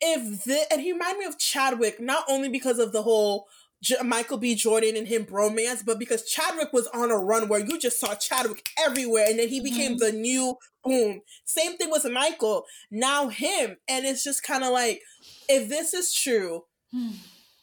if 0.00 0.44
the 0.44 0.60
and 0.70 0.80
he 0.80 0.92
reminded 0.92 1.20
me 1.20 1.24
of 1.26 1.38
Chadwick 1.38 2.00
not 2.00 2.24
only 2.28 2.48
because 2.48 2.78
of 2.78 2.92
the 2.92 3.02
whole 3.02 3.46
J- 3.82 3.96
Michael 4.04 4.38
B. 4.38 4.54
Jordan 4.54 4.96
and 4.96 5.06
him 5.06 5.24
bromance, 5.24 5.84
but 5.84 5.98
because 5.98 6.24
Chadwick 6.24 6.72
was 6.72 6.88
on 6.88 7.10
a 7.10 7.16
run 7.16 7.48
where 7.48 7.64
you 7.64 7.78
just 7.78 8.00
saw 8.00 8.14
Chadwick 8.14 8.66
everywhere, 8.78 9.26
and 9.28 9.38
then 9.38 9.48
he 9.48 9.60
became 9.60 9.92
mm-hmm. 9.92 10.04
the 10.04 10.12
new 10.12 10.56
boom. 10.84 11.20
Same 11.44 11.76
thing 11.76 11.90
with 11.90 12.04
Michael. 12.10 12.64
Now 12.90 13.28
him, 13.28 13.76
and 13.88 14.06
it's 14.06 14.24
just 14.24 14.42
kind 14.42 14.64
of 14.64 14.72
like 14.72 15.00
if 15.48 15.68
this 15.68 15.94
is 15.94 16.14
true 16.14 16.64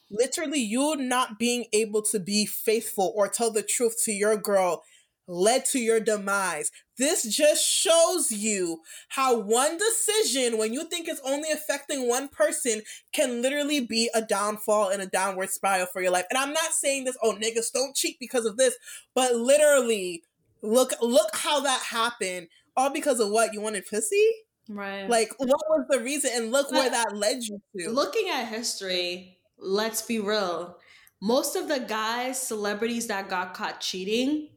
literally 0.09 0.59
you 0.59 0.95
not 0.97 1.39
being 1.39 1.65
able 1.73 2.01
to 2.01 2.19
be 2.19 2.45
faithful 2.45 3.13
or 3.15 3.27
tell 3.27 3.51
the 3.51 3.63
truth 3.63 3.95
to 4.05 4.11
your 4.11 4.37
girl 4.37 4.83
led 5.27 5.65
to 5.65 5.79
your 5.79 5.99
demise. 5.99 6.71
This 6.97 7.23
just 7.23 7.65
shows 7.65 8.31
you 8.31 8.81
how 9.09 9.39
one 9.39 9.77
decision, 9.77 10.57
when 10.57 10.73
you 10.73 10.85
think 10.85 11.07
it's 11.07 11.21
only 11.25 11.51
affecting 11.51 12.07
one 12.07 12.29
person, 12.29 12.81
can 13.11 13.41
literally 13.41 13.81
be 13.81 14.09
a 14.13 14.21
downfall 14.21 14.89
and 14.89 15.01
a 15.01 15.07
downward 15.07 15.49
spiral 15.49 15.87
for 15.91 16.01
your 16.01 16.11
life. 16.11 16.25
And 16.29 16.37
I'm 16.37 16.53
not 16.53 16.71
saying 16.71 17.03
this, 17.05 17.17
oh 17.21 17.35
niggas 17.35 17.71
don't 17.73 17.95
cheat 17.95 18.17
because 18.19 18.45
of 18.45 18.57
this, 18.57 18.75
but 19.13 19.35
literally 19.35 20.23
look 20.61 20.93
look 21.01 21.35
how 21.35 21.59
that 21.61 21.81
happened. 21.81 22.47
All 22.77 22.91
because 22.91 23.19
of 23.19 23.29
what? 23.29 23.53
You 23.53 23.61
wanted 23.61 23.85
pussy? 23.87 24.29
Right. 24.67 25.09
Like 25.09 25.31
what 25.37 25.49
was 25.49 25.85
the 25.89 25.99
reason? 25.99 26.31
And 26.33 26.51
look 26.51 26.69
but 26.69 26.79
where 26.79 26.89
that 26.89 27.15
led 27.15 27.43
you 27.43 27.61
to. 27.77 27.89
Looking 27.89 28.29
at 28.29 28.47
history, 28.47 29.37
let's 29.57 30.01
be 30.01 30.19
real. 30.19 30.77
Most 31.21 31.55
of 31.55 31.67
the 31.67 31.79
guys, 31.79 32.41
celebrities 32.41 33.07
that 33.07 33.29
got 33.29 33.53
caught 33.53 33.79
cheating, 33.81 34.49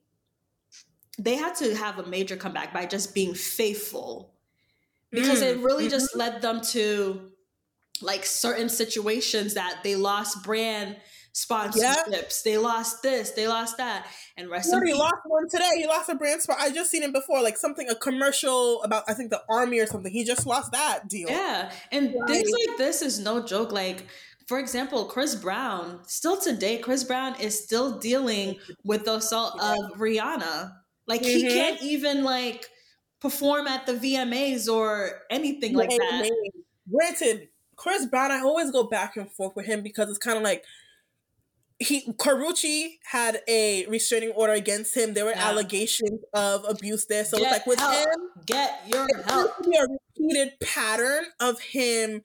they 1.19 1.35
had 1.35 1.55
to 1.57 1.75
have 1.75 1.99
a 1.99 2.07
major 2.07 2.37
comeback 2.37 2.73
by 2.73 2.87
just 2.87 3.15
being 3.15 3.35
faithful. 3.35 4.35
Because 5.11 5.43
mm. 5.43 5.47
it 5.47 5.59
really 5.59 5.85
mm-hmm. 5.85 5.91
just 5.91 6.15
led 6.15 6.43
them 6.43 6.61
to 6.61 7.31
like 8.03 8.25
certain 8.25 8.69
situations 8.69 9.55
that 9.55 9.81
they 9.83 9.97
lost 9.97 10.45
brand 10.45 10.97
sponsorships. 11.35 12.11
Yeah. 12.11 12.23
They 12.45 12.59
lost 12.59 13.03
this, 13.03 13.31
they 13.33 13.49
lost 13.49 13.79
that. 13.79 14.07
And 14.37 14.51
rest 14.51 14.73
he 14.85 14.95
lost 14.95 15.17
one 15.25 15.49
today. 15.49 15.71
He 15.77 15.87
lost 15.87 16.09
a 16.09 16.15
brand 16.15 16.43
spot. 16.43 16.59
I 16.61 16.71
just 16.71 16.91
seen 16.91 17.03
him 17.03 17.13
before, 17.13 17.43
like 17.43 17.57
something 17.57 17.89
a 17.89 17.95
commercial 17.95 18.83
about 18.83 19.05
I 19.09 19.15
think 19.15 19.31
the 19.31 19.43
army 19.49 19.81
or 19.81 19.87
something. 19.87 20.13
He 20.13 20.25
just 20.25 20.47
lost 20.47 20.73
that 20.73 21.09
deal. 21.09 21.29
Yeah. 21.29 21.71
And 21.91 22.15
right. 22.19 22.29
things 22.29 22.51
like 22.51 22.79
this 22.79 23.03
is 23.03 23.19
no 23.19 23.45
joke. 23.45 23.73
Like 23.73 24.07
for 24.47 24.59
example, 24.59 25.05
Chris 25.05 25.35
Brown, 25.35 26.01
still 26.07 26.39
today, 26.39 26.79
Chris 26.79 27.05
Brown 27.05 27.39
is 27.41 27.63
still 27.63 27.99
dealing 27.99 28.57
with 28.83 29.05
the 29.05 29.17
assault 29.17 29.61
of 29.61 29.99
Rihanna. 29.99 30.73
Like 31.09 31.23
mm-hmm. 31.23 31.39
he 31.39 31.49
can't 31.49 31.83
even 31.83 32.23
like 32.23 32.67
perform 33.21 33.67
at 33.67 33.87
the 33.87 33.95
VMAs 33.95 34.69
or 34.69 35.23
anything 35.31 35.75
like 35.75 35.91
that. 35.91 36.31
Granted, 36.91 37.49
Chris 37.77 38.07
Brown, 38.07 38.31
I 38.31 38.41
always 38.41 38.71
go 38.71 38.85
back 38.85 39.17
and 39.17 39.31
forth 39.31 39.57
with 39.57 39.67
him 39.67 39.83
because 39.83 40.09
it's 40.09 40.19
kind 40.19 40.37
of 40.37 40.45
like 40.45 40.65
he 41.79 42.13
Karrueche 42.15 42.99
had 43.05 43.41
a 43.49 43.87
restraining 43.87 44.31
order 44.31 44.53
against 44.53 44.97
him. 44.97 45.15
There 45.15 45.25
were 45.25 45.31
yeah. 45.31 45.49
allegations 45.49 46.21
of 46.35 46.65
abuse 46.69 47.07
there. 47.07 47.25
So 47.25 47.39
get 47.39 47.45
it's 47.45 47.53
like 47.53 47.67
with 47.67 47.79
help. 47.79 47.95
him, 47.95 48.45
get 48.47 48.83
your 48.87 49.07
help. 49.27 49.53
A 49.61 49.87
repeated 50.19 50.59
pattern 50.61 51.25
of 51.41 51.61
him 51.61 52.23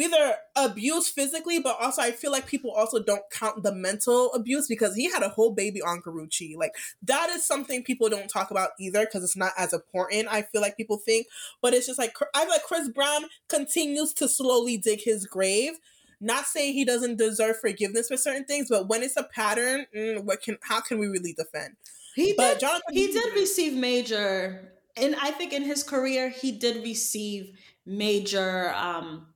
either 0.00 0.36
abuse 0.56 1.08
physically, 1.08 1.60
but 1.60 1.76
also 1.80 2.02
I 2.02 2.10
feel 2.10 2.32
like 2.32 2.46
people 2.46 2.70
also 2.70 3.02
don't 3.02 3.22
count 3.30 3.62
the 3.62 3.74
mental 3.74 4.32
abuse 4.32 4.66
because 4.66 4.94
he 4.94 5.10
had 5.10 5.22
a 5.22 5.28
whole 5.28 5.52
baby 5.52 5.80
on 5.82 6.02
Karrueche. 6.02 6.56
Like 6.56 6.74
that 7.02 7.30
is 7.30 7.44
something 7.44 7.82
people 7.82 8.08
don't 8.08 8.28
talk 8.28 8.50
about 8.50 8.70
either 8.78 9.04
because 9.04 9.22
it's 9.24 9.36
not 9.36 9.52
as 9.56 9.72
important. 9.72 10.28
I 10.30 10.42
feel 10.42 10.60
like 10.60 10.76
people 10.76 10.98
think, 10.98 11.26
but 11.62 11.74
it's 11.74 11.86
just 11.86 11.98
like 11.98 12.14
I 12.34 12.40
feel 12.40 12.50
like 12.50 12.64
Chris 12.64 12.88
Brown 12.88 13.24
continues 13.48 14.12
to 14.14 14.28
slowly 14.28 14.76
dig 14.76 15.02
his 15.02 15.26
grave. 15.26 15.74
Not 16.20 16.46
saying 16.46 16.72
he 16.72 16.84
doesn't 16.84 17.18
deserve 17.18 17.60
forgiveness 17.60 18.08
for 18.08 18.16
certain 18.16 18.44
things, 18.44 18.68
but 18.70 18.88
when 18.88 19.02
it's 19.02 19.18
a 19.18 19.24
pattern, 19.24 19.86
mm, 19.94 20.24
what 20.24 20.42
can 20.42 20.56
how 20.62 20.80
can 20.80 20.98
we 20.98 21.06
really 21.06 21.34
defend? 21.34 21.76
He 22.14 22.32
but 22.34 22.54
did. 22.54 22.60
Jonathan, 22.60 22.94
he 22.94 23.12
did 23.12 23.34
receive 23.34 23.74
major, 23.74 24.72
and 24.96 25.14
I 25.16 25.30
think 25.30 25.52
in 25.52 25.62
his 25.62 25.82
career 25.82 26.30
he 26.30 26.52
did 26.52 26.82
receive 26.82 27.58
major 27.84 28.72
um 28.74 29.26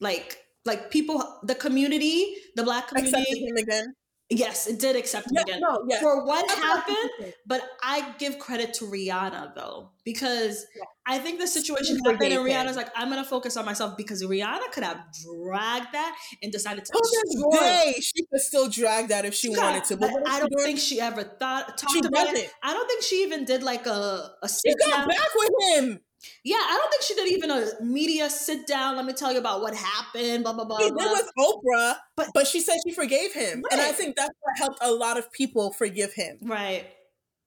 like 0.00 0.38
like 0.64 0.90
people 0.90 1.40
the 1.42 1.54
community 1.54 2.34
the 2.56 2.62
black 2.62 2.88
community 2.88 3.46
him 3.46 3.56
again? 3.56 3.94
Yes 4.30 4.66
it 4.66 4.78
did 4.78 4.94
accept 4.94 5.30
him 5.30 5.38
again. 5.38 5.60
no, 5.60 5.86
yes. 5.88 6.02
for 6.02 6.26
what 6.26 6.48
happened 6.50 7.32
but 7.46 7.62
i 7.82 8.14
give 8.18 8.38
credit 8.38 8.74
to 8.74 8.84
rihanna 8.84 9.54
though 9.54 9.88
because 10.04 10.66
yeah. 10.76 10.82
i 11.06 11.18
think 11.18 11.40
the 11.40 11.46
situation 11.46 11.98
happened 12.04 12.34
and 12.34 12.46
rihanna's 12.46 12.76
like 12.76 12.90
i'm 12.94 13.08
gonna 13.08 13.24
focus 13.24 13.56
on 13.56 13.64
myself 13.64 13.96
because 13.96 14.22
rihanna 14.22 14.70
could 14.70 14.84
have 14.84 14.98
dragged 15.24 15.86
that 15.92 16.14
and 16.42 16.52
decided 16.52 16.84
to 16.84 16.92
destroy 16.92 17.58
day, 17.58 17.94
she 18.00 18.26
could 18.26 18.40
still 18.40 18.68
drag 18.68 19.08
that 19.08 19.24
if 19.24 19.32
she 19.32 19.50
yeah, 19.50 19.62
wanted 19.62 19.84
to 19.84 19.96
but 19.96 20.10
i 20.28 20.38
don't 20.38 20.52
think 20.62 20.78
she 20.78 21.00
ever 21.00 21.22
thought 21.22 21.78
talked 21.78 21.94
she 21.94 22.00
about 22.00 22.26
doesn't. 22.26 22.36
it 22.36 22.52
i 22.62 22.74
don't 22.74 22.86
think 22.86 23.02
she 23.02 23.22
even 23.22 23.46
did 23.46 23.62
like 23.62 23.86
a 23.86 24.30
a 24.42 24.48
she 24.48 24.74
got 24.74 25.08
back 25.08 25.30
with 25.36 25.50
him 25.70 26.00
yeah, 26.44 26.56
I 26.56 26.76
don't 26.76 26.90
think 26.90 27.02
she 27.02 27.14
did 27.14 27.32
even 27.32 27.50
a 27.50 27.82
media 27.82 28.28
sit 28.28 28.66
down. 28.66 28.96
Let 28.96 29.04
me 29.04 29.12
tell 29.12 29.32
you 29.32 29.38
about 29.38 29.60
what 29.60 29.74
happened. 29.74 30.44
Blah 30.44 30.52
blah 30.52 30.64
blah. 30.64 30.78
He 30.78 30.90
blah. 30.90 31.12
with 31.12 31.30
Oprah, 31.38 31.96
but 32.16 32.28
but 32.34 32.46
she 32.46 32.60
said 32.60 32.76
she 32.86 32.92
forgave 32.92 33.32
him, 33.32 33.62
right. 33.62 33.72
and 33.72 33.80
I 33.80 33.92
think 33.92 34.16
that's 34.16 34.34
what 34.40 34.58
helped 34.58 34.78
a 34.80 34.90
lot 34.90 35.18
of 35.18 35.30
people 35.32 35.72
forgive 35.72 36.12
him. 36.14 36.38
Right. 36.42 36.86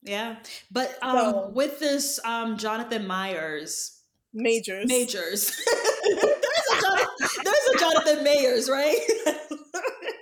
Yeah, 0.04 0.38
but 0.72 0.98
um, 1.02 1.18
so, 1.18 1.52
with 1.54 1.80
this 1.80 2.20
um, 2.26 2.58
Jonathan 2.58 3.06
Myers 3.06 4.00
Majors 4.34 4.88
Majors, 4.88 5.52
there's, 6.06 6.24
a 6.24 6.82
Jonathan, 6.82 7.18
there's 7.44 7.76
a 7.76 7.80
Jonathan 7.80 8.26
Mayers, 8.26 8.70
right? 8.70 8.98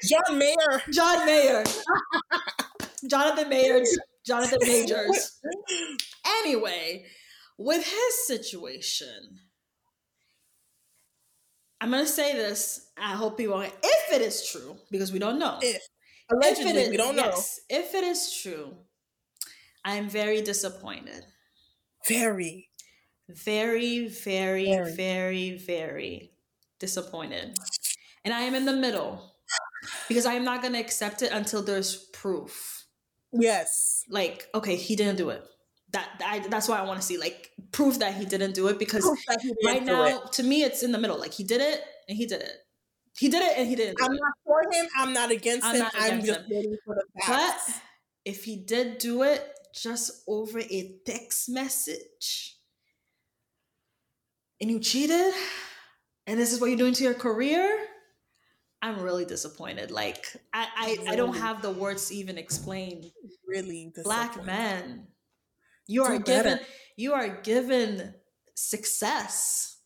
John 0.03 0.37
Mayer. 0.37 0.81
John 0.91 1.25
Mayer. 1.25 1.63
Jonathan 3.07 3.49
Mayer. 3.49 3.83
Jonathan 4.25 4.59
Majors. 4.63 5.39
Anyway, 6.43 7.05
with 7.59 7.85
his 7.85 8.27
situation, 8.27 9.41
I'm 11.81 11.91
gonna 11.91 12.07
say 12.07 12.33
this. 12.33 12.89
I 12.97 13.15
hope 13.15 13.39
you 13.39 13.51
won't. 13.51 13.71
if 13.83 14.13
it 14.13 14.21
is 14.21 14.49
true, 14.49 14.77
because 14.89 15.11
we 15.11 15.19
don't 15.19 15.37
know. 15.37 15.59
If 15.61 15.81
allegedly, 16.31 16.71
if 16.71 16.75
it 16.75 16.79
is, 16.79 16.89
we 16.89 16.97
don't 16.97 17.15
know. 17.17 17.25
Yes, 17.25 17.59
if 17.69 17.93
it 17.93 18.03
is 18.05 18.33
true, 18.41 18.73
I'm 19.83 20.09
very 20.09 20.41
disappointed. 20.41 21.25
Very, 22.07 22.69
very, 23.27 24.07
very, 24.07 24.65
very, 24.65 24.95
very, 24.95 25.57
very 25.57 26.31
disappointed, 26.79 27.57
and 28.23 28.33
I 28.33 28.41
am 28.41 28.55
in 28.55 28.65
the 28.65 28.73
middle 28.73 29.35
because 30.07 30.25
I 30.25 30.35
am 30.35 30.45
not 30.45 30.61
gonna 30.61 30.79
accept 30.79 31.21
it 31.21 31.33
until 31.33 31.61
there's 31.61 31.95
proof. 32.13 32.85
Yes, 33.33 34.05
like 34.09 34.47
okay, 34.55 34.77
he 34.77 34.95
didn't 34.95 35.17
do 35.17 35.29
it 35.29 35.43
that 35.91 36.21
I, 36.25 36.39
that's 36.39 36.67
why 36.67 36.77
I 36.77 36.83
want 36.83 36.99
to 36.99 37.05
see 37.05 37.17
like 37.17 37.51
proof 37.71 37.99
that 37.99 38.15
he 38.15 38.25
didn't 38.25 38.53
do 38.53 38.67
it 38.67 38.79
because 38.79 39.09
right 39.65 39.83
now 39.83 40.05
it. 40.05 40.31
to 40.33 40.43
me 40.43 40.63
it's 40.63 40.83
in 40.83 40.91
the 40.91 40.97
middle. 40.97 41.19
Like 41.19 41.33
he 41.33 41.43
did 41.43 41.61
it 41.61 41.83
and 42.07 42.17
he 42.17 42.25
did 42.25 42.41
it. 42.41 42.57
He 43.17 43.27
did 43.29 43.41
it 43.41 43.57
and 43.57 43.67
he 43.67 43.75
didn't. 43.75 43.97
I'm 44.01 44.13
it. 44.13 44.19
not 44.21 44.33
for 44.45 44.61
him. 44.71 44.87
I'm 44.97 45.13
not 45.13 45.31
against 45.31 45.65
I'm 45.65 45.75
him. 45.75 45.81
Not 45.81 45.93
against 45.93 46.11
I'm 46.11 46.25
just 46.25 46.39
him. 46.39 46.45
waiting 46.49 46.77
for 46.85 46.95
the 46.95 47.21
facts. 47.21 47.65
But 47.67 47.81
if 48.25 48.43
he 48.43 48.57
did 48.57 48.97
do 48.99 49.23
it 49.23 49.43
just 49.73 50.23
over 50.27 50.59
a 50.59 50.95
text 51.05 51.49
message 51.49 52.55
and 54.61 54.69
you 54.69 54.79
cheated 54.79 55.33
and 56.27 56.39
this 56.39 56.53
is 56.53 56.61
what 56.61 56.67
you're 56.67 56.77
doing 56.77 56.93
to 56.93 57.03
your 57.03 57.13
career, 57.13 57.77
I'm 58.81 59.01
really 59.01 59.25
disappointed. 59.25 59.89
Like 59.89 60.25
I 60.53 60.97
I, 61.07 61.13
I 61.13 61.15
don't 61.15 61.35
have 61.35 61.61
the 61.61 61.71
words 61.71 62.09
to 62.09 62.15
even 62.15 62.37
explain. 62.37 63.11
Really, 63.47 63.91
black 64.03 64.45
men 64.45 65.07
you 65.89 66.03
are 66.03 66.17
given 66.19 66.59
you 66.95 67.13
are 67.13 67.27
given 67.27 68.13
success. 68.55 69.77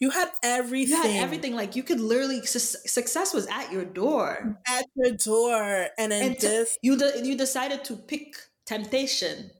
You 0.00 0.10
had 0.10 0.30
everything. 0.42 0.96
You 0.96 1.02
had 1.02 1.22
everything. 1.22 1.54
Like 1.56 1.74
you 1.74 1.82
could 1.82 2.00
literally 2.00 2.44
su- 2.46 2.78
success 2.86 3.34
was 3.34 3.46
at 3.46 3.72
your 3.72 3.84
door. 3.84 4.60
At 4.66 4.84
your 4.94 5.16
door, 5.16 5.88
and 5.98 6.12
then 6.12 6.22
and 6.32 6.36
this 6.38 6.72
t- 6.74 6.78
you 6.82 6.96
de- 6.96 7.26
you 7.26 7.36
decided 7.36 7.84
to 7.84 7.96
pick 7.96 8.34
temptation, 8.66 9.50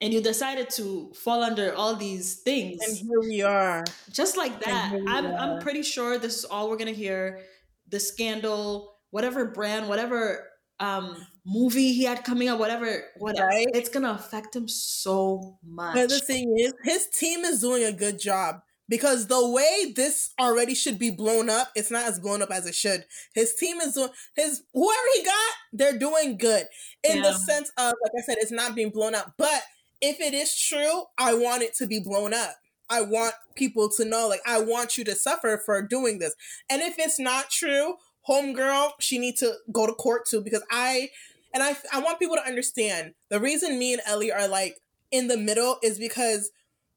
and 0.00 0.12
you 0.12 0.20
decided 0.20 0.68
to 0.70 1.12
fall 1.14 1.42
under 1.42 1.74
all 1.74 1.94
these 1.94 2.42
things. 2.42 2.78
And 2.86 2.96
here 2.96 3.20
we 3.20 3.40
are, 3.42 3.84
just 4.10 4.36
like 4.36 4.60
that. 4.64 4.92
I'm 5.08 5.26
are. 5.26 5.34
I'm 5.34 5.60
pretty 5.60 5.82
sure 5.82 6.18
this 6.18 6.38
is 6.38 6.44
all 6.44 6.68
we're 6.68 6.76
gonna 6.76 6.92
hear. 6.92 7.40
The 7.88 8.00
scandal, 8.00 8.98
whatever 9.10 9.46
brand, 9.46 9.88
whatever 9.88 10.49
um 10.80 11.26
movie 11.44 11.92
he 11.92 12.04
had 12.04 12.24
coming 12.24 12.48
up, 12.48 12.58
whatever, 12.58 13.04
whatever, 13.16 13.48
right? 13.48 13.66
it's 13.74 13.88
gonna 13.88 14.12
affect 14.12 14.54
him 14.54 14.68
so 14.68 15.58
much. 15.64 15.94
But 15.94 16.08
the 16.08 16.20
thing 16.20 16.56
is, 16.58 16.72
his 16.84 17.06
team 17.06 17.44
is 17.44 17.60
doing 17.60 17.84
a 17.84 17.92
good 17.92 18.18
job 18.18 18.62
because 18.88 19.28
the 19.28 19.48
way 19.48 19.92
this 19.94 20.34
already 20.40 20.74
should 20.74 20.98
be 20.98 21.10
blown 21.10 21.48
up, 21.48 21.70
it's 21.76 21.90
not 21.90 22.06
as 22.06 22.18
blown 22.18 22.42
up 22.42 22.50
as 22.50 22.66
it 22.66 22.74
should. 22.74 23.04
His 23.34 23.54
team 23.54 23.80
is 23.80 23.94
doing 23.94 24.10
his 24.34 24.62
whoever 24.74 25.00
he 25.14 25.24
got, 25.24 25.50
they're 25.72 25.98
doing 25.98 26.36
good 26.36 26.66
in 27.04 27.18
yeah. 27.18 27.22
the 27.22 27.34
sense 27.34 27.70
of 27.78 27.94
like 28.02 28.12
I 28.18 28.22
said, 28.22 28.38
it's 28.40 28.52
not 28.52 28.74
being 28.74 28.90
blown 28.90 29.14
up. 29.14 29.34
But 29.38 29.62
if 30.00 30.20
it 30.20 30.34
is 30.34 30.58
true, 30.58 31.04
I 31.18 31.34
want 31.34 31.62
it 31.62 31.74
to 31.76 31.86
be 31.86 32.00
blown 32.00 32.34
up. 32.34 32.56
I 32.90 33.02
want 33.02 33.34
people 33.54 33.88
to 33.96 34.04
know, 34.04 34.26
like, 34.26 34.40
I 34.44 34.60
want 34.60 34.98
you 34.98 35.04
to 35.04 35.14
suffer 35.14 35.62
for 35.64 35.80
doing 35.80 36.18
this. 36.18 36.34
And 36.68 36.82
if 36.82 36.98
it's 36.98 37.20
not 37.20 37.48
true, 37.48 37.94
homegirl, 38.30 38.92
she 39.00 39.18
need 39.18 39.36
to 39.38 39.54
go 39.72 39.86
to 39.86 39.92
court 39.92 40.26
too 40.26 40.40
because 40.40 40.62
I 40.70 41.10
and 41.52 41.62
I 41.62 41.76
I 41.92 42.00
want 42.00 42.18
people 42.18 42.36
to 42.36 42.46
understand 42.46 43.14
the 43.28 43.40
reason 43.40 43.78
me 43.78 43.92
and 43.92 44.02
Ellie 44.06 44.32
are 44.32 44.48
like 44.48 44.80
in 45.10 45.28
the 45.28 45.36
middle 45.36 45.78
is 45.82 45.98
because 45.98 46.50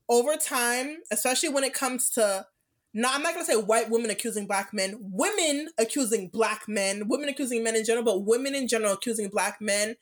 over 0.09 0.35
time, 0.35 0.97
especially 1.11 1.49
when 1.49 1.63
it 1.63 1.73
comes 1.73 2.09
to 2.11 2.45
not 2.93 3.15
I'm 3.15 3.23
not 3.23 3.33
gonna 3.33 3.45
say 3.45 3.55
white 3.55 3.89
women 3.89 4.11
accusing 4.11 4.45
black 4.45 4.73
men, 4.73 4.97
women 4.99 5.69
accusing 5.79 6.29
black 6.29 6.67
men, 6.67 7.07
women 7.07 7.29
accusing 7.29 7.63
men 7.63 7.75
in 7.75 7.83
general, 7.83 8.05
but 8.05 8.25
women 8.25 8.53
in 8.53 8.67
general 8.67 8.93
accusing 8.93 9.29
black 9.29 9.59
men. 9.59 9.95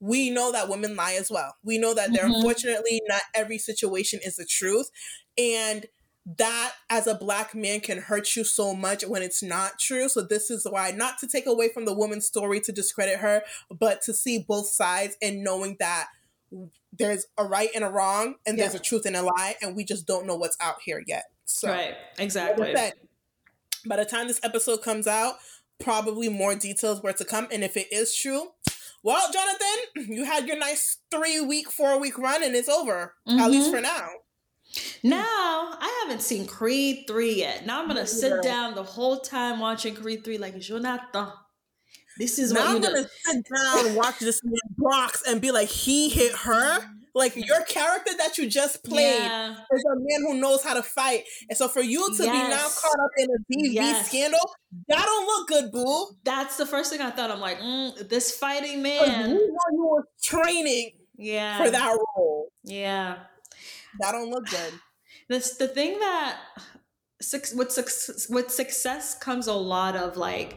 We 0.00 0.30
know 0.30 0.52
that 0.52 0.68
women 0.68 0.94
lie 0.94 1.14
as 1.14 1.28
well. 1.28 1.56
We 1.64 1.76
know 1.76 1.92
that 1.92 2.12
there, 2.12 2.22
mm-hmm. 2.22 2.34
unfortunately, 2.34 3.02
not 3.08 3.22
every 3.34 3.58
situation 3.58 4.20
is 4.24 4.36
the 4.36 4.44
truth. 4.44 4.92
And 5.36 5.86
that 6.36 6.72
as 6.90 7.06
a 7.06 7.14
black 7.14 7.54
man 7.54 7.80
can 7.80 7.98
hurt 7.98 8.36
you 8.36 8.44
so 8.44 8.74
much 8.74 9.06
when 9.06 9.22
it's 9.22 9.42
not 9.42 9.78
true. 9.78 10.08
So 10.08 10.20
this 10.20 10.50
is 10.50 10.66
why 10.68 10.90
not 10.90 11.18
to 11.20 11.26
take 11.26 11.46
away 11.46 11.70
from 11.72 11.86
the 11.86 11.94
woman's 11.94 12.26
story 12.26 12.60
to 12.60 12.72
discredit 12.72 13.20
her, 13.20 13.42
but 13.70 14.02
to 14.02 14.12
see 14.12 14.44
both 14.46 14.68
sides 14.68 15.16
and 15.22 15.42
knowing 15.42 15.76
that 15.80 16.08
there's 16.92 17.26
a 17.38 17.44
right 17.44 17.70
and 17.74 17.82
a 17.82 17.88
wrong 17.88 18.34
and 18.46 18.58
yeah. 18.58 18.64
there's 18.64 18.74
a 18.74 18.78
truth 18.78 19.06
and 19.06 19.16
a 19.16 19.22
lie 19.22 19.54
and 19.62 19.74
we 19.74 19.84
just 19.84 20.06
don't 20.06 20.26
know 20.26 20.36
what's 20.36 20.56
out 20.60 20.76
here 20.84 21.02
yet. 21.06 21.24
So 21.46 21.68
Right. 21.68 21.94
Exactly. 22.18 22.74
Said, 22.74 22.92
by 23.86 23.96
the 23.96 24.04
time 24.04 24.28
this 24.28 24.40
episode 24.42 24.82
comes 24.82 25.06
out, 25.06 25.36
probably 25.78 26.28
more 26.28 26.54
details 26.54 27.02
were 27.02 27.12
to 27.14 27.24
come 27.24 27.48
and 27.50 27.64
if 27.64 27.76
it 27.76 27.90
is 27.90 28.14
true, 28.14 28.48
well, 29.02 29.30
Jonathan, 29.32 30.12
you 30.14 30.24
had 30.24 30.46
your 30.46 30.58
nice 30.58 30.98
3 31.10 31.40
week, 31.42 31.70
4 31.70 31.98
week 31.98 32.18
run 32.18 32.42
and 32.42 32.54
it's 32.54 32.68
over. 32.68 33.14
Mm-hmm. 33.26 33.38
At 33.38 33.50
least 33.50 33.68
mm-hmm. 33.68 33.76
for 33.76 33.80
now. 33.80 34.08
Now 35.02 35.76
I 35.80 36.02
haven't 36.04 36.22
seen 36.22 36.46
Creed 36.46 37.04
three 37.06 37.34
yet. 37.34 37.66
Now 37.66 37.80
I'm 37.80 37.88
gonna 37.88 38.06
sit 38.06 38.42
down 38.42 38.74
the 38.74 38.82
whole 38.82 39.18
time 39.18 39.60
watching 39.60 39.94
Creed 39.94 40.24
three 40.24 40.38
like 40.38 40.58
Jonathan. 40.58 41.28
This 42.18 42.38
is 42.38 42.52
now 42.52 42.60
what 42.60 42.68
I'm 42.76 42.80
gonna 42.82 43.02
do. 43.02 43.08
sit 43.24 43.46
down, 43.54 43.86
and 43.86 43.96
watch 43.96 44.18
this 44.18 44.42
man 44.42 44.54
box, 44.76 45.22
and 45.26 45.40
be 45.40 45.52
like, 45.52 45.68
he 45.68 46.08
hit 46.08 46.32
her. 46.32 46.80
Like 47.14 47.34
your 47.34 47.62
character 47.62 48.12
that 48.18 48.38
you 48.38 48.48
just 48.48 48.84
played 48.84 49.18
yeah. 49.18 49.56
is 49.72 49.84
a 49.84 49.96
man 49.96 50.20
who 50.20 50.34
knows 50.40 50.62
how 50.62 50.74
to 50.74 50.84
fight, 50.84 51.24
and 51.48 51.58
so 51.58 51.66
for 51.66 51.80
you 51.80 52.06
to 52.14 52.22
yes. 52.22 52.30
be 52.30 52.48
now 52.48 52.68
caught 52.68 53.04
up 53.04 53.10
in 53.16 53.28
a 53.30 53.38
DV 53.52 53.74
yes. 53.74 54.06
scandal, 54.06 54.38
that 54.86 55.04
don't 55.04 55.26
look 55.26 55.48
good, 55.48 55.72
boo. 55.72 56.06
That's 56.22 56.58
the 56.58 56.66
first 56.66 56.92
thing 56.92 57.00
I 57.00 57.10
thought. 57.10 57.32
I'm 57.32 57.40
like, 57.40 57.58
mm, 57.58 58.08
this 58.08 58.36
fighting 58.36 58.82
man. 58.82 59.30
You 59.30 59.34
know 59.34 59.58
you 59.72 59.86
were 59.86 60.06
training, 60.22 60.92
yeah, 61.16 61.58
for 61.58 61.70
that 61.70 61.98
role. 62.16 62.52
Yeah, 62.62 63.16
that 64.00 64.12
don't 64.12 64.30
look 64.30 64.46
good. 64.46 64.72
This 65.28 65.56
the 65.56 65.68
thing 65.68 65.98
that 65.98 66.38
with 67.54 67.72
success 67.72 68.26
with 68.30 68.50
success 68.50 69.18
comes 69.18 69.46
a 69.46 69.54
lot 69.54 69.96
of 69.96 70.16
like 70.16 70.56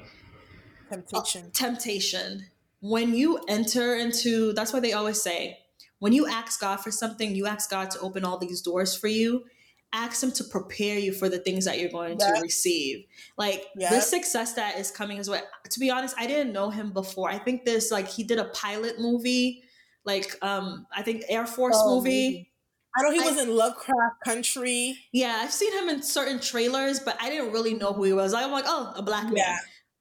temptation. 0.89 1.45
Uh, 1.45 1.49
temptation. 1.53 2.45
When 2.79 3.13
you 3.13 3.39
enter 3.47 3.95
into 3.95 4.53
that's 4.53 4.73
why 4.73 4.79
they 4.79 4.93
always 4.93 5.21
say 5.21 5.57
when 5.99 6.13
you 6.13 6.27
ask 6.27 6.59
God 6.59 6.77
for 6.77 6.89
something, 6.89 7.35
you 7.35 7.45
ask 7.45 7.69
God 7.69 7.91
to 7.91 7.99
open 7.99 8.25
all 8.25 8.39
these 8.39 8.61
doors 8.61 8.95
for 8.95 9.07
you. 9.07 9.45
Ask 9.93 10.23
him 10.23 10.31
to 10.31 10.43
prepare 10.43 10.97
you 10.97 11.13
for 11.13 11.29
the 11.29 11.37
things 11.37 11.65
that 11.65 11.79
you're 11.79 11.91
going 11.91 12.17
yep. 12.19 12.35
to 12.35 12.41
receive. 12.41 13.05
Like 13.37 13.65
yep. 13.75 13.91
the 13.91 13.99
success 13.99 14.53
that 14.53 14.79
is 14.79 14.89
coming 14.89 15.17
is 15.17 15.29
what 15.29 15.45
to 15.69 15.79
be 15.79 15.91
honest, 15.91 16.15
I 16.17 16.27
didn't 16.27 16.53
know 16.53 16.69
him 16.69 16.91
before. 16.91 17.29
I 17.29 17.37
think 17.37 17.65
this 17.65 17.91
like 17.91 18.07
he 18.07 18.23
did 18.23 18.39
a 18.39 18.45
pilot 18.45 18.99
movie, 18.99 19.63
like 20.05 20.37
um 20.41 20.87
I 20.95 21.03
think 21.03 21.23
Air 21.29 21.45
Force 21.45 21.77
oh, 21.77 21.97
movie. 21.97 22.50
I 22.95 23.03
know 23.03 23.11
he 23.11 23.19
was 23.19 23.37
I, 23.37 23.43
in 23.43 23.55
Lovecraft 23.55 24.23
Country. 24.25 24.97
Yeah, 25.13 25.39
I've 25.41 25.51
seen 25.51 25.71
him 25.73 25.89
in 25.89 26.01
certain 26.01 26.39
trailers, 26.39 26.99
but 26.99 27.17
I 27.21 27.29
didn't 27.29 27.53
really 27.53 27.73
know 27.73 27.93
who 27.93 28.03
he 28.03 28.13
was. 28.13 28.33
I'm 28.33 28.51
like, 28.51 28.65
oh, 28.67 28.93
a 28.95 29.01
black 29.01 29.25
yeah. 29.35 29.43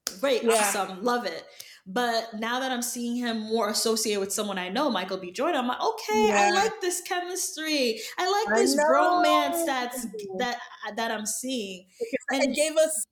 man. 0.09 0.19
Great, 0.21 0.43
yeah. 0.43 0.53
awesome, 0.53 1.03
love 1.05 1.27
it. 1.27 1.45
But 1.87 2.35
now 2.39 2.61
that 2.61 2.71
I'm 2.71 2.83
seeing 2.83 3.17
him 3.17 3.41
more 3.41 3.69
associated 3.69 4.21
with 4.21 4.33
someone 4.33 4.59
I 4.59 4.69
know, 4.69 4.91
Michael 4.91 5.17
B. 5.17 5.33
Jordan, 5.33 5.61
I'm 5.61 5.67
like, 5.67 5.81
okay, 5.81 6.29
yeah. 6.29 6.41
I 6.41 6.51
like 6.51 6.81
this 6.81 7.01
chemistry. 7.01 8.01
I 8.19 8.31
like 8.31 8.59
this 8.59 8.77
romance 8.77 9.65
that's 9.65 10.07
that 10.39 10.59
that 10.97 11.11
I'm 11.11 11.27
seeing. 11.27 11.87
And 12.31 12.43
it 12.43 12.55
gave 12.55 12.77
us 12.77 13.07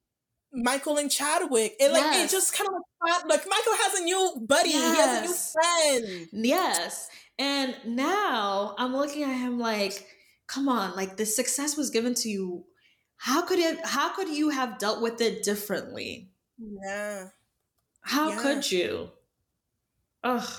Michael 0.52 0.98
and 0.98 1.10
Chadwick. 1.10 1.74
It 1.80 1.90
like 1.92 2.02
yes. 2.02 2.30
it 2.30 2.36
just 2.36 2.56
kind 2.56 2.68
of 2.68 3.28
like 3.28 3.46
Michael 3.48 3.72
has 3.84 4.00
a 4.00 4.04
new 4.04 4.46
buddy. 4.46 4.70
Yes. 4.70 4.94
He 4.94 5.00
has 5.00 5.18
a 5.18 6.00
new 6.02 6.08
friend. 6.12 6.28
Yes. 6.32 7.08
And 7.38 7.76
now 7.84 8.74
I'm 8.78 8.96
looking 8.96 9.22
at 9.22 9.38
him 9.38 9.58
like, 9.58 10.06
come 10.46 10.68
on, 10.68 10.96
like 10.96 11.16
the 11.16 11.26
success 11.26 11.76
was 11.76 11.90
given 11.90 12.14
to 12.14 12.28
you. 12.28 12.64
How 13.16 13.42
could 13.42 13.58
it 13.58 13.84
how 13.84 14.14
could 14.14 14.28
you 14.28 14.50
have 14.50 14.78
dealt 14.78 15.02
with 15.02 15.20
it 15.20 15.42
differently? 15.42 16.30
Yeah. 16.58 17.28
How 18.02 18.30
yeah. 18.30 18.42
could 18.42 18.72
you? 18.72 19.10
Ugh. 20.24 20.50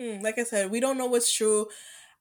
Mm, 0.00 0.22
like 0.22 0.38
I 0.38 0.44
said, 0.44 0.70
we 0.70 0.80
don't 0.80 0.98
know 0.98 1.06
what's 1.06 1.32
true. 1.32 1.66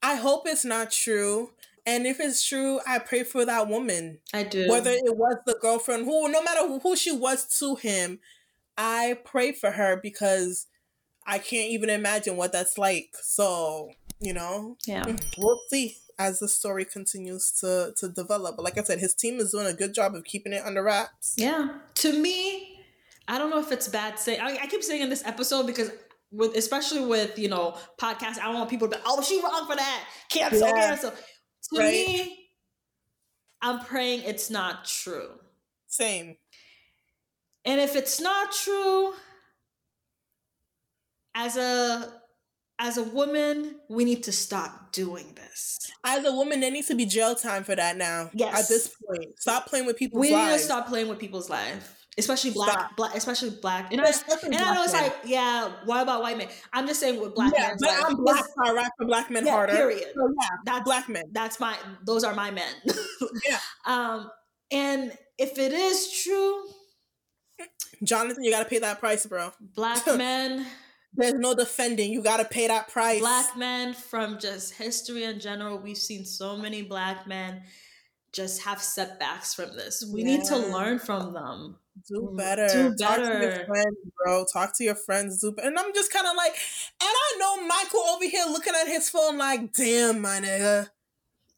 I 0.01 0.15
hope 0.15 0.47
it's 0.47 0.65
not 0.65 0.91
true. 0.91 1.51
And 1.85 2.05
if 2.05 2.19
it's 2.19 2.47
true, 2.47 2.79
I 2.87 2.99
pray 2.99 3.23
for 3.23 3.43
that 3.45 3.67
woman. 3.67 4.19
I 4.33 4.43
do. 4.43 4.67
Whether 4.69 4.91
it 4.91 5.17
was 5.17 5.37
the 5.45 5.57
girlfriend 5.59 6.05
who, 6.05 6.29
no 6.29 6.43
matter 6.43 6.67
who 6.79 6.95
she 6.95 7.11
was 7.11 7.57
to 7.59 7.75
him, 7.75 8.19
I 8.77 9.17
pray 9.25 9.51
for 9.51 9.71
her 9.71 9.99
because 10.01 10.67
I 11.25 11.37
can't 11.39 11.71
even 11.71 11.89
imagine 11.89 12.37
what 12.37 12.51
that's 12.51 12.77
like. 12.77 13.15
So, 13.21 13.91
you 14.19 14.33
know, 14.33 14.77
yeah, 14.85 15.05
we'll 15.37 15.59
see 15.69 15.97
as 16.19 16.39
the 16.39 16.47
story 16.47 16.85
continues 16.85 17.51
to 17.59 17.93
to 17.97 18.09
develop. 18.09 18.55
But 18.55 18.63
like 18.63 18.77
I 18.77 18.83
said, 18.83 18.99
his 18.99 19.13
team 19.13 19.39
is 19.39 19.51
doing 19.51 19.67
a 19.67 19.73
good 19.73 19.93
job 19.93 20.15
of 20.15 20.23
keeping 20.23 20.53
it 20.53 20.63
under 20.65 20.83
wraps. 20.83 21.35
Yeah, 21.37 21.69
to 21.95 22.13
me, 22.13 22.79
I 23.27 23.37
don't 23.37 23.49
know 23.49 23.59
if 23.59 23.71
it's 23.71 23.87
bad 23.87 24.19
Say 24.19 24.37
I, 24.37 24.63
I 24.63 24.67
keep 24.67 24.83
saying 24.83 25.01
in 25.01 25.09
this 25.09 25.25
episode 25.25 25.67
because 25.67 25.91
with 26.31 26.55
especially 26.55 27.05
with 27.05 27.37
you 27.37 27.49
know 27.49 27.77
podcasts, 27.97 28.39
I 28.39 28.45
don't 28.45 28.55
want 28.55 28.69
people 28.69 28.87
to 28.89 28.97
be, 28.97 29.01
oh 29.05 29.21
she 29.21 29.41
wrong 29.41 29.65
for 29.67 29.75
that 29.75 30.03
cancel 30.29 30.67
yeah. 30.67 30.73
cancel. 30.73 31.11
to 31.11 31.79
right? 31.79 32.07
me, 32.07 32.49
I'm 33.61 33.79
praying 33.79 34.23
it's 34.25 34.49
not 34.49 34.85
true. 34.85 35.29
Same. 35.87 36.37
And 37.65 37.79
if 37.79 37.95
it's 37.95 38.19
not 38.19 38.51
true, 38.51 39.13
as 41.35 41.57
a 41.57 42.11
as 42.79 42.97
a 42.97 43.03
woman, 43.03 43.75
we 43.89 44.03
need 44.05 44.23
to 44.23 44.31
stop 44.31 44.91
doing 44.91 45.35
this. 45.35 45.77
As 46.03 46.25
a 46.25 46.33
woman, 46.33 46.61
there 46.61 46.71
needs 46.71 46.87
to 46.87 46.95
be 46.95 47.05
jail 47.05 47.35
time 47.35 47.63
for 47.63 47.75
that 47.75 47.95
now. 47.95 48.31
Yes. 48.33 48.63
At 48.63 48.67
this 48.67 48.95
point, 49.05 49.39
stop 49.39 49.67
playing 49.67 49.85
with 49.85 49.97
people's 49.97 50.21
we 50.21 50.31
lives. 50.31 50.45
We 50.45 50.51
need 50.51 50.57
to 50.57 50.63
stop 50.63 50.87
playing 50.87 51.07
with 51.07 51.19
people's 51.19 51.49
lives 51.49 51.87
especially 52.17 52.51
black, 52.51 52.95
black, 52.95 53.15
especially 53.15 53.51
black. 53.61 53.91
And, 53.91 54.01
I, 54.01 54.11
and 54.43 54.55
I 54.55 54.73
know 54.73 54.83
it's 54.83 54.93
like, 54.93 55.15
yeah, 55.23 55.71
what 55.85 56.03
about 56.03 56.21
white 56.21 56.37
men? 56.37 56.49
I'm 56.73 56.87
just 56.87 56.99
saying 56.99 57.19
with 57.19 57.35
black 57.35 57.53
yeah, 57.55 57.67
men. 57.67 57.77
But 57.79 57.89
like, 57.89 58.05
I'm 58.05 58.15
black, 58.15 58.45
so 58.45 58.53
I 58.65 58.73
rap 58.73 58.91
for 58.97 59.05
black 59.05 59.31
men 59.31 59.45
yeah, 59.45 59.51
harder. 59.51 59.73
Period. 59.73 60.07
So 60.13 60.27
yeah, 60.27 60.49
that's 60.65 60.83
black 60.83 61.09
men. 61.09 61.23
That's 61.31 61.59
my. 61.59 61.75
Those 62.05 62.23
are 62.23 62.35
my 62.35 62.51
men. 62.51 62.73
yeah. 63.49 63.59
Um, 63.85 64.29
and 64.71 65.17
if 65.37 65.57
it 65.57 65.71
is 65.71 66.21
true, 66.23 66.63
Jonathan, 68.03 68.43
you 68.43 68.51
got 68.51 68.63
to 68.63 68.69
pay 68.69 68.79
that 68.79 68.99
price, 68.99 69.25
bro. 69.25 69.51
Black 69.59 70.05
men. 70.17 70.65
There's 71.13 71.33
no 71.33 71.53
defending. 71.53 72.11
You 72.11 72.21
got 72.21 72.37
to 72.37 72.45
pay 72.45 72.67
that 72.67 72.87
price. 72.87 73.19
Black 73.19 73.57
men, 73.57 73.93
from 73.93 74.39
just 74.39 74.75
history 74.75 75.25
in 75.25 75.39
general, 75.39 75.77
we've 75.77 75.97
seen 75.97 76.25
so 76.25 76.55
many 76.57 76.81
black 76.81 77.27
men 77.27 77.63
just 78.31 78.63
have 78.63 78.81
setbacks 78.81 79.53
from 79.53 79.75
this. 79.75 80.09
We 80.11 80.21
yeah. 80.21 80.37
need 80.37 80.45
to 80.45 80.57
learn 80.57 80.99
from 80.99 81.33
them. 81.33 81.77
Do 82.07 82.29
mm, 82.31 82.37
better. 82.37 82.67
Do 82.67 82.95
better. 82.95 83.23
Talk 83.23 83.39
to 83.39 83.45
your 83.45 83.65
friends, 83.65 83.97
bro. 84.15 84.45
Talk 84.53 84.77
to 84.77 84.83
your 84.83 84.95
friends. 84.95 85.41
Do 85.41 85.51
better. 85.51 85.67
And 85.67 85.77
I'm 85.77 85.93
just 85.93 86.13
kind 86.13 86.25
of 86.25 86.35
like, 86.35 86.53
and 86.53 87.09
I 87.09 87.37
know 87.39 87.67
Michael 87.67 88.01
over 88.01 88.25
here 88.25 88.45
looking 88.49 88.73
at 88.79 88.87
his 88.87 89.09
phone 89.09 89.37
like, 89.37 89.73
damn, 89.73 90.21
my 90.21 90.39
nigga. 90.39 90.89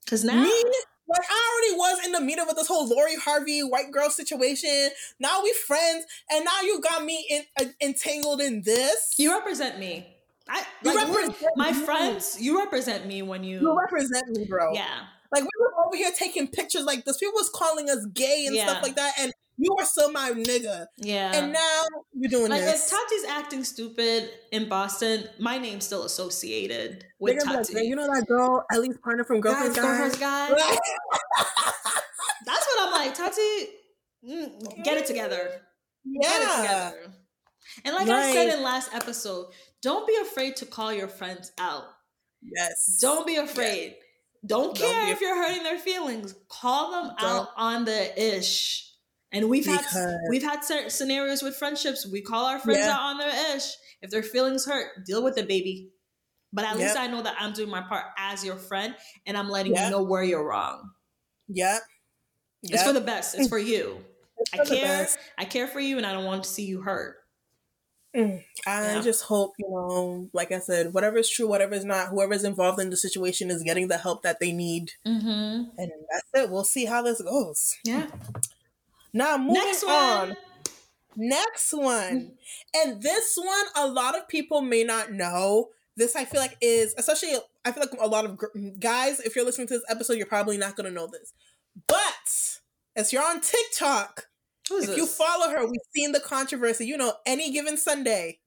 Cause 0.07 0.23
now. 0.23 0.43
Me, 0.43 0.63
like 1.07 1.21
I 1.29 1.51
already 1.53 1.77
was 1.77 2.05
in 2.05 2.11
the 2.11 2.21
middle 2.21 2.45
with 2.45 2.55
this 2.55 2.67
whole 2.67 2.87
Lori 2.87 3.15
Harvey 3.15 3.61
white 3.61 3.91
girl 3.91 4.09
situation. 4.09 4.89
Now 5.19 5.43
we 5.43 5.53
friends, 5.67 6.05
and 6.31 6.45
now 6.45 6.61
you 6.61 6.81
got 6.81 7.03
me 7.03 7.25
in, 7.29 7.43
uh, 7.59 7.69
entangled 7.81 8.41
in 8.41 8.61
this. 8.61 9.15
You 9.17 9.31
represent 9.31 9.79
me. 9.79 10.07
I 10.49 10.63
you 10.83 10.93
like 10.93 11.35
my 11.55 11.71
me. 11.71 11.85
friends. 11.85 12.37
You 12.39 12.59
represent 12.59 13.05
me 13.05 13.21
when 13.21 13.43
you. 13.43 13.61
You 13.61 13.77
represent 13.77 14.29
me, 14.29 14.45
bro. 14.45 14.73
Yeah. 14.73 15.05
Like 15.31 15.43
we 15.43 15.49
were 15.59 15.85
over 15.85 15.95
here 15.95 16.11
taking 16.17 16.47
pictures 16.47 16.83
like 16.83 17.05
this. 17.05 17.17
People 17.17 17.33
was 17.33 17.49
calling 17.49 17.89
us 17.89 18.05
gay 18.13 18.45
and 18.45 18.55
yeah. 18.55 18.67
stuff 18.67 18.83
like 18.83 18.95
that, 18.95 19.13
and 19.19 19.33
you 19.57 19.75
are 19.77 19.85
still 19.85 20.11
my 20.11 20.31
nigga. 20.31 20.87
Yeah. 20.97 21.31
And 21.35 21.53
now 21.53 21.83
you're 22.13 22.29
doing 22.29 22.49
like, 22.49 22.61
this. 22.61 22.91
If 22.91 22.99
Tati's 22.99 23.25
acting 23.29 23.63
stupid 23.63 24.29
in 24.51 24.67
Boston, 24.67 25.25
my 25.39 25.57
name's 25.57 25.85
still 25.85 26.03
associated 26.05 27.05
with 27.19 27.43
Tati. 27.43 27.75
Like, 27.75 27.85
you 27.85 27.95
know 27.95 28.07
that 28.13 28.25
girl, 28.27 28.65
at 28.71 28.81
least 28.81 29.01
partner 29.01 29.23
from 29.23 29.41
Girlfriend's 29.41 29.75
Guy? 29.75 29.83
Girlfriend's 29.83 30.17
Guy? 30.19 30.49
That's 32.45 32.67
what 32.67 32.87
I'm 32.87 32.91
like. 32.93 33.13
Tati, 33.13 33.41
mm, 34.27 34.83
get 34.83 34.97
it 34.97 35.05
together. 35.05 35.61
Yeah. 36.03 36.29
Get 36.29 36.41
it 36.41 36.61
together. 36.61 37.13
And 37.85 37.95
like 37.95 38.07
right. 38.07 38.25
I 38.25 38.33
said 38.33 38.57
in 38.57 38.63
last 38.63 38.93
episode, 38.93 39.47
don't 39.81 40.07
be 40.07 40.15
afraid 40.21 40.55
to 40.57 40.65
call 40.65 40.91
your 40.91 41.07
friends 41.07 41.51
out. 41.57 41.83
Yes. 42.41 42.97
Don't 43.01 43.25
be 43.25 43.35
afraid. 43.35 43.95
Yes. 43.95 43.97
Don't 44.45 44.75
care 44.75 45.01
don't 45.01 45.09
if 45.09 45.21
you're 45.21 45.35
hurting 45.35 45.63
their 45.63 45.79
feelings. 45.79 46.35
Call 46.49 46.91
them 46.91 47.15
don't. 47.17 47.29
out 47.29 47.49
on 47.55 47.85
the 47.85 48.37
ish 48.37 48.92
and 49.33 49.49
we've 49.49 49.65
because, 49.65 49.91
had 49.91 50.15
we've 50.29 50.43
had 50.43 50.63
certain 50.63 50.89
scenarios 50.89 51.41
with 51.41 51.55
friendships. 51.55 52.07
We 52.09 52.21
call 52.21 52.45
our 52.45 52.59
friends 52.59 52.85
yeah. 52.85 52.93
out 52.93 53.01
on 53.01 53.17
their 53.17 53.55
ish. 53.55 53.65
If 54.01 54.11
their 54.11 54.23
feelings 54.23 54.65
hurt, 54.65 55.05
deal 55.05 55.23
with 55.23 55.37
it, 55.37 55.47
baby. 55.47 55.89
But 56.51 56.65
at 56.65 56.77
yep. 56.77 56.79
least 56.79 56.97
I 56.97 57.07
know 57.07 57.23
that 57.23 57.35
I'm 57.39 57.53
doing 57.53 57.69
my 57.69 57.81
part 57.81 58.05
as 58.17 58.45
your 58.45 58.57
friend, 58.57 58.95
and 59.25 59.35
I'm 59.35 59.49
letting 59.49 59.73
yep. 59.73 59.85
you 59.85 59.91
know 59.91 60.03
where 60.03 60.23
you're 60.23 60.47
wrong. 60.47 60.91
Yep. 61.47 61.81
yep. 62.61 62.73
It's 62.73 62.83
for 62.83 62.93
the 62.93 63.01
best. 63.01 63.35
It's 63.37 63.47
for 63.49 63.57
you. 63.57 63.97
I 64.53 64.63
care. 64.63 65.07
I 65.37 65.45
care 65.45 65.67
for 65.67 65.79
you, 65.79 65.97
and 65.97 66.05
I 66.05 66.13
don't 66.13 66.25
want 66.25 66.43
to 66.43 66.49
see 66.49 66.65
you 66.65 66.81
hurt. 66.81 67.17
Mm. 68.15 68.43
I 68.67 68.93
yeah. 68.95 69.01
just 69.01 69.23
hope, 69.23 69.53
you 69.57 69.67
know, 69.67 70.29
like 70.33 70.51
I 70.51 70.59
said, 70.59 70.93
whatever 70.93 71.17
is 71.17 71.29
true, 71.29 71.47
whatever 71.47 71.73
is 71.73 71.83
not, 71.83 72.09
whoever's 72.09 72.43
involved 72.43 72.79
in 72.79 72.91
the 72.91 72.97
situation 72.97 73.49
is 73.49 73.63
getting 73.63 73.87
the 73.87 73.97
help 73.97 74.21
that 74.21 74.39
they 74.39 74.51
need. 74.51 74.91
Mm-hmm. 75.05 75.71
And 75.79 75.91
that's 76.11 76.43
it. 76.43 76.51
We'll 76.51 76.63
see 76.63 76.85
how 76.85 77.01
this 77.01 77.21
goes. 77.21 77.75
Yeah. 77.83 78.07
Now 79.13 79.37
moving 79.37 79.53
Next 79.53 79.83
on. 79.83 80.35
Next 81.15 81.73
one. 81.73 82.31
And 82.75 83.01
this 83.01 83.37
one, 83.37 83.65
a 83.75 83.87
lot 83.87 84.17
of 84.17 84.27
people 84.27 84.61
may 84.61 84.83
not 84.83 85.11
know. 85.11 85.69
This 85.95 86.15
I 86.15 86.25
feel 86.25 86.41
like 86.41 86.57
is, 86.59 86.95
especially, 86.97 87.35
I 87.63 87.71
feel 87.71 87.83
like 87.83 88.01
a 88.01 88.07
lot 88.07 88.25
of 88.25 88.39
guys, 88.79 89.19
if 89.19 89.35
you're 89.35 89.45
listening 89.45 89.67
to 89.67 89.75
this 89.75 89.83
episode, 89.87 90.13
you're 90.13 90.25
probably 90.25 90.57
not 90.57 90.75
going 90.75 90.87
to 90.87 90.91
know 90.91 91.07
this. 91.07 91.33
But 91.87 92.59
as 92.95 93.13
you're 93.13 93.23
on 93.23 93.41
TikTok, 93.41 94.25
if 94.71 94.87
this? 94.87 94.97
you 94.97 95.05
follow 95.05 95.51
her, 95.51 95.65
we've 95.67 95.79
seen 95.95 96.11
the 96.13 96.19
controversy. 96.19 96.87
You 96.87 96.97
know, 96.97 97.13
any 97.27 97.51
given 97.51 97.77
Sunday. 97.77 98.39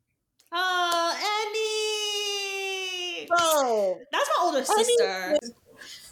Oh, 0.52 1.12
Annie. 3.20 3.28
So 3.38 3.98
that's 4.10 4.28
my 4.28 4.44
older 4.44 4.64
sister. 4.64 5.38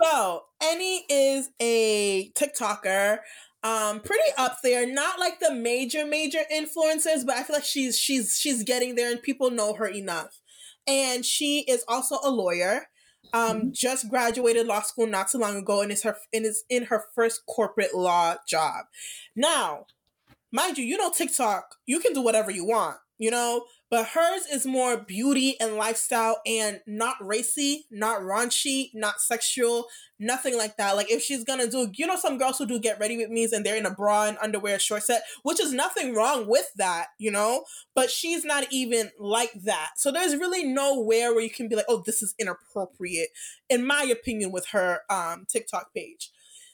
so 0.02 0.44
Annie 0.62 1.04
is 1.08 1.50
a 1.60 2.30
TikToker 2.32 3.18
um 3.64 4.00
pretty 4.00 4.22
up 4.38 4.58
there. 4.62 4.86
Not 4.86 5.18
like 5.18 5.40
the 5.40 5.52
major 5.52 6.06
major 6.06 6.40
influencers 6.52 7.26
but 7.26 7.36
i 7.36 7.42
feel 7.42 7.56
like 7.56 7.64
she's 7.64 7.98
she's 7.98 8.38
she's 8.38 8.62
getting 8.62 8.94
there 8.94 9.10
and 9.10 9.22
people 9.22 9.50
know 9.50 9.74
her 9.74 9.88
enough. 9.88 10.40
And 10.86 11.24
she 11.24 11.60
is 11.60 11.84
also 11.88 12.18
a 12.22 12.30
lawyer. 12.30 12.86
Um 13.32 13.56
mm-hmm. 13.56 13.68
just 13.72 14.08
graduated 14.10 14.66
law 14.66 14.82
school 14.82 15.06
not 15.06 15.30
so 15.30 15.38
long 15.38 15.56
ago 15.56 15.80
and 15.80 15.90
is 15.90 16.02
her 16.02 16.16
and 16.32 16.44
is 16.44 16.64
in 16.68 16.84
her 16.84 17.06
first 17.14 17.42
corporate 17.46 17.94
law 17.94 18.36
job. 18.46 18.84
Now 19.34 19.86
mind 20.52 20.78
you 20.78 20.84
you 20.84 20.96
know 20.96 21.10
tiktok 21.10 21.74
you 21.84 21.98
can 21.98 22.12
do 22.12 22.22
whatever 22.22 22.50
you 22.50 22.64
want 22.64 22.96
you 23.18 23.30
know 23.30 23.64
but 23.94 24.08
hers 24.08 24.46
is 24.52 24.66
more 24.66 24.96
beauty 24.96 25.54
and 25.60 25.76
lifestyle 25.76 26.40
and 26.44 26.80
not 26.84 27.14
racy, 27.20 27.86
not 27.92 28.22
raunchy, 28.22 28.90
not 28.92 29.20
sexual, 29.20 29.86
nothing 30.18 30.58
like 30.58 30.76
that. 30.78 30.96
Like 30.96 31.12
if 31.12 31.22
she's 31.22 31.44
gonna 31.44 31.68
do, 31.68 31.88
you 31.94 32.04
know, 32.04 32.16
some 32.16 32.36
girls 32.36 32.58
who 32.58 32.66
do 32.66 32.80
get 32.80 32.98
ready 32.98 33.16
with 33.16 33.30
me 33.30 33.46
and 33.52 33.64
they're 33.64 33.76
in 33.76 33.86
a 33.86 33.94
bra 33.94 34.24
and 34.24 34.36
underwear 34.42 34.80
short 34.80 35.04
set, 35.04 35.22
which 35.44 35.60
is 35.60 35.72
nothing 35.72 36.12
wrong 36.12 36.48
with 36.48 36.72
that, 36.74 37.10
you 37.18 37.30
know, 37.30 37.66
but 37.94 38.10
she's 38.10 38.44
not 38.44 38.66
even 38.72 39.12
like 39.16 39.52
that. 39.62 39.90
So 39.96 40.10
there's 40.10 40.34
really 40.34 40.64
nowhere 40.64 41.32
where 41.32 41.44
you 41.44 41.50
can 41.50 41.68
be 41.68 41.76
like, 41.76 41.86
oh, 41.88 42.02
this 42.04 42.20
is 42.20 42.34
inappropriate, 42.36 43.28
in 43.70 43.86
my 43.86 44.02
opinion, 44.02 44.50
with 44.50 44.66
her 44.72 45.02
um 45.08 45.46
TikTok 45.48 45.94
page. 45.94 46.32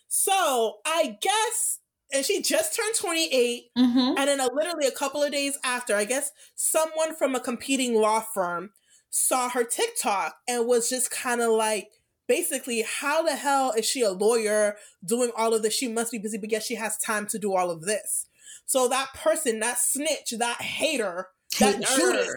So 0.09 0.79
I 0.87 1.19
guess 1.21 1.80
and 2.13 2.25
she 2.25 2.43
just 2.43 2.77
turned 2.77 2.95
28 2.95 3.65
mm-hmm. 3.77 3.99
and 3.99 4.17
then 4.17 4.41
a, 4.41 4.49
literally 4.53 4.87
a 4.87 4.93
couple 4.93 5.23
of 5.23 5.33
days 5.33 5.59
after 5.65 5.95
i 5.95 6.05
guess 6.05 6.33
someone 6.55 7.15
from 7.15 7.35
a 7.35 7.41
competing 7.41 7.95
law 7.95 8.21
firm 8.21 8.71
saw 9.11 9.49
her 9.49 9.65
tiktok 9.65 10.37
and 10.49 10.67
was 10.67 10.89
just 10.89 11.11
kind 11.11 11.41
of 11.41 11.51
like 11.51 11.89
basically 12.29 12.85
how 13.01 13.23
the 13.23 13.35
hell 13.35 13.73
is 13.77 13.85
she 13.85 14.03
a 14.03 14.13
lawyer 14.13 14.77
doing 15.05 15.33
all 15.37 15.53
of 15.55 15.63
this 15.63 15.75
she 15.75 15.89
must 15.89 16.13
be 16.13 16.19
busy 16.19 16.39
but 16.39 16.51
yet 16.51 16.63
she 16.63 16.77
has 16.77 16.97
time 16.99 17.27
to 17.27 17.39
do 17.39 17.55
all 17.55 17.71
of 17.71 17.83
this 17.83 18.27
so 18.67 18.89
that 18.89 19.09
person 19.15 19.59
that 19.59 19.79
snitch 19.79 20.33
that 20.39 20.63
hater 20.63 21.29
that 21.59 21.85
judas 21.97 22.33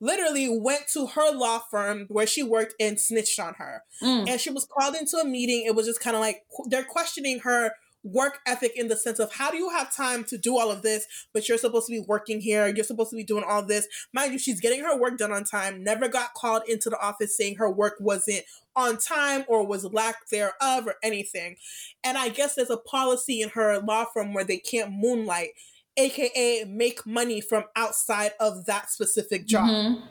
literally 0.00 0.48
went 0.48 0.86
to 0.92 1.06
her 1.06 1.34
law 1.34 1.60
firm 1.70 2.06
where 2.08 2.26
she 2.26 2.42
worked 2.42 2.74
and 2.80 3.00
snitched 3.00 3.38
on 3.38 3.54
her 3.54 3.82
mm. 4.02 4.28
and 4.28 4.40
she 4.40 4.50
was 4.50 4.66
called 4.66 4.94
into 4.94 5.16
a 5.18 5.24
meeting 5.24 5.64
it 5.66 5.74
was 5.74 5.86
just 5.86 6.00
kind 6.00 6.16
of 6.16 6.20
like 6.20 6.42
they're 6.68 6.84
questioning 6.84 7.40
her 7.40 7.72
work 8.04 8.40
ethic 8.46 8.72
in 8.76 8.88
the 8.88 8.96
sense 8.96 9.18
of 9.18 9.32
how 9.32 9.50
do 9.50 9.56
you 9.56 9.70
have 9.70 9.94
time 9.94 10.22
to 10.24 10.38
do 10.38 10.58
all 10.58 10.70
of 10.70 10.82
this, 10.82 11.06
but 11.32 11.48
you're 11.48 11.58
supposed 11.58 11.86
to 11.86 11.92
be 11.92 12.04
working 12.06 12.40
here, 12.40 12.68
you're 12.68 12.84
supposed 12.84 13.10
to 13.10 13.16
be 13.16 13.24
doing 13.24 13.44
all 13.46 13.64
this. 13.64 13.88
Mind 14.12 14.32
you, 14.32 14.38
she's 14.38 14.60
getting 14.60 14.80
her 14.80 14.96
work 14.96 15.18
done 15.18 15.32
on 15.32 15.44
time, 15.44 15.82
never 15.82 16.06
got 16.06 16.34
called 16.34 16.62
into 16.68 16.90
the 16.90 17.00
office 17.00 17.36
saying 17.36 17.56
her 17.56 17.70
work 17.70 17.94
wasn't 17.98 18.44
on 18.76 18.98
time 18.98 19.44
or 19.48 19.66
was 19.66 19.84
lack 19.84 20.28
thereof 20.28 20.86
or 20.86 20.96
anything. 21.02 21.56
And 22.02 22.18
I 22.18 22.28
guess 22.28 22.54
there's 22.54 22.70
a 22.70 22.76
policy 22.76 23.40
in 23.40 23.50
her 23.50 23.78
law 23.78 24.04
firm 24.12 24.34
where 24.34 24.44
they 24.44 24.58
can't 24.58 24.92
moonlight, 24.92 25.50
aka 25.96 26.64
make 26.64 27.06
money 27.06 27.40
from 27.40 27.64
outside 27.74 28.32
of 28.38 28.66
that 28.66 28.90
specific 28.90 29.46
job. 29.46 29.68
Mm-hmm. 29.68 30.04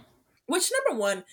Which 0.48 0.72
number 0.88 1.00
one, 1.00 1.24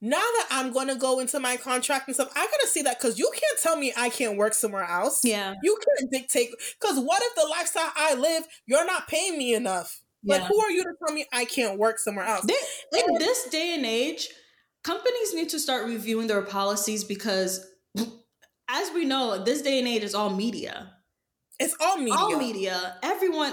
now 0.00 0.16
that 0.16 0.46
I'm 0.50 0.72
going 0.72 0.88
to 0.88 0.94
go 0.94 1.20
into 1.20 1.38
my 1.40 1.56
contract 1.56 2.08
and 2.08 2.14
stuff, 2.14 2.32
I 2.34 2.46
got 2.46 2.60
to 2.60 2.66
see 2.66 2.82
that 2.82 2.98
because 2.98 3.18
you 3.18 3.30
can't 3.32 3.60
tell 3.60 3.76
me 3.76 3.92
I 3.96 4.08
can't 4.08 4.38
work 4.38 4.54
somewhere 4.54 4.84
else. 4.84 5.20
Yeah. 5.24 5.54
You 5.62 5.78
can't 5.98 6.10
dictate. 6.10 6.50
Because 6.80 6.98
what 6.98 7.22
if 7.22 7.34
the 7.34 7.46
lifestyle 7.50 7.92
I 7.94 8.14
live, 8.14 8.44
you're 8.66 8.86
not 8.86 9.08
paying 9.08 9.36
me 9.36 9.54
enough? 9.54 10.00
Yeah. 10.22 10.36
Like, 10.36 10.46
who 10.48 10.60
are 10.60 10.70
you 10.70 10.82
to 10.84 10.90
tell 11.04 11.14
me 11.14 11.26
I 11.32 11.44
can't 11.44 11.78
work 11.78 11.98
somewhere 11.98 12.24
else? 12.24 12.44
in 12.44 13.18
this 13.18 13.48
day 13.50 13.74
and 13.74 13.84
age, 13.84 14.28
companies 14.84 15.34
need 15.34 15.50
to 15.50 15.58
start 15.58 15.86
reviewing 15.86 16.26
their 16.26 16.42
policies 16.42 17.04
because, 17.04 17.66
as 18.68 18.90
we 18.94 19.04
know, 19.04 19.42
this 19.42 19.62
day 19.62 19.78
and 19.78 19.88
age 19.88 20.02
is 20.02 20.14
all 20.14 20.30
media. 20.30 20.92
It's 21.58 21.74
all 21.80 21.98
media. 21.98 22.14
All 22.16 22.38
media. 22.38 22.96
Everyone, 23.02 23.52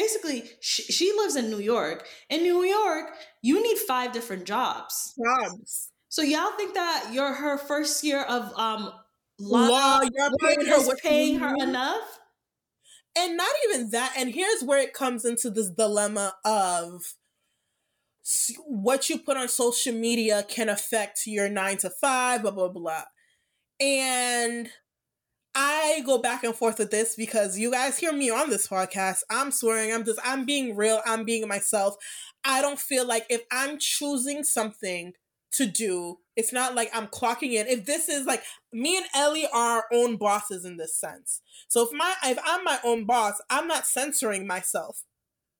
basically 0.00 0.44
she, 0.60 0.82
she 0.84 1.12
lives 1.12 1.36
in 1.36 1.50
New 1.50 1.60
York. 1.60 2.06
In 2.30 2.42
New 2.42 2.64
York, 2.64 3.10
you 3.42 3.62
need 3.62 3.78
five 3.78 4.12
different 4.12 4.44
jobs. 4.44 5.14
Jobs. 5.22 5.90
So 6.08 6.22
y'all 6.22 6.56
think 6.56 6.74
that 6.74 7.10
you're 7.12 7.34
her 7.34 7.58
first 7.58 8.02
year 8.02 8.22
of 8.22 8.52
um 8.56 8.92
law, 9.38 9.68
law 9.68 10.00
you're 10.00 10.30
paying 10.40 10.66
her, 10.66 10.96
paying 10.96 11.38
her 11.38 11.54
enough? 11.60 12.18
And 13.16 13.36
not 13.36 13.50
even 13.64 13.90
that. 13.90 14.14
And 14.16 14.30
here's 14.30 14.62
where 14.62 14.78
it 14.78 14.94
comes 14.94 15.24
into 15.24 15.50
this 15.50 15.68
dilemma 15.68 16.34
of 16.44 17.02
what 18.66 19.10
you 19.10 19.18
put 19.18 19.36
on 19.36 19.48
social 19.48 19.92
media 19.92 20.44
can 20.48 20.68
affect 20.68 21.26
your 21.26 21.48
nine 21.48 21.76
to 21.78 21.90
five, 21.90 22.42
blah, 22.42 22.52
blah, 22.52 22.68
blah. 22.68 23.02
And 23.80 24.70
I 25.54 26.02
go 26.06 26.18
back 26.18 26.44
and 26.44 26.54
forth 26.54 26.78
with 26.78 26.90
this 26.90 27.16
because 27.16 27.58
you 27.58 27.70
guys 27.70 27.98
hear 27.98 28.12
me 28.12 28.30
on 28.30 28.50
this 28.50 28.68
podcast. 28.68 29.22
I'm 29.30 29.50
swearing, 29.50 29.92
I'm 29.92 30.04
just, 30.04 30.20
I'm 30.24 30.44
being 30.44 30.76
real, 30.76 31.00
I'm 31.04 31.24
being 31.24 31.46
myself. 31.48 31.96
I 32.44 32.62
don't 32.62 32.78
feel 32.78 33.06
like 33.06 33.26
if 33.28 33.42
I'm 33.50 33.78
choosing 33.78 34.44
something 34.44 35.12
to 35.52 35.66
do, 35.66 36.18
it's 36.36 36.52
not 36.52 36.74
like 36.74 36.90
I'm 36.94 37.08
clocking 37.08 37.52
in. 37.52 37.66
If 37.66 37.84
this 37.84 38.08
is 38.08 38.26
like 38.26 38.42
me 38.72 38.96
and 38.96 39.06
Ellie 39.14 39.48
are 39.52 39.78
our 39.78 39.84
own 39.92 40.16
bosses 40.16 40.64
in 40.64 40.76
this 40.76 40.96
sense. 40.96 41.40
So 41.68 41.82
if 41.82 41.92
my 41.92 42.14
if 42.24 42.38
I'm 42.44 42.62
my 42.64 42.78
own 42.84 43.04
boss, 43.04 43.40
I'm 43.50 43.66
not 43.66 43.86
censoring 43.86 44.46
myself 44.46 45.02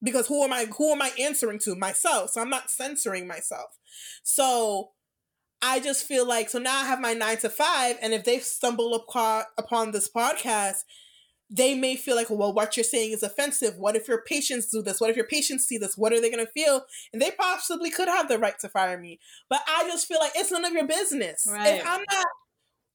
because 0.03 0.27
who 0.29 0.45
am 0.45 0.53
I 0.53 0.67
who 0.67 0.93
am 0.93 1.03
I 1.03 1.11
answering 1.19 1.59
to 1.61 1.75
myself 1.75 2.31
so 2.31 2.41
I'm 2.41 2.51
not 2.51 2.71
censoring 2.71 3.27
myself 3.27 3.79
so 4.23 4.91
I 5.63 5.81
just 5.81 6.07
feel 6.07 6.27
like 6.27 6.49
so 6.51 6.59
now 6.59 6.81
I 6.81 6.85
have 6.85 7.01
my 7.01 7.13
9 7.13 7.37
to 7.39 7.51
5 7.51 7.97
and 8.01 8.15
if 8.15 8.25
they 8.25 8.39
stumble 8.39 8.95
upon 8.95 9.45
upon 9.59 9.91
this 9.91 10.09
podcast 10.11 10.85
they 11.51 11.75
may 11.75 11.97
feel 11.97 12.17
like 12.17 12.31
well 12.31 12.53
what 12.53 12.77
you're 12.77 12.85
saying 12.85 13.13
is 13.13 13.23
offensive. 13.23 13.75
What 13.77 13.97
if 13.97 14.07
your 14.07 14.23
patients 14.23 14.71
do 14.71 14.83
this? 14.83 15.01
What 15.01 15.11
if 15.11 15.17
your 15.17 15.27
patients 15.27 15.67
see 15.67 15.79
this? 15.79 15.97
What 15.97 16.13
are 16.13 16.21
they 16.21 16.31
going 16.31 16.45
to 16.45 16.53
feel? 16.53 16.83
And 17.13 17.21
they 17.21 17.33
possibly 17.33 17.91
could 17.91 18.09
have 18.09 18.29
the 18.29 18.39
right 18.39 18.59
to 18.61 18.69
fire 18.69 18.99
me. 18.99 19.19
But 19.49 19.61
I 19.67 19.85
just 19.89 20.07
feel 20.07 20.21
like 20.21 20.33
it's 20.37 20.53
none 20.53 20.65
of 20.65 20.73
your 20.73 20.87
business. 20.87 21.47
Right. 21.51 21.75
if 21.75 21.87
I'm 21.87 22.05
not 22.11 22.27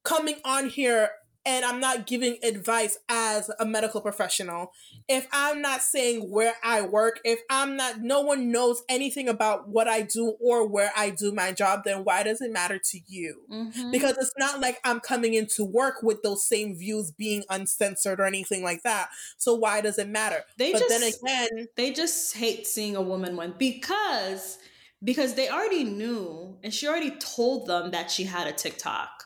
coming 0.04 0.36
on 0.44 0.70
here 0.70 1.10
and 1.46 1.64
I'm 1.64 1.78
not 1.78 2.06
giving 2.06 2.38
advice 2.42 2.98
as 3.08 3.48
a 3.60 3.64
medical 3.64 4.00
professional, 4.00 4.72
if 5.08 5.28
I'm 5.32 5.62
not 5.62 5.80
saying 5.80 6.28
where 6.28 6.54
I 6.62 6.82
work, 6.82 7.20
if 7.24 7.40
I'm 7.48 7.76
not, 7.76 8.00
no 8.00 8.20
one 8.20 8.50
knows 8.50 8.82
anything 8.88 9.28
about 9.28 9.68
what 9.68 9.86
I 9.86 10.02
do 10.02 10.36
or 10.40 10.66
where 10.66 10.90
I 10.96 11.10
do 11.10 11.32
my 11.32 11.52
job, 11.52 11.82
then 11.84 12.02
why 12.02 12.24
does 12.24 12.40
it 12.40 12.52
matter 12.52 12.80
to 12.90 12.98
you? 13.06 13.42
Mm-hmm. 13.50 13.92
Because 13.92 14.18
it's 14.18 14.32
not 14.36 14.60
like 14.60 14.80
I'm 14.84 14.98
coming 14.98 15.34
into 15.34 15.64
work 15.64 16.02
with 16.02 16.24
those 16.24 16.44
same 16.44 16.76
views 16.76 17.12
being 17.12 17.44
uncensored 17.48 18.18
or 18.18 18.24
anything 18.24 18.64
like 18.64 18.82
that. 18.82 19.10
So 19.38 19.54
why 19.54 19.80
does 19.80 19.98
it 19.98 20.08
matter? 20.08 20.42
They 20.58 20.72
but 20.72 20.80
just, 20.80 20.90
then 20.90 21.12
again, 21.12 21.68
they 21.76 21.92
just 21.92 22.36
hate 22.36 22.66
seeing 22.66 22.96
a 22.96 23.02
woman 23.02 23.36
win 23.36 23.54
because 23.56 24.58
because 25.04 25.34
they 25.34 25.48
already 25.48 25.84
knew 25.84 26.56
and 26.64 26.74
she 26.74 26.88
already 26.88 27.12
told 27.18 27.66
them 27.66 27.92
that 27.92 28.10
she 28.10 28.24
had 28.24 28.48
a 28.48 28.52
TikTok. 28.52 29.25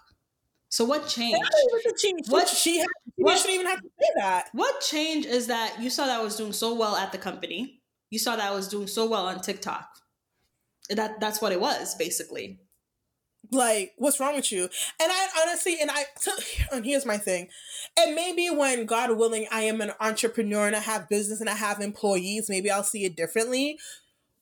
So 0.71 0.85
what 0.85 1.09
changed? 1.09 1.39
What 2.29 2.49
she 2.49 2.79
had, 2.79 2.87
what, 3.16 3.39
shouldn't 3.39 3.55
even 3.55 3.66
have 3.66 3.83
to 3.83 3.89
say 4.01 4.09
that. 4.16 4.49
What 4.53 4.81
changed 4.81 5.29
is 5.29 5.49
that 5.49 5.77
you 5.81 5.91
saw 5.91 6.07
that 6.07 6.21
I 6.21 6.23
was 6.23 6.37
doing 6.37 6.53
so 6.53 6.75
well 6.75 6.97
at 6.97 7.12
the 7.12 7.18
company. 7.18 7.83
You 8.11 8.21
saw 8.21 8.37
that 8.37 8.51
I 8.51 8.55
was 8.55 8.68
doing 8.68 8.87
so 8.87 9.09
well 9.09 9.27
on 9.27 9.41
TikTok. 9.41 9.89
That 10.89 11.21
that's 11.21 11.43
what 11.43 11.53
it 11.53 11.61
was 11.61 11.95
basically. 11.97 12.61
Like, 13.51 13.93
what's 13.97 14.21
wrong 14.21 14.37
with 14.37 14.53
you? 14.53 14.62
And 14.62 14.71
I 15.01 15.29
honestly, 15.43 15.79
and 15.81 15.91
I, 15.91 16.05
and 16.73 16.85
here's 16.85 17.07
my 17.07 17.16
thing. 17.16 17.49
And 17.99 18.14
maybe 18.14 18.49
when 18.49 18.87
God 18.87 19.16
willing, 19.16 19.47
I 19.51 19.62
am 19.62 19.81
an 19.81 19.93
entrepreneur 19.99 20.66
and 20.66 20.77
I 20.77 20.81
have 20.81 21.09
business 21.09 21.41
and 21.41 21.51
I 21.51 21.55
have 21.55 21.81
employees, 21.81 22.49
maybe 22.49 22.71
I'll 22.71 22.85
see 22.85 23.05
it 23.05 23.16
differently. 23.16 23.79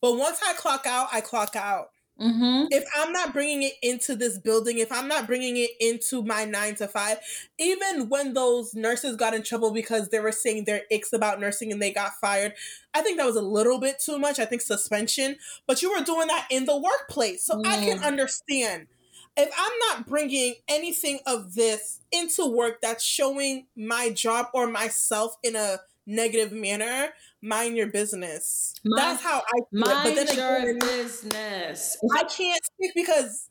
But 0.03 0.17
once 0.17 0.41
I 0.47 0.53
clock 0.55 0.87
out, 0.87 1.09
I 1.13 1.21
clock 1.23 1.57
out. 1.57 1.89
Mm-hmm. 2.21 2.67
If 2.71 2.85
I'm 2.97 3.13
not 3.13 3.33
bringing 3.33 3.63
it 3.63 3.75
into 3.81 4.17
this 4.17 4.39
building, 4.39 4.79
if 4.79 4.91
I'm 4.91 5.07
not 5.07 5.27
bringing 5.27 5.57
it 5.57 5.71
into 5.79 6.23
my 6.23 6.45
nine 6.45 6.75
to 6.77 6.89
five, 6.89 7.19
even 7.59 8.09
when 8.09 8.35
those 8.35 8.75
nurses 8.75 9.15
got 9.17 9.35
in 9.35 9.45
trouble 9.45 9.73
because 9.73 10.09
they 10.09 10.19
were 10.19 10.33
saying 10.33 10.65
their 10.65 10.83
icks 10.91 11.13
about 11.13 11.39
nursing 11.39 11.71
and 11.71 11.81
they 11.81 11.93
got 11.93 12.15
fired, 12.21 12.55
I 12.93 13.03
think 13.03 13.19
that 13.19 13.27
was 13.27 13.37
a 13.37 13.43
little 13.43 13.79
bit 13.79 14.01
too 14.01 14.19
much. 14.19 14.41
I 14.41 14.47
think 14.47 14.63
suspension, 14.63 15.37
but 15.67 15.81
you 15.81 15.93
were 15.93 16.05
doing 16.05 16.27
that 16.27 16.49
in 16.51 16.65
the 16.65 16.77
workplace. 16.77 17.45
So 17.45 17.55
mm. 17.55 17.67
I 17.67 17.85
can 17.85 18.03
understand. 18.03 18.89
If 19.37 19.51
I'm 19.57 19.79
not 19.91 20.09
bringing 20.09 20.55
anything 20.67 21.21
of 21.25 21.55
this 21.55 22.01
into 22.11 22.45
work 22.47 22.81
that's 22.81 23.05
showing 23.05 23.67
my 23.77 24.11
job 24.11 24.47
or 24.53 24.67
myself 24.67 25.37
in 25.45 25.55
a 25.55 25.79
negative 26.09 26.51
manner, 26.51 27.11
mind 27.43 27.77
your 27.77 27.89
business. 27.89 28.75
Mind, 28.85 28.99
That's 28.99 29.23
how 29.23 29.39
I. 29.39 29.61
Mind 29.73 30.01
but 30.05 30.15
then 30.15 30.37
your 30.37 30.57
again, 30.57 30.79
business. 30.79 31.97
I 32.17 32.25
can't 32.25 32.63
speak 32.65 32.93
because 32.95 33.49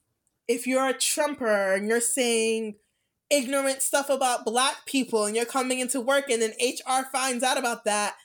if 0.48 0.68
you're 0.68 0.88
a 0.88 0.94
Trumper 0.94 1.74
and 1.74 1.88
you're 1.88 2.02
saying 2.02 2.76
ignorant 3.30 3.82
stuff 3.82 4.10
about 4.10 4.46
black 4.46 4.86
people 4.86 5.26
and 5.26 5.36
you're 5.36 5.46
coming 5.46 5.80
into 5.80 6.00
work 6.00 6.30
and 6.30 6.42
then 6.42 6.54
HR 6.62 7.04
finds 7.12 7.44
out 7.44 7.58
about 7.58 7.86
that, 7.86 8.16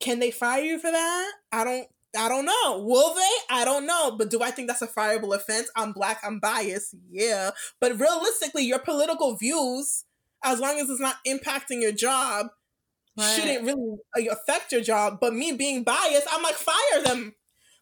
can 0.00 0.18
they 0.18 0.30
fire 0.30 0.62
you 0.62 0.78
for 0.78 0.90
that? 0.90 1.32
I 1.52 1.64
don't 1.64 1.86
I 2.16 2.28
don't 2.28 2.44
know. 2.44 2.82
Will 2.84 3.14
they? 3.14 3.54
I 3.54 3.64
don't 3.64 3.86
know. 3.86 4.16
But 4.16 4.30
do 4.30 4.42
I 4.42 4.50
think 4.50 4.68
that's 4.68 4.82
a 4.82 4.88
fireable 4.88 5.34
offense? 5.34 5.70
I'm 5.76 5.92
black, 5.92 6.20
I'm 6.24 6.40
biased. 6.40 6.94
Yeah. 7.10 7.50
But 7.80 8.00
realistically, 8.00 8.64
your 8.64 8.80
political 8.80 9.36
views, 9.36 10.04
as 10.42 10.58
long 10.58 10.78
as 10.80 10.88
it's 10.90 11.00
not 11.00 11.16
impacting 11.26 11.82
your 11.82 11.92
job, 11.92 12.48
right. 13.20 13.34
shouldn't 13.34 13.64
really 13.64 14.28
affect 14.28 14.72
your 14.72 14.80
job. 14.80 15.18
But 15.20 15.34
me 15.34 15.52
being 15.52 15.84
biased, 15.84 16.26
I'm 16.30 16.42
like 16.42 16.54
fire 16.54 17.02
them. 17.04 17.34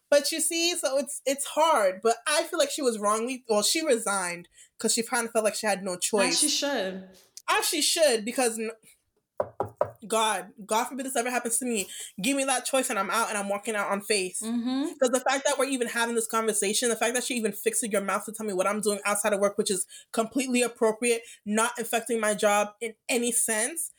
But 0.09 0.31
you 0.31 0.41
see, 0.41 0.75
so 0.75 0.97
it's 0.97 1.21
it's 1.25 1.45
hard. 1.45 2.01
But 2.03 2.17
I 2.27 2.43
feel 2.43 2.59
like 2.59 2.71
she 2.71 2.81
was 2.81 2.99
wrongly. 2.99 3.43
Well, 3.47 3.63
she 3.63 3.85
resigned 3.85 4.47
because 4.77 4.93
she 4.93 5.03
kind 5.03 5.25
of 5.25 5.31
felt 5.31 5.45
like 5.45 5.55
she 5.55 5.67
had 5.67 5.83
no 5.83 5.97
choice. 5.97 6.33
As 6.33 6.39
she 6.39 6.49
should. 6.49 7.03
As 7.49 7.67
she 7.67 7.81
should, 7.81 8.25
because 8.25 8.59
God, 10.07 10.47
God 10.65 10.85
forbid 10.85 11.05
this 11.05 11.15
ever 11.15 11.29
happens 11.29 11.57
to 11.59 11.65
me. 11.65 11.87
Give 12.21 12.35
me 12.35 12.43
that 12.45 12.65
choice, 12.65 12.89
and 12.89 12.97
I'm 12.97 13.09
out, 13.09 13.29
and 13.29 13.37
I'm 13.37 13.49
walking 13.49 13.75
out 13.75 13.91
on 13.91 14.01
faith. 14.01 14.37
Because 14.39 14.55
mm-hmm. 14.55 15.11
the 15.11 15.23
fact 15.27 15.45
that 15.45 15.57
we're 15.57 15.65
even 15.65 15.87
having 15.87 16.15
this 16.15 16.27
conversation, 16.27 16.89
the 16.89 16.95
fact 16.95 17.13
that 17.15 17.23
she 17.23 17.35
even 17.35 17.51
fixed 17.51 17.83
your 17.83 18.01
mouth 18.01 18.25
to 18.25 18.31
tell 18.31 18.45
me 18.45 18.53
what 18.53 18.67
I'm 18.67 18.81
doing 18.81 18.99
outside 19.05 19.33
of 19.33 19.39
work, 19.39 19.57
which 19.57 19.71
is 19.71 19.85
completely 20.11 20.61
appropriate, 20.61 21.21
not 21.45 21.71
affecting 21.79 22.19
my 22.19 22.33
job 22.33 22.69
in 22.81 22.93
any 23.07 23.31
sense, 23.31 23.91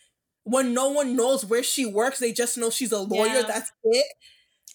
when 0.50 0.74
no 0.74 0.90
one 0.90 1.16
knows 1.16 1.44
where 1.44 1.62
she 1.62 1.86
works, 1.86 2.18
they 2.18 2.32
just 2.32 2.58
know 2.58 2.70
she's 2.70 2.92
a 2.92 2.98
lawyer. 2.98 3.26
Yeah. 3.26 3.42
That's 3.46 3.72
it. 3.84 4.06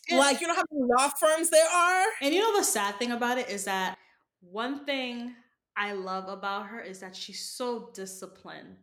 And, 0.10 0.20
like, 0.20 0.40
you 0.40 0.48
know 0.48 0.56
how 0.56 0.64
many 0.72 0.86
law 0.98 1.10
firms 1.10 1.50
there 1.50 1.68
are? 1.68 2.06
And 2.22 2.34
you 2.34 2.42
know 2.42 2.56
the 2.58 2.64
sad 2.64 2.98
thing 2.98 3.12
about 3.12 3.38
it 3.38 3.50
is 3.50 3.66
that 3.66 3.98
one 4.40 4.86
thing 4.86 5.34
I 5.76 5.94
love 5.94 6.30
about 6.30 6.68
her 6.68 6.80
is 6.80 7.00
that 7.00 7.16
she's 7.16 7.42
so 7.42 7.90
disciplined. 7.94 8.78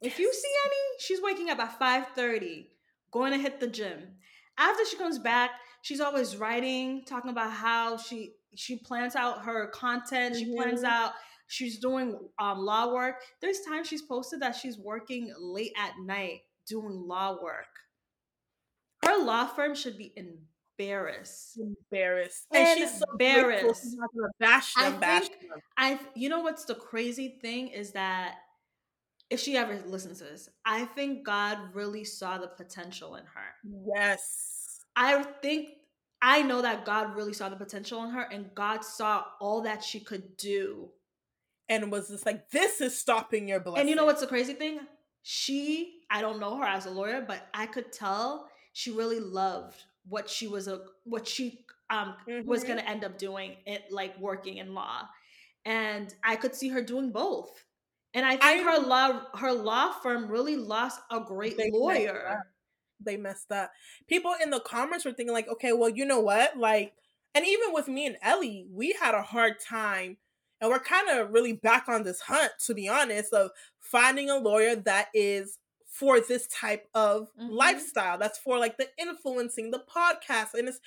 If 0.00 0.18
you 0.18 0.32
see 0.32 0.52
any, 0.66 0.98
she's 0.98 1.22
waking 1.22 1.50
up 1.50 1.58
at 1.58 1.78
5:30, 1.78 2.66
going 3.10 3.32
to 3.32 3.38
hit 3.38 3.60
the 3.60 3.66
gym. 3.66 4.16
After 4.58 4.84
she 4.84 4.96
comes 4.96 5.18
back, 5.18 5.50
she's 5.82 6.00
always 6.00 6.36
writing, 6.36 7.04
talking 7.04 7.30
about 7.30 7.52
how 7.52 7.96
she 7.96 8.34
she 8.54 8.76
plans 8.76 9.14
out 9.14 9.44
her 9.44 9.68
content, 9.68 10.34
mm-hmm. 10.34 10.44
she 10.44 10.56
plans 10.56 10.82
mm-hmm. 10.82 10.92
out 10.92 11.12
She's 11.48 11.78
doing 11.78 12.18
um, 12.38 12.58
law 12.58 12.92
work. 12.92 13.16
There's 13.40 13.60
times 13.60 13.88
she's 13.88 14.02
posted 14.02 14.40
that 14.40 14.54
she's 14.54 14.78
working 14.78 15.32
late 15.40 15.72
at 15.76 15.92
night 16.04 16.42
doing 16.68 17.06
law 17.06 17.42
work. 17.42 17.66
Her 19.04 19.16
law 19.18 19.46
firm 19.46 19.74
should 19.74 19.96
be 19.96 20.12
embarrassed. 20.14 21.58
Embarrassed. 21.58 22.46
And, 22.52 22.78
she's 22.78 22.98
so 22.98 23.04
embarrassed. 23.12 23.82
She's 23.82 23.94
not 23.94 24.10
gonna 24.14 24.28
bash 24.38 24.74
them, 24.74 24.94
I 24.94 24.98
bash 24.98 25.28
think, 25.28 25.40
them. 25.40 25.60
I 25.76 25.98
you 26.14 26.28
know 26.28 26.40
what's 26.40 26.64
the 26.64 26.74
crazy 26.74 27.38
thing 27.40 27.68
is 27.68 27.92
that 27.92 28.34
if 29.30 29.40
she 29.40 29.56
ever 29.56 29.80
listens 29.86 30.18
to 30.18 30.24
this, 30.24 30.48
I 30.64 30.84
think 30.84 31.24
God 31.24 31.58
really 31.74 32.04
saw 32.04 32.38
the 32.38 32.48
potential 32.48 33.16
in 33.16 33.24
her. 33.24 33.90
Yes. 33.96 34.80
I 34.96 35.22
think 35.22 35.70
I 36.20 36.42
know 36.42 36.62
that 36.62 36.84
God 36.84 37.14
really 37.14 37.32
saw 37.32 37.48
the 37.48 37.56
potential 37.56 38.02
in 38.04 38.10
her 38.10 38.22
and 38.22 38.54
God 38.54 38.84
saw 38.84 39.24
all 39.40 39.62
that 39.62 39.84
she 39.84 40.00
could 40.00 40.36
do 40.36 40.90
and 41.68 41.90
was 41.92 42.08
just 42.08 42.26
like, 42.26 42.50
"This 42.50 42.80
is 42.80 42.98
stopping 42.98 43.48
your 43.48 43.60
blessing." 43.60 43.80
And 43.80 43.88
you 43.88 43.96
know 43.96 44.04
what's 44.04 44.20
the 44.20 44.26
crazy 44.26 44.54
thing? 44.54 44.80
She, 45.22 46.00
I 46.10 46.20
don't 46.20 46.40
know 46.40 46.56
her 46.58 46.64
as 46.64 46.86
a 46.86 46.90
lawyer, 46.90 47.24
but 47.26 47.46
I 47.52 47.66
could 47.66 47.92
tell 47.92 48.48
she 48.72 48.90
really 48.90 49.20
loved 49.20 49.82
what 50.08 50.30
she 50.30 50.46
was 50.48 50.68
a 50.68 50.80
what 51.04 51.26
she 51.26 51.64
um 51.90 52.14
mm-hmm. 52.28 52.48
was 52.48 52.64
going 52.64 52.78
to 52.78 52.88
end 52.88 53.04
up 53.04 53.18
doing 53.18 53.56
it 53.66 53.84
like 53.90 54.18
working 54.18 54.58
in 54.58 54.74
law. 54.74 55.02
And 55.64 56.14
I 56.24 56.36
could 56.36 56.54
see 56.54 56.68
her 56.68 56.82
doing 56.82 57.10
both. 57.10 57.50
And 58.14 58.24
I 58.24 58.36
think 58.36 58.66
I, 58.66 58.72
her 58.72 58.78
law 58.78 59.22
her 59.36 59.52
law 59.52 59.92
firm 59.92 60.28
really 60.28 60.56
lost 60.56 61.00
a 61.10 61.20
great 61.20 61.58
lawyer. 61.72 62.24
Messed 62.28 62.46
they 63.00 63.16
messed 63.16 63.52
up. 63.52 63.70
People 64.08 64.34
in 64.42 64.50
the 64.50 64.60
comments 64.60 65.04
were 65.04 65.12
thinking 65.12 65.32
like, 65.32 65.48
"Okay, 65.48 65.72
well, 65.72 65.88
you 65.88 66.04
know 66.04 66.20
what? 66.20 66.56
Like 66.56 66.94
and 67.34 67.46
even 67.46 67.72
with 67.72 67.88
me 67.88 68.06
and 68.06 68.16
Ellie, 68.22 68.66
we 68.72 68.96
had 69.00 69.14
a 69.14 69.22
hard 69.22 69.60
time 69.60 70.16
and 70.60 70.70
we're 70.70 70.78
kind 70.78 71.08
of 71.08 71.30
really 71.30 71.52
back 71.52 71.88
on 71.88 72.02
this 72.02 72.20
hunt, 72.20 72.52
to 72.66 72.74
be 72.74 72.88
honest, 72.88 73.32
of 73.32 73.50
finding 73.80 74.30
a 74.30 74.36
lawyer 74.36 74.74
that 74.74 75.08
is 75.14 75.58
for 75.86 76.20
this 76.20 76.46
type 76.48 76.86
of 76.94 77.28
mm-hmm. 77.40 77.50
lifestyle. 77.50 78.18
That's 78.18 78.38
for 78.38 78.58
like 78.58 78.76
the 78.76 78.88
influencing, 78.98 79.70
the 79.70 79.82
podcast. 79.94 80.54
And 80.54 80.68
it's, 80.68 80.80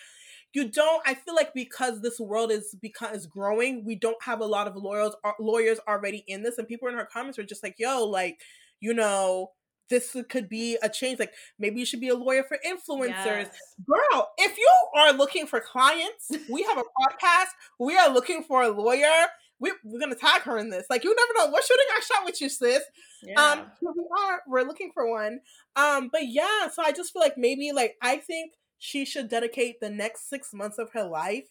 you 0.54 0.68
don't 0.68 1.02
i 1.06 1.14
feel 1.14 1.36
like 1.36 1.54
because 1.54 2.02
this 2.02 2.20
world 2.20 2.52
is 2.52 2.76
because 2.82 3.18
is 3.18 3.26
growing 3.26 3.86
we 3.86 3.96
don't 3.96 4.22
have 4.24 4.42
a 4.42 4.46
lot 4.46 4.68
of 4.68 4.76
lawyers 4.76 5.14
uh, 5.24 5.32
lawyers 5.40 5.80
already 5.88 6.24
in 6.28 6.44
this 6.44 6.58
and 6.58 6.68
people 6.68 6.88
in 6.88 6.94
her 6.94 7.08
comments 7.12 7.38
were 7.38 7.44
just 7.44 7.64
like 7.64 7.76
yo 7.78 8.06
like 8.06 8.40
you 8.80 8.94
know 8.94 9.52
this 9.90 10.16
could 10.30 10.48
be 10.48 10.78
a 10.82 10.90
change 10.90 11.20
like 11.20 11.34
maybe 11.60 11.80
you 11.80 11.86
should 11.86 12.00
be 12.00 12.10
a 12.10 12.16
lawyer 12.16 12.44
for 12.44 12.58
influencers 12.66 13.10
yes. 13.26 13.76
girl 13.86 14.30
if 14.38 14.58
you 14.58 14.70
are 14.96 15.14
looking 15.14 15.46
for 15.46 15.60
clients 15.60 16.32
we 16.50 16.64
have 16.64 16.78
a 16.78 16.82
podcast 16.82 17.50
we 17.80 17.98
are 17.98 18.10
looking 18.10 18.44
for 18.44 18.64
a 18.64 18.70
lawyer 18.70 19.28
we, 19.62 19.72
we're 19.84 20.00
gonna 20.00 20.16
tag 20.16 20.42
her 20.42 20.58
in 20.58 20.70
this. 20.70 20.88
Like 20.90 21.04
you 21.04 21.16
never 21.16 21.34
know. 21.38 21.54
We're 21.54 21.62
shooting 21.62 21.86
our 21.96 22.02
shot 22.02 22.26
with 22.26 22.42
you, 22.42 22.50
sis. 22.50 22.84
Yeah. 23.24 23.42
Um, 23.42 23.66
we 23.82 24.06
are. 24.20 24.42
We're 24.48 24.64
looking 24.64 24.92
for 24.94 25.10
one. 25.10 25.40
Um, 25.76 26.10
but 26.12 26.28
yeah. 26.28 26.68
So 26.74 26.84
I 26.84 26.92
just 26.92 27.14
feel 27.14 27.22
like 27.22 27.38
maybe 27.38 27.72
like 27.72 27.96
I 28.02 28.18
think 28.18 28.54
she 28.80 29.06
should 29.06 29.30
dedicate 29.30 29.80
the 29.80 29.90
next 29.90 30.30
six 30.30 30.54
months 30.54 30.80
of 30.80 30.90
her 30.94 31.04
life 31.04 31.46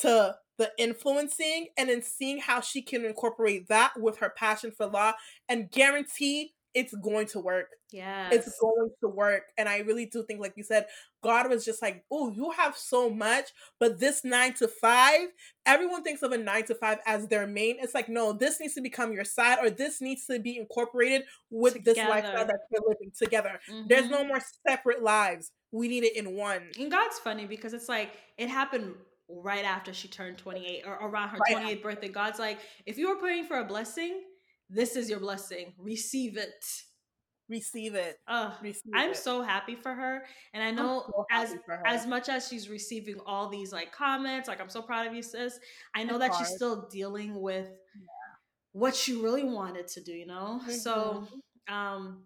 to 0.00 0.34
the 0.58 0.72
influencing 0.78 1.68
and 1.78 1.88
then 1.88 2.02
seeing 2.02 2.38
how 2.38 2.60
she 2.60 2.82
can 2.82 3.04
incorporate 3.04 3.68
that 3.68 3.92
with 3.96 4.18
her 4.18 4.32
passion 4.36 4.72
for 4.72 4.86
law 4.86 5.12
and 5.48 5.70
guarantee 5.70 6.54
it's 6.76 6.94
going 6.94 7.26
to 7.28 7.40
work. 7.40 7.68
Yeah. 7.90 8.28
It's 8.30 8.54
going 8.60 8.90
to 9.00 9.08
work. 9.08 9.44
And 9.56 9.66
I 9.66 9.78
really 9.78 10.04
do 10.04 10.22
think, 10.22 10.40
like 10.40 10.52
you 10.56 10.62
said, 10.62 10.84
God 11.22 11.48
was 11.48 11.64
just 11.64 11.80
like, 11.80 12.04
oh, 12.12 12.30
you 12.30 12.50
have 12.50 12.76
so 12.76 13.08
much, 13.08 13.46
but 13.80 13.98
this 13.98 14.24
nine 14.24 14.52
to 14.54 14.68
five, 14.68 15.28
everyone 15.64 16.02
thinks 16.02 16.20
of 16.20 16.32
a 16.32 16.36
nine 16.36 16.66
to 16.66 16.74
five 16.74 16.98
as 17.06 17.28
their 17.28 17.46
main. 17.46 17.76
It's 17.80 17.94
like, 17.94 18.10
no, 18.10 18.34
this 18.34 18.60
needs 18.60 18.74
to 18.74 18.82
become 18.82 19.14
your 19.14 19.24
side, 19.24 19.56
or 19.62 19.70
this 19.70 20.02
needs 20.02 20.26
to 20.26 20.38
be 20.38 20.58
incorporated 20.58 21.22
with 21.48 21.72
together. 21.72 21.94
this 21.94 22.08
lifestyle 22.10 22.46
that 22.46 22.58
we're 22.70 22.86
living 22.90 23.10
together. 23.18 23.58
Mm-hmm. 23.72 23.86
There's 23.88 24.10
no 24.10 24.18
mm-hmm. 24.18 24.28
more 24.28 24.40
separate 24.68 25.02
lives. 25.02 25.52
We 25.72 25.88
need 25.88 26.04
it 26.04 26.14
in 26.14 26.36
one. 26.36 26.60
And 26.78 26.90
God's 26.90 27.18
funny 27.18 27.46
because 27.46 27.72
it's 27.72 27.88
like 27.88 28.10
it 28.36 28.50
happened 28.50 28.96
right 29.30 29.64
after 29.64 29.94
she 29.94 30.08
turned 30.08 30.36
28 30.36 30.82
or 30.86 31.08
around 31.08 31.30
her 31.30 31.38
right 31.38 31.56
28th 31.56 31.82
birthday. 31.82 32.08
God's 32.08 32.38
like, 32.38 32.58
if 32.84 32.98
you 32.98 33.08
were 33.08 33.16
praying 33.16 33.46
for 33.46 33.60
a 33.60 33.64
blessing, 33.64 34.20
this 34.68 34.96
is 34.96 35.08
your 35.08 35.20
blessing. 35.20 35.74
Receive 35.78 36.36
it. 36.36 36.64
Receive 37.48 37.94
it. 37.94 38.18
Uh, 38.26 38.52
Receive 38.60 38.92
I'm 38.94 39.10
it. 39.10 39.16
so 39.16 39.42
happy 39.42 39.76
for 39.76 39.94
her. 39.94 40.24
And 40.52 40.62
I 40.62 40.72
know 40.72 41.04
so 41.06 41.26
as 41.30 41.56
as 41.84 42.06
much 42.06 42.28
as 42.28 42.48
she's 42.48 42.68
receiving 42.68 43.20
all 43.24 43.48
these 43.48 43.72
like 43.72 43.92
comments, 43.92 44.48
like 44.48 44.60
I'm 44.60 44.68
so 44.68 44.82
proud 44.82 45.06
of 45.06 45.14
you, 45.14 45.22
sis. 45.22 45.58
I 45.94 46.02
know 46.02 46.16
it's 46.16 46.24
that 46.24 46.32
hard. 46.32 46.46
she's 46.46 46.56
still 46.56 46.88
dealing 46.90 47.40
with 47.40 47.66
yeah. 47.66 48.34
what 48.72 48.96
she 48.96 49.14
really 49.14 49.44
wanted 49.44 49.86
to 49.88 50.02
do, 50.02 50.12
you 50.12 50.26
know? 50.26 50.60
Mm-hmm. 50.62 50.72
So 50.72 51.28
um 51.68 52.24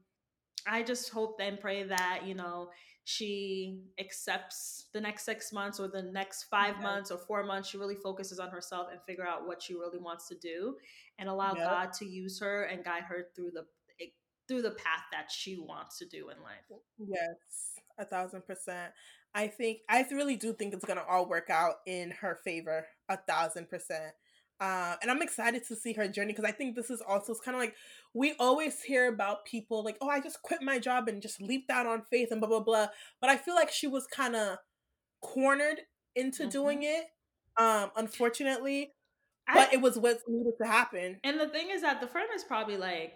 I 0.67 0.83
just 0.83 1.11
hope 1.11 1.39
and 1.41 1.61
pray 1.61 1.85
that, 1.85 2.23
you 2.25 2.35
know, 2.35 2.71
she 3.05 3.81
accepts 3.99 4.87
the 4.93 5.01
next 5.01 5.25
six 5.25 5.53
months 5.53 5.81
or 5.81 5.89
the 5.89 6.03
next 6.03 6.45
five 6.45 6.75
okay. 6.75 6.83
months 6.83 7.11
or 7.11 7.19
four 7.19 7.43
months 7.43 7.69
she 7.69 7.79
really 7.79 7.97
focuses 7.97 8.39
on 8.39 8.51
herself 8.51 8.89
and 8.93 9.01
figure 9.03 9.27
out 9.27 9.47
what 9.47 9.63
she 9.63 9.75
really 9.75 9.99
wants 9.99 10.29
to 10.29 10.37
do 10.37 10.77
and 11.19 11.29
allow 11.29 11.55
yep. 11.55 11.69
god 11.69 11.93
to 11.93 12.05
use 12.05 12.39
her 12.39 12.65
and 12.65 12.85
guide 12.85 13.03
her 13.03 13.27
through 13.35 13.51
the 13.51 13.65
through 14.47 14.63
the 14.63 14.71
path 14.73 15.05
that 15.13 15.31
she 15.31 15.57
wants 15.57 15.99
to 15.99 16.05
do 16.07 16.29
in 16.29 16.37
life 16.43 16.81
yes 16.99 17.81
a 17.99 18.05
thousand 18.05 18.47
percent 18.47 18.93
i 19.35 19.47
think 19.47 19.79
i 19.89 20.05
really 20.11 20.37
do 20.37 20.53
think 20.53 20.75
it's 20.75 20.85
gonna 20.85 21.05
all 21.09 21.29
work 21.29 21.51
out 21.51 21.77
in 21.87 22.11
her 22.11 22.39
favor 22.45 22.87
a 23.09 23.17
thousand 23.17 23.69
percent 23.69 24.13
uh, 24.61 24.95
and 25.01 25.11
I'm 25.11 25.23
excited 25.23 25.67
to 25.69 25.75
see 25.75 25.95
her 25.95 26.07
journey 26.07 26.33
because 26.33 26.45
I 26.45 26.53
think 26.53 26.77
this 26.77 26.91
is 26.91 27.01
also 27.01 27.35
kind 27.43 27.55
of 27.55 27.63
like 27.63 27.75
we 28.15 28.35
always 28.39 28.83
hear 28.83 29.09
about 29.09 29.45
people 29.45 29.85
like, 29.85 29.97
oh, 30.01 30.09
I 30.09 30.21
just 30.21 30.43
quit 30.43 30.63
my 30.63 30.79
job 30.79 31.09
and 31.09 31.23
just 31.23 31.41
leaped 31.41 31.71
out 31.71 31.87
on 31.87 32.03
faith 32.11 32.29
and 32.31 32.41
blah 32.41 32.49
blah 32.49 32.61
blah. 32.61 32.89
But 33.21 33.31
I 33.31 33.37
feel 33.37 33.55
like 33.55 33.71
she 33.71 33.87
was 33.87 34.07
kind 34.07 34.35
of 34.35 34.59
cornered 35.23 35.81
into 36.17 36.43
mm-hmm. 36.43 36.51
doing 36.51 36.83
it, 36.83 37.05
um, 37.57 37.91
unfortunately. 37.97 38.93
But 39.53 39.73
it 39.73 39.81
was 39.81 39.99
what 39.99 40.21
needed 40.29 40.53
to 40.63 40.67
happen. 40.67 41.19
And 41.25 41.41
the 41.41 41.49
thing 41.49 41.71
is 41.71 41.83
that 41.83 42.01
the 42.01 42.07
firm 42.07 42.27
is 42.37 42.45
probably 42.45 42.77
like, 42.77 43.15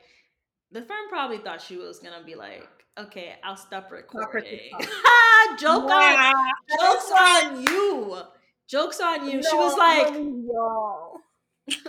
the 0.73 0.83
firm 0.83 1.09
probably 1.09 1.39
thought 1.39 1.63
she 1.63 1.77
was 1.77 2.01
gonna 2.01 2.25
be 2.25 2.35
like, 2.35 2.69
okay, 2.99 3.35
I'll 3.45 3.57
stop 3.57 3.91
recording. 3.91 4.71
Joke 5.59 5.91
on, 5.91 6.35
jokes 6.81 7.13
on 7.17 7.63
you. 7.63 8.23
Jokes 8.69 9.01
on 9.01 9.29
you. 9.29 9.41
No, 9.41 9.49
she 9.49 9.57
was 9.57 9.77
like, 9.77 10.13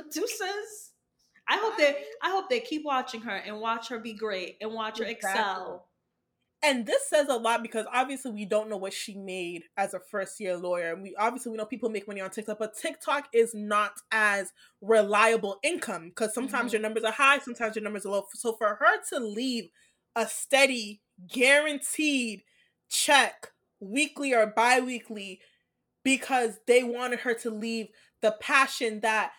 Deuces. 0.14 0.92
I 1.48 1.58
hope 1.58 1.78
that 1.78 1.96
I 2.22 2.32
hope 2.32 2.50
they 2.50 2.60
keep 2.60 2.84
watching 2.84 3.22
her 3.22 3.36
and 3.36 3.60
watch 3.60 3.90
her 3.90 4.00
be 4.00 4.14
great 4.14 4.58
and 4.62 4.74
watch 4.74 5.00
her 5.00 5.06
excel. 5.06 5.88
And 6.64 6.86
this 6.86 7.08
says 7.08 7.28
a 7.30 7.36
lot 7.36 7.62
because 7.62 7.86
obviously 7.94 8.32
we 8.32 8.46
don't 8.46 8.70
know 8.70 8.78
what 8.78 8.94
she 8.94 9.16
made 9.16 9.66
as 9.78 9.94
a 9.94 10.00
first 10.00 10.40
year 10.40 10.58
lawyer. 10.58 10.94
And 10.94 11.04
we 11.04 11.16
obviously 11.16 11.52
we 11.52 11.58
know 11.60 11.66
people 11.66 11.90
make 11.90 12.08
money 12.08 12.22
on 12.22 12.32
TikTok, 12.32 12.58
but 12.58 12.76
TikTok 12.76 13.28
is 13.34 13.54
not 13.54 13.94
as 14.12 14.52
reliable 14.82 15.60
income 15.62 16.10
because 16.10 16.34
sometimes 16.34 16.68
mm-hmm. 16.68 16.74
your 16.74 16.82
numbers 16.82 17.04
are 17.04 17.12
high, 17.12 17.38
sometimes 17.38 17.76
your 17.76 17.84
numbers 17.84 18.06
are 18.06 18.10
low. 18.10 18.26
So 18.34 18.54
for 18.54 18.80
her 18.80 19.02
to 19.10 19.24
leave 19.24 19.70
a 20.16 20.26
steady, 20.26 21.02
guaranteed 21.28 22.42
check 22.90 23.52
weekly 23.80 24.34
or 24.34 24.48
bi-weekly 24.48 25.42
because 26.04 26.60
they 26.66 26.84
wanted 26.84 27.20
her 27.20 27.34
to 27.34 27.52
leave 27.52 27.88
the 28.22 28.36
passion 28.40 29.02
that 29.02 29.32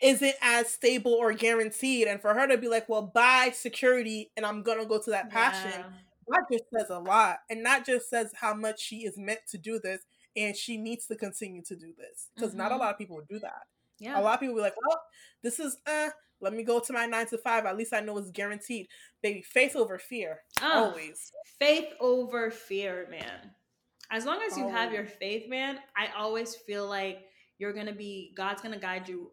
isn't 0.00 0.34
as 0.42 0.68
stable 0.68 1.12
or 1.12 1.32
guaranteed. 1.32 2.06
And 2.06 2.20
for 2.20 2.34
her 2.34 2.46
to 2.46 2.58
be 2.58 2.68
like, 2.68 2.88
well, 2.88 3.02
buy 3.02 3.50
security 3.54 4.30
and 4.36 4.44
I'm 4.44 4.62
gonna 4.62 4.86
go 4.86 5.00
to 5.00 5.10
that 5.10 5.30
passion, 5.30 5.80
yeah. 5.80 5.84
that 6.28 6.44
just 6.50 6.64
says 6.74 6.90
a 6.90 6.98
lot. 6.98 7.38
And 7.48 7.64
that 7.64 7.86
just 7.86 8.10
says 8.10 8.32
how 8.34 8.54
much 8.54 8.80
she 8.80 8.98
is 8.98 9.16
meant 9.16 9.40
to 9.50 9.58
do 9.58 9.78
this 9.78 10.02
and 10.36 10.56
she 10.56 10.76
needs 10.76 11.06
to 11.06 11.16
continue 11.16 11.62
to 11.64 11.76
do 11.76 11.92
this. 11.96 12.28
Because 12.34 12.50
mm-hmm. 12.50 12.58
not 12.58 12.66
a 12.66 12.74
mm-hmm. 12.74 12.80
lot 12.80 12.92
of 12.92 12.98
people 12.98 13.16
would 13.16 13.28
do 13.28 13.38
that. 13.38 13.62
Yeah. 13.98 14.20
A 14.20 14.22
lot 14.22 14.34
of 14.34 14.40
people 14.40 14.56
be 14.56 14.60
like, 14.60 14.76
well, 14.86 15.00
this 15.42 15.58
is 15.58 15.78
uh 15.86 16.10
let 16.40 16.52
me 16.52 16.64
go 16.64 16.80
to 16.80 16.92
my 16.92 17.06
nine 17.06 17.26
to 17.28 17.38
five. 17.38 17.64
At 17.64 17.78
least 17.78 17.94
I 17.94 18.00
know 18.00 18.18
it's 18.18 18.30
guaranteed. 18.30 18.88
Baby, 19.22 19.42
faith 19.42 19.74
over 19.74 19.98
fear. 19.98 20.40
Uh, 20.60 20.66
always. 20.66 21.32
Faith 21.58 21.88
over 21.98 22.50
fear, 22.50 23.06
man. 23.10 23.52
As 24.10 24.26
long 24.26 24.40
as 24.46 24.56
you 24.56 24.64
always. 24.64 24.76
have 24.76 24.92
your 24.92 25.06
faith, 25.06 25.48
man, 25.48 25.78
I 25.96 26.08
always 26.16 26.54
feel 26.54 26.86
like 26.86 27.24
you're 27.58 27.72
gonna 27.72 27.94
be 27.94 28.34
God's 28.36 28.60
gonna 28.60 28.78
guide 28.78 29.08
you 29.08 29.30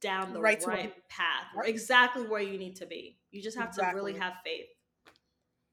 down 0.00 0.32
the 0.32 0.40
right, 0.40 0.62
right 0.66 0.92
path, 1.08 1.46
right. 1.56 1.68
exactly 1.68 2.22
where 2.22 2.40
you 2.40 2.58
need 2.58 2.76
to 2.76 2.86
be. 2.86 3.18
You 3.30 3.42
just 3.42 3.56
have 3.56 3.68
exactly. 3.68 3.92
to 3.92 3.96
really 3.96 4.18
have 4.18 4.34
faith. 4.44 4.66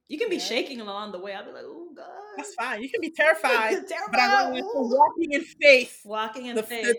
You 0.08 0.18
can 0.18 0.30
be 0.30 0.38
yeah. 0.38 0.44
shaking 0.44 0.80
along 0.80 1.12
the 1.12 1.20
way. 1.20 1.34
I'll 1.34 1.46
be 1.46 1.52
like, 1.52 1.64
"Oh 1.66 1.90
God." 1.96 2.06
That's 2.38 2.54
fine. 2.56 2.82
You 2.82 2.90
can 2.90 3.02
be 3.02 3.12
terrified, 3.12 3.72
terrified. 3.88 3.88
but 4.12 4.20
I 4.20 4.52
want 4.52 4.66
walking 4.74 5.34
in 5.34 5.44
faith. 5.44 6.02
Walking 6.06 6.46
in 6.46 6.56
the, 6.56 6.64
faith. 6.64 6.96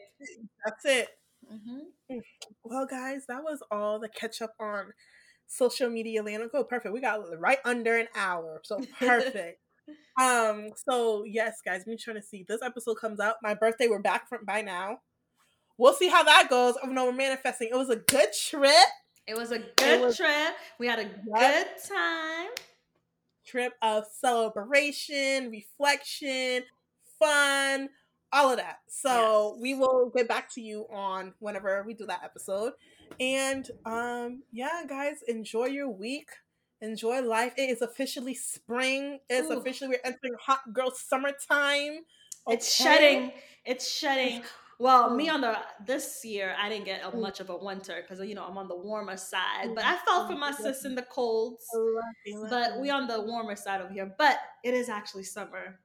that's 0.65 0.85
it. 0.85 1.09
Mm-hmm. 1.51 2.15
Mm. 2.17 2.21
Well, 2.65 2.87
guys, 2.87 3.25
that 3.29 3.43
was 3.43 3.63
all 3.71 3.99
the 3.99 4.09
catch 4.09 4.43
up 4.43 4.53
on 4.61 4.93
social 5.47 5.89
media 5.89 6.23
land. 6.23 6.51
Go 6.53 6.65
perfect. 6.65 6.93
We 6.93 7.01
got 7.01 7.21
right 7.39 7.59
under 7.65 7.97
an 7.97 8.09
hour, 8.15 8.61
so 8.65 8.81
perfect. 8.99 9.61
um. 10.21 10.69
So 10.77 11.25
yes, 11.25 11.63
guys, 11.65 11.85
make 11.87 12.01
trying 12.01 12.17
to 12.17 12.23
see 12.23 12.45
this 12.47 12.61
episode 12.63 12.97
comes 12.97 13.21
out. 13.21 13.37
My 13.43 13.55
birthday. 13.55 13.89
We're 13.89 14.01
back 14.01 14.29
from 14.29 14.45
by 14.45 14.61
now 14.61 14.99
we'll 15.79 15.95
see 15.95 16.09
how 16.09 16.23
that 16.25 16.49
goes. 16.51 16.75
Oh 16.83 16.89
no, 16.89 17.07
we're 17.07 17.13
manifesting. 17.13 17.69
It 17.73 17.77
was 17.77 17.89
a 17.89 17.97
good 17.97 18.29
trip. 18.33 18.73
It 19.27 19.37
was 19.37 19.53
a 19.53 19.61
good 19.77 20.01
was, 20.01 20.17
trip. 20.17 20.55
We 20.79 20.87
had 20.87 20.99
a 20.99 21.03
yep. 21.03 21.23
good 21.35 21.67
time. 21.89 22.49
Trip 23.47 23.73
of 23.81 24.05
celebration, 24.21 25.51
reflection, 25.51 26.65
fun, 27.19 27.89
all 28.33 28.51
of 28.51 28.59
that. 28.59 28.81
So 28.89 29.55
yes. 29.55 29.63
we 29.63 29.75
will 29.75 30.11
get 30.15 30.29
back 30.29 30.53
to 30.55 30.61
you 30.61 30.87
on 30.93 31.33
whenever 31.39 31.83
we 31.87 31.95
do 31.95 32.07
that 32.07 32.21
episode. 32.23 32.73
And 33.21 33.69
um, 33.87 34.43
yeah, 34.53 34.83
guys, 34.87 35.23
enjoy 35.29 35.67
your 35.67 35.89
week. 35.89 36.29
Enjoy 36.81 37.21
life. 37.23 37.55
It 37.57 37.71
is 37.71 37.83
officially 37.83 38.35
spring. 38.35 39.19
It's 39.29 39.51
officially 39.51 39.89
we're 39.89 40.01
entering 40.05 40.35
hot 40.41 40.73
girl 40.73 40.93
summertime. 40.93 42.01
Okay? 42.47 42.55
It's 42.55 42.73
shedding. 42.73 43.33
It's 43.65 43.91
shedding. 43.91 44.43
Well, 44.81 45.11
me 45.11 45.29
on 45.29 45.41
the 45.41 45.59
this 45.85 46.25
year, 46.25 46.55
I 46.57 46.69
didn't 46.69 46.85
get 46.85 47.03
a, 47.03 47.11
mm. 47.11 47.21
much 47.21 47.41
of 47.41 47.51
a 47.51 47.57
winter 47.57 48.01
because 48.01 48.25
you 48.25 48.35
know 48.37 48.45
I'm 48.45 48.57
on 48.57 48.69
the 48.69 48.77
warmer 48.77 49.17
side. 49.17 49.75
But 49.75 49.85
I 49.85 49.97
felt 50.07 50.31
for 50.31 50.37
my 50.37 50.53
sis 50.53 50.85
in 50.85 50.95
the 50.95 51.03
colds. 51.03 51.65
But 52.49 52.79
we 52.79 52.89
on 52.91 53.09
the 53.09 53.21
warmer 53.21 53.57
side 53.57 53.81
over 53.81 53.93
here. 53.93 54.15
But 54.17 54.39
it 54.63 54.75
is 54.75 54.89
actually 54.89 55.25
summer, 55.25 55.81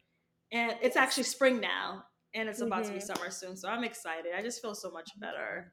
and 0.51 0.75
it's 0.81 0.95
actually 0.95 1.23
spring 1.23 1.59
now, 1.59 2.03
and 2.35 2.47
it's 2.47 2.61
about 2.61 2.83
mm-hmm. 2.83 2.93
to 2.93 2.99
be 2.99 2.99
mm-hmm. 2.99 3.15
summer 3.15 3.31
soon. 3.31 3.57
So 3.57 3.67
I'm 3.67 3.83
excited. 3.83 4.33
I 4.37 4.43
just 4.43 4.61
feel 4.61 4.75
so 4.75 4.91
much 4.91 5.09
better 5.19 5.71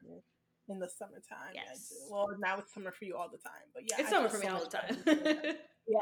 in 0.67 0.79
the 0.79 0.89
summertime. 0.89 1.53
Yes. 1.53 1.93
Well, 2.09 2.27
now 2.39 2.57
it's 2.57 2.73
summer 2.73 2.91
for 2.91 3.05
you 3.05 3.15
all 3.17 3.29
the 3.29 3.37
time, 3.37 3.69
but 3.73 3.83
yeah, 3.87 3.97
it's 3.99 4.09
I 4.09 4.15
summer 4.15 4.29
for 4.29 4.39
me 4.39 4.47
all 4.47 4.63
the 4.63 4.77
time. 4.77 4.97
yeah. 5.87 5.99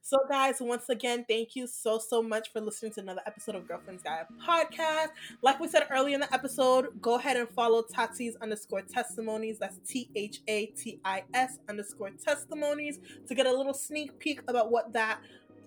So, 0.00 0.18
guys, 0.28 0.56
once 0.60 0.88
again, 0.88 1.24
thank 1.28 1.56
you 1.56 1.66
so, 1.66 1.98
so 1.98 2.22
much 2.22 2.52
for 2.52 2.60
listening 2.60 2.92
to 2.92 3.00
another 3.00 3.22
episode 3.26 3.54
of 3.54 3.66
Girlfriend's 3.66 4.02
Guide 4.02 4.26
podcast. 4.46 5.08
Like 5.42 5.60
we 5.60 5.68
said 5.68 5.86
earlier 5.90 6.14
in 6.14 6.20
the 6.20 6.32
episode, 6.34 7.00
go 7.00 7.14
ahead 7.14 7.36
and 7.36 7.48
follow 7.48 7.82
Tati's 7.82 8.36
underscore 8.36 8.82
testimonies. 8.82 9.58
That's 9.58 9.78
T 9.86 10.08
H 10.14 10.40
A 10.48 10.66
T 10.66 11.00
I 11.04 11.24
S 11.34 11.58
underscore 11.68 12.10
testimonies 12.10 13.00
to 13.26 13.34
get 13.34 13.46
a 13.46 13.52
little 13.52 13.74
sneak 13.74 14.18
peek 14.18 14.40
about 14.48 14.70
what 14.70 14.92
that 14.92 15.20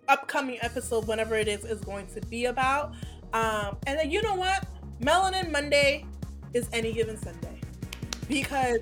upcoming 0.07 0.57
episode, 0.61 1.07
whenever 1.07 1.36
it 1.36 1.47
is, 1.47 1.66
is 1.66 1.82
going 1.82 2.07
to 2.07 2.22
be 2.28 2.45
about. 2.45 2.93
Um, 3.34 3.78
and 3.88 3.97
then 3.99 4.11
you 4.11 4.22
know 4.22 4.36
what? 4.36 4.66
Melanin 5.01 5.51
Monday 5.51 6.05
is 6.53 6.70
any 6.72 6.93
given 6.93 7.18
Sunday. 7.18 7.59
Because 8.28 8.80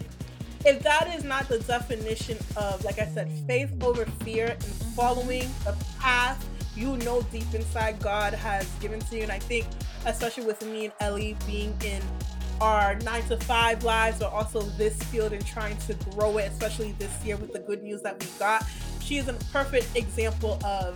if 0.66 0.82
that 0.84 1.14
is 1.16 1.24
not 1.24 1.48
the 1.50 1.60
definition 1.60 2.38
of, 2.56 2.84
like 2.86 3.00
I 3.00 3.08
said, 3.08 3.30
faith 3.48 3.72
over 3.84 4.06
fear 4.24 4.48
and 4.48 4.64
following 4.96 5.50
the 5.66 5.76
path 6.00 6.46
you 6.76 6.98
know 6.98 7.22
deep 7.24 7.54
inside 7.54 8.00
God 8.00 8.34
has 8.34 8.68
given 8.80 9.00
to 9.00 9.16
you. 9.16 9.24
And 9.24 9.32
I 9.32 9.40
think, 9.40 9.66
especially 10.06 10.46
with 10.46 10.66
me 10.66 10.86
and 10.86 10.94
Ellie 11.00 11.38
being 11.46 11.76
in 11.86 12.02
our 12.62 12.96
nine 12.96 13.24
to 13.24 13.38
five 13.38 13.84
lives, 13.84 14.20
but 14.20 14.32
also 14.32 14.62
this 14.62 15.02
field 15.04 15.34
and 15.34 15.46
trying 15.46 15.78
to 15.78 15.94
grow 16.12 16.38
it, 16.38 16.52
especially 16.52 16.94
this 16.94 17.24
year 17.24 17.38
with 17.38 17.54
the 17.54 17.60
good 17.60 17.84
news 17.84 18.02
that 18.02 18.20
we 18.20 18.30
got, 18.40 18.66
she 19.02 19.18
is 19.18 19.28
a 19.28 19.34
perfect 19.52 19.96
example 19.96 20.60
of 20.66 20.96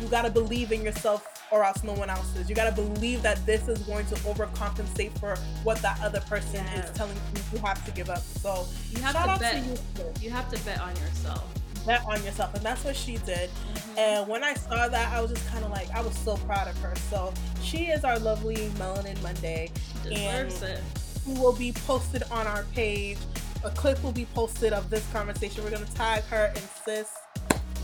you 0.00 0.06
got 0.08 0.22
to 0.22 0.30
believe 0.30 0.72
in 0.72 0.82
yourself 0.82 1.37
or 1.50 1.64
else 1.64 1.82
no 1.82 1.92
one 1.94 2.10
else 2.10 2.34
is. 2.36 2.48
You 2.48 2.54
got 2.54 2.74
to 2.74 2.82
believe 2.82 3.22
that 3.22 3.44
this 3.46 3.68
is 3.68 3.78
going 3.80 4.06
to 4.06 4.14
overcompensate 4.16 5.18
for 5.18 5.36
what 5.64 5.78
that 5.82 6.00
other 6.02 6.20
person 6.20 6.64
yeah. 6.64 6.84
is 6.84 6.90
telling 6.96 7.14
you 7.14 7.42
you 7.52 7.58
have 7.58 7.84
to 7.84 7.90
give 7.92 8.10
up. 8.10 8.18
So 8.18 8.66
you 8.90 9.00
have 9.02 9.14
to 9.14 9.40
bet. 9.40 9.62
To 9.62 9.70
you, 9.70 9.76
you 10.20 10.30
have 10.30 10.50
to 10.50 10.64
bet 10.64 10.80
on 10.80 10.90
yourself. 10.96 11.44
Bet 11.86 12.04
on 12.06 12.22
yourself, 12.24 12.54
and 12.54 12.62
that's 12.62 12.84
what 12.84 12.96
she 12.96 13.16
did. 13.18 13.50
Mm-hmm. 13.50 13.98
And 13.98 14.28
when 14.28 14.44
I 14.44 14.54
saw 14.54 14.88
that, 14.88 15.12
I 15.12 15.20
was 15.20 15.30
just 15.30 15.46
kind 15.48 15.64
of 15.64 15.70
like, 15.70 15.90
I 15.92 16.02
was 16.02 16.16
so 16.18 16.36
proud 16.38 16.68
of 16.68 16.76
her. 16.78 16.94
So 17.10 17.32
she 17.62 17.86
is 17.86 18.04
our 18.04 18.18
lovely 18.18 18.56
Melanin 18.76 19.20
Monday, 19.22 19.70
she 20.02 20.10
Deserves 20.10 20.62
and 20.62 20.72
it. 20.72 21.38
will 21.38 21.54
be 21.54 21.72
posted 21.72 22.24
on 22.30 22.46
our 22.46 22.64
page. 22.74 23.18
A 23.64 23.70
clip 23.70 24.02
will 24.02 24.12
be 24.12 24.26
posted 24.34 24.72
of 24.72 24.90
this 24.90 25.06
conversation. 25.12 25.64
We're 25.64 25.70
gonna 25.70 25.86
tag 25.94 26.22
her 26.24 26.52
and 26.54 26.64
sis 26.84 27.10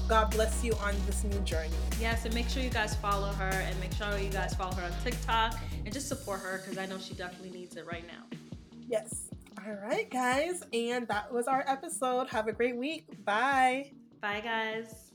God 0.08 0.30
bless 0.30 0.62
you 0.62 0.74
on 0.82 0.94
this 1.06 1.24
new 1.24 1.38
journey. 1.40 1.70
Yes, 1.98 2.26
and 2.26 2.34
make 2.34 2.48
sure 2.48 2.62
you 2.62 2.68
guys 2.68 2.94
follow 2.94 3.32
her 3.32 3.48
and 3.50 3.78
make 3.80 3.92
sure 3.94 4.18
you 4.18 4.28
guys 4.28 4.54
follow 4.54 4.74
her 4.74 4.84
on 4.84 4.92
TikTok 5.02 5.58
and 5.84 5.92
just 5.92 6.08
support 6.08 6.40
her 6.40 6.58
because 6.58 6.76
I 6.76 6.84
know 6.86 6.98
she 6.98 7.14
definitely 7.14 7.58
needs 7.58 7.76
it 7.76 7.86
right 7.86 8.06
now. 8.06 8.38
Yes. 8.86 9.30
All 9.66 9.72
right, 9.72 10.10
guys. 10.10 10.62
And 10.74 11.08
that 11.08 11.32
was 11.32 11.46
our 11.46 11.64
episode. 11.66 12.28
Have 12.28 12.48
a 12.48 12.52
great 12.52 12.76
week. 12.76 13.06
Bye. 13.24 13.92
Bye, 14.20 14.40
guys. 14.40 15.13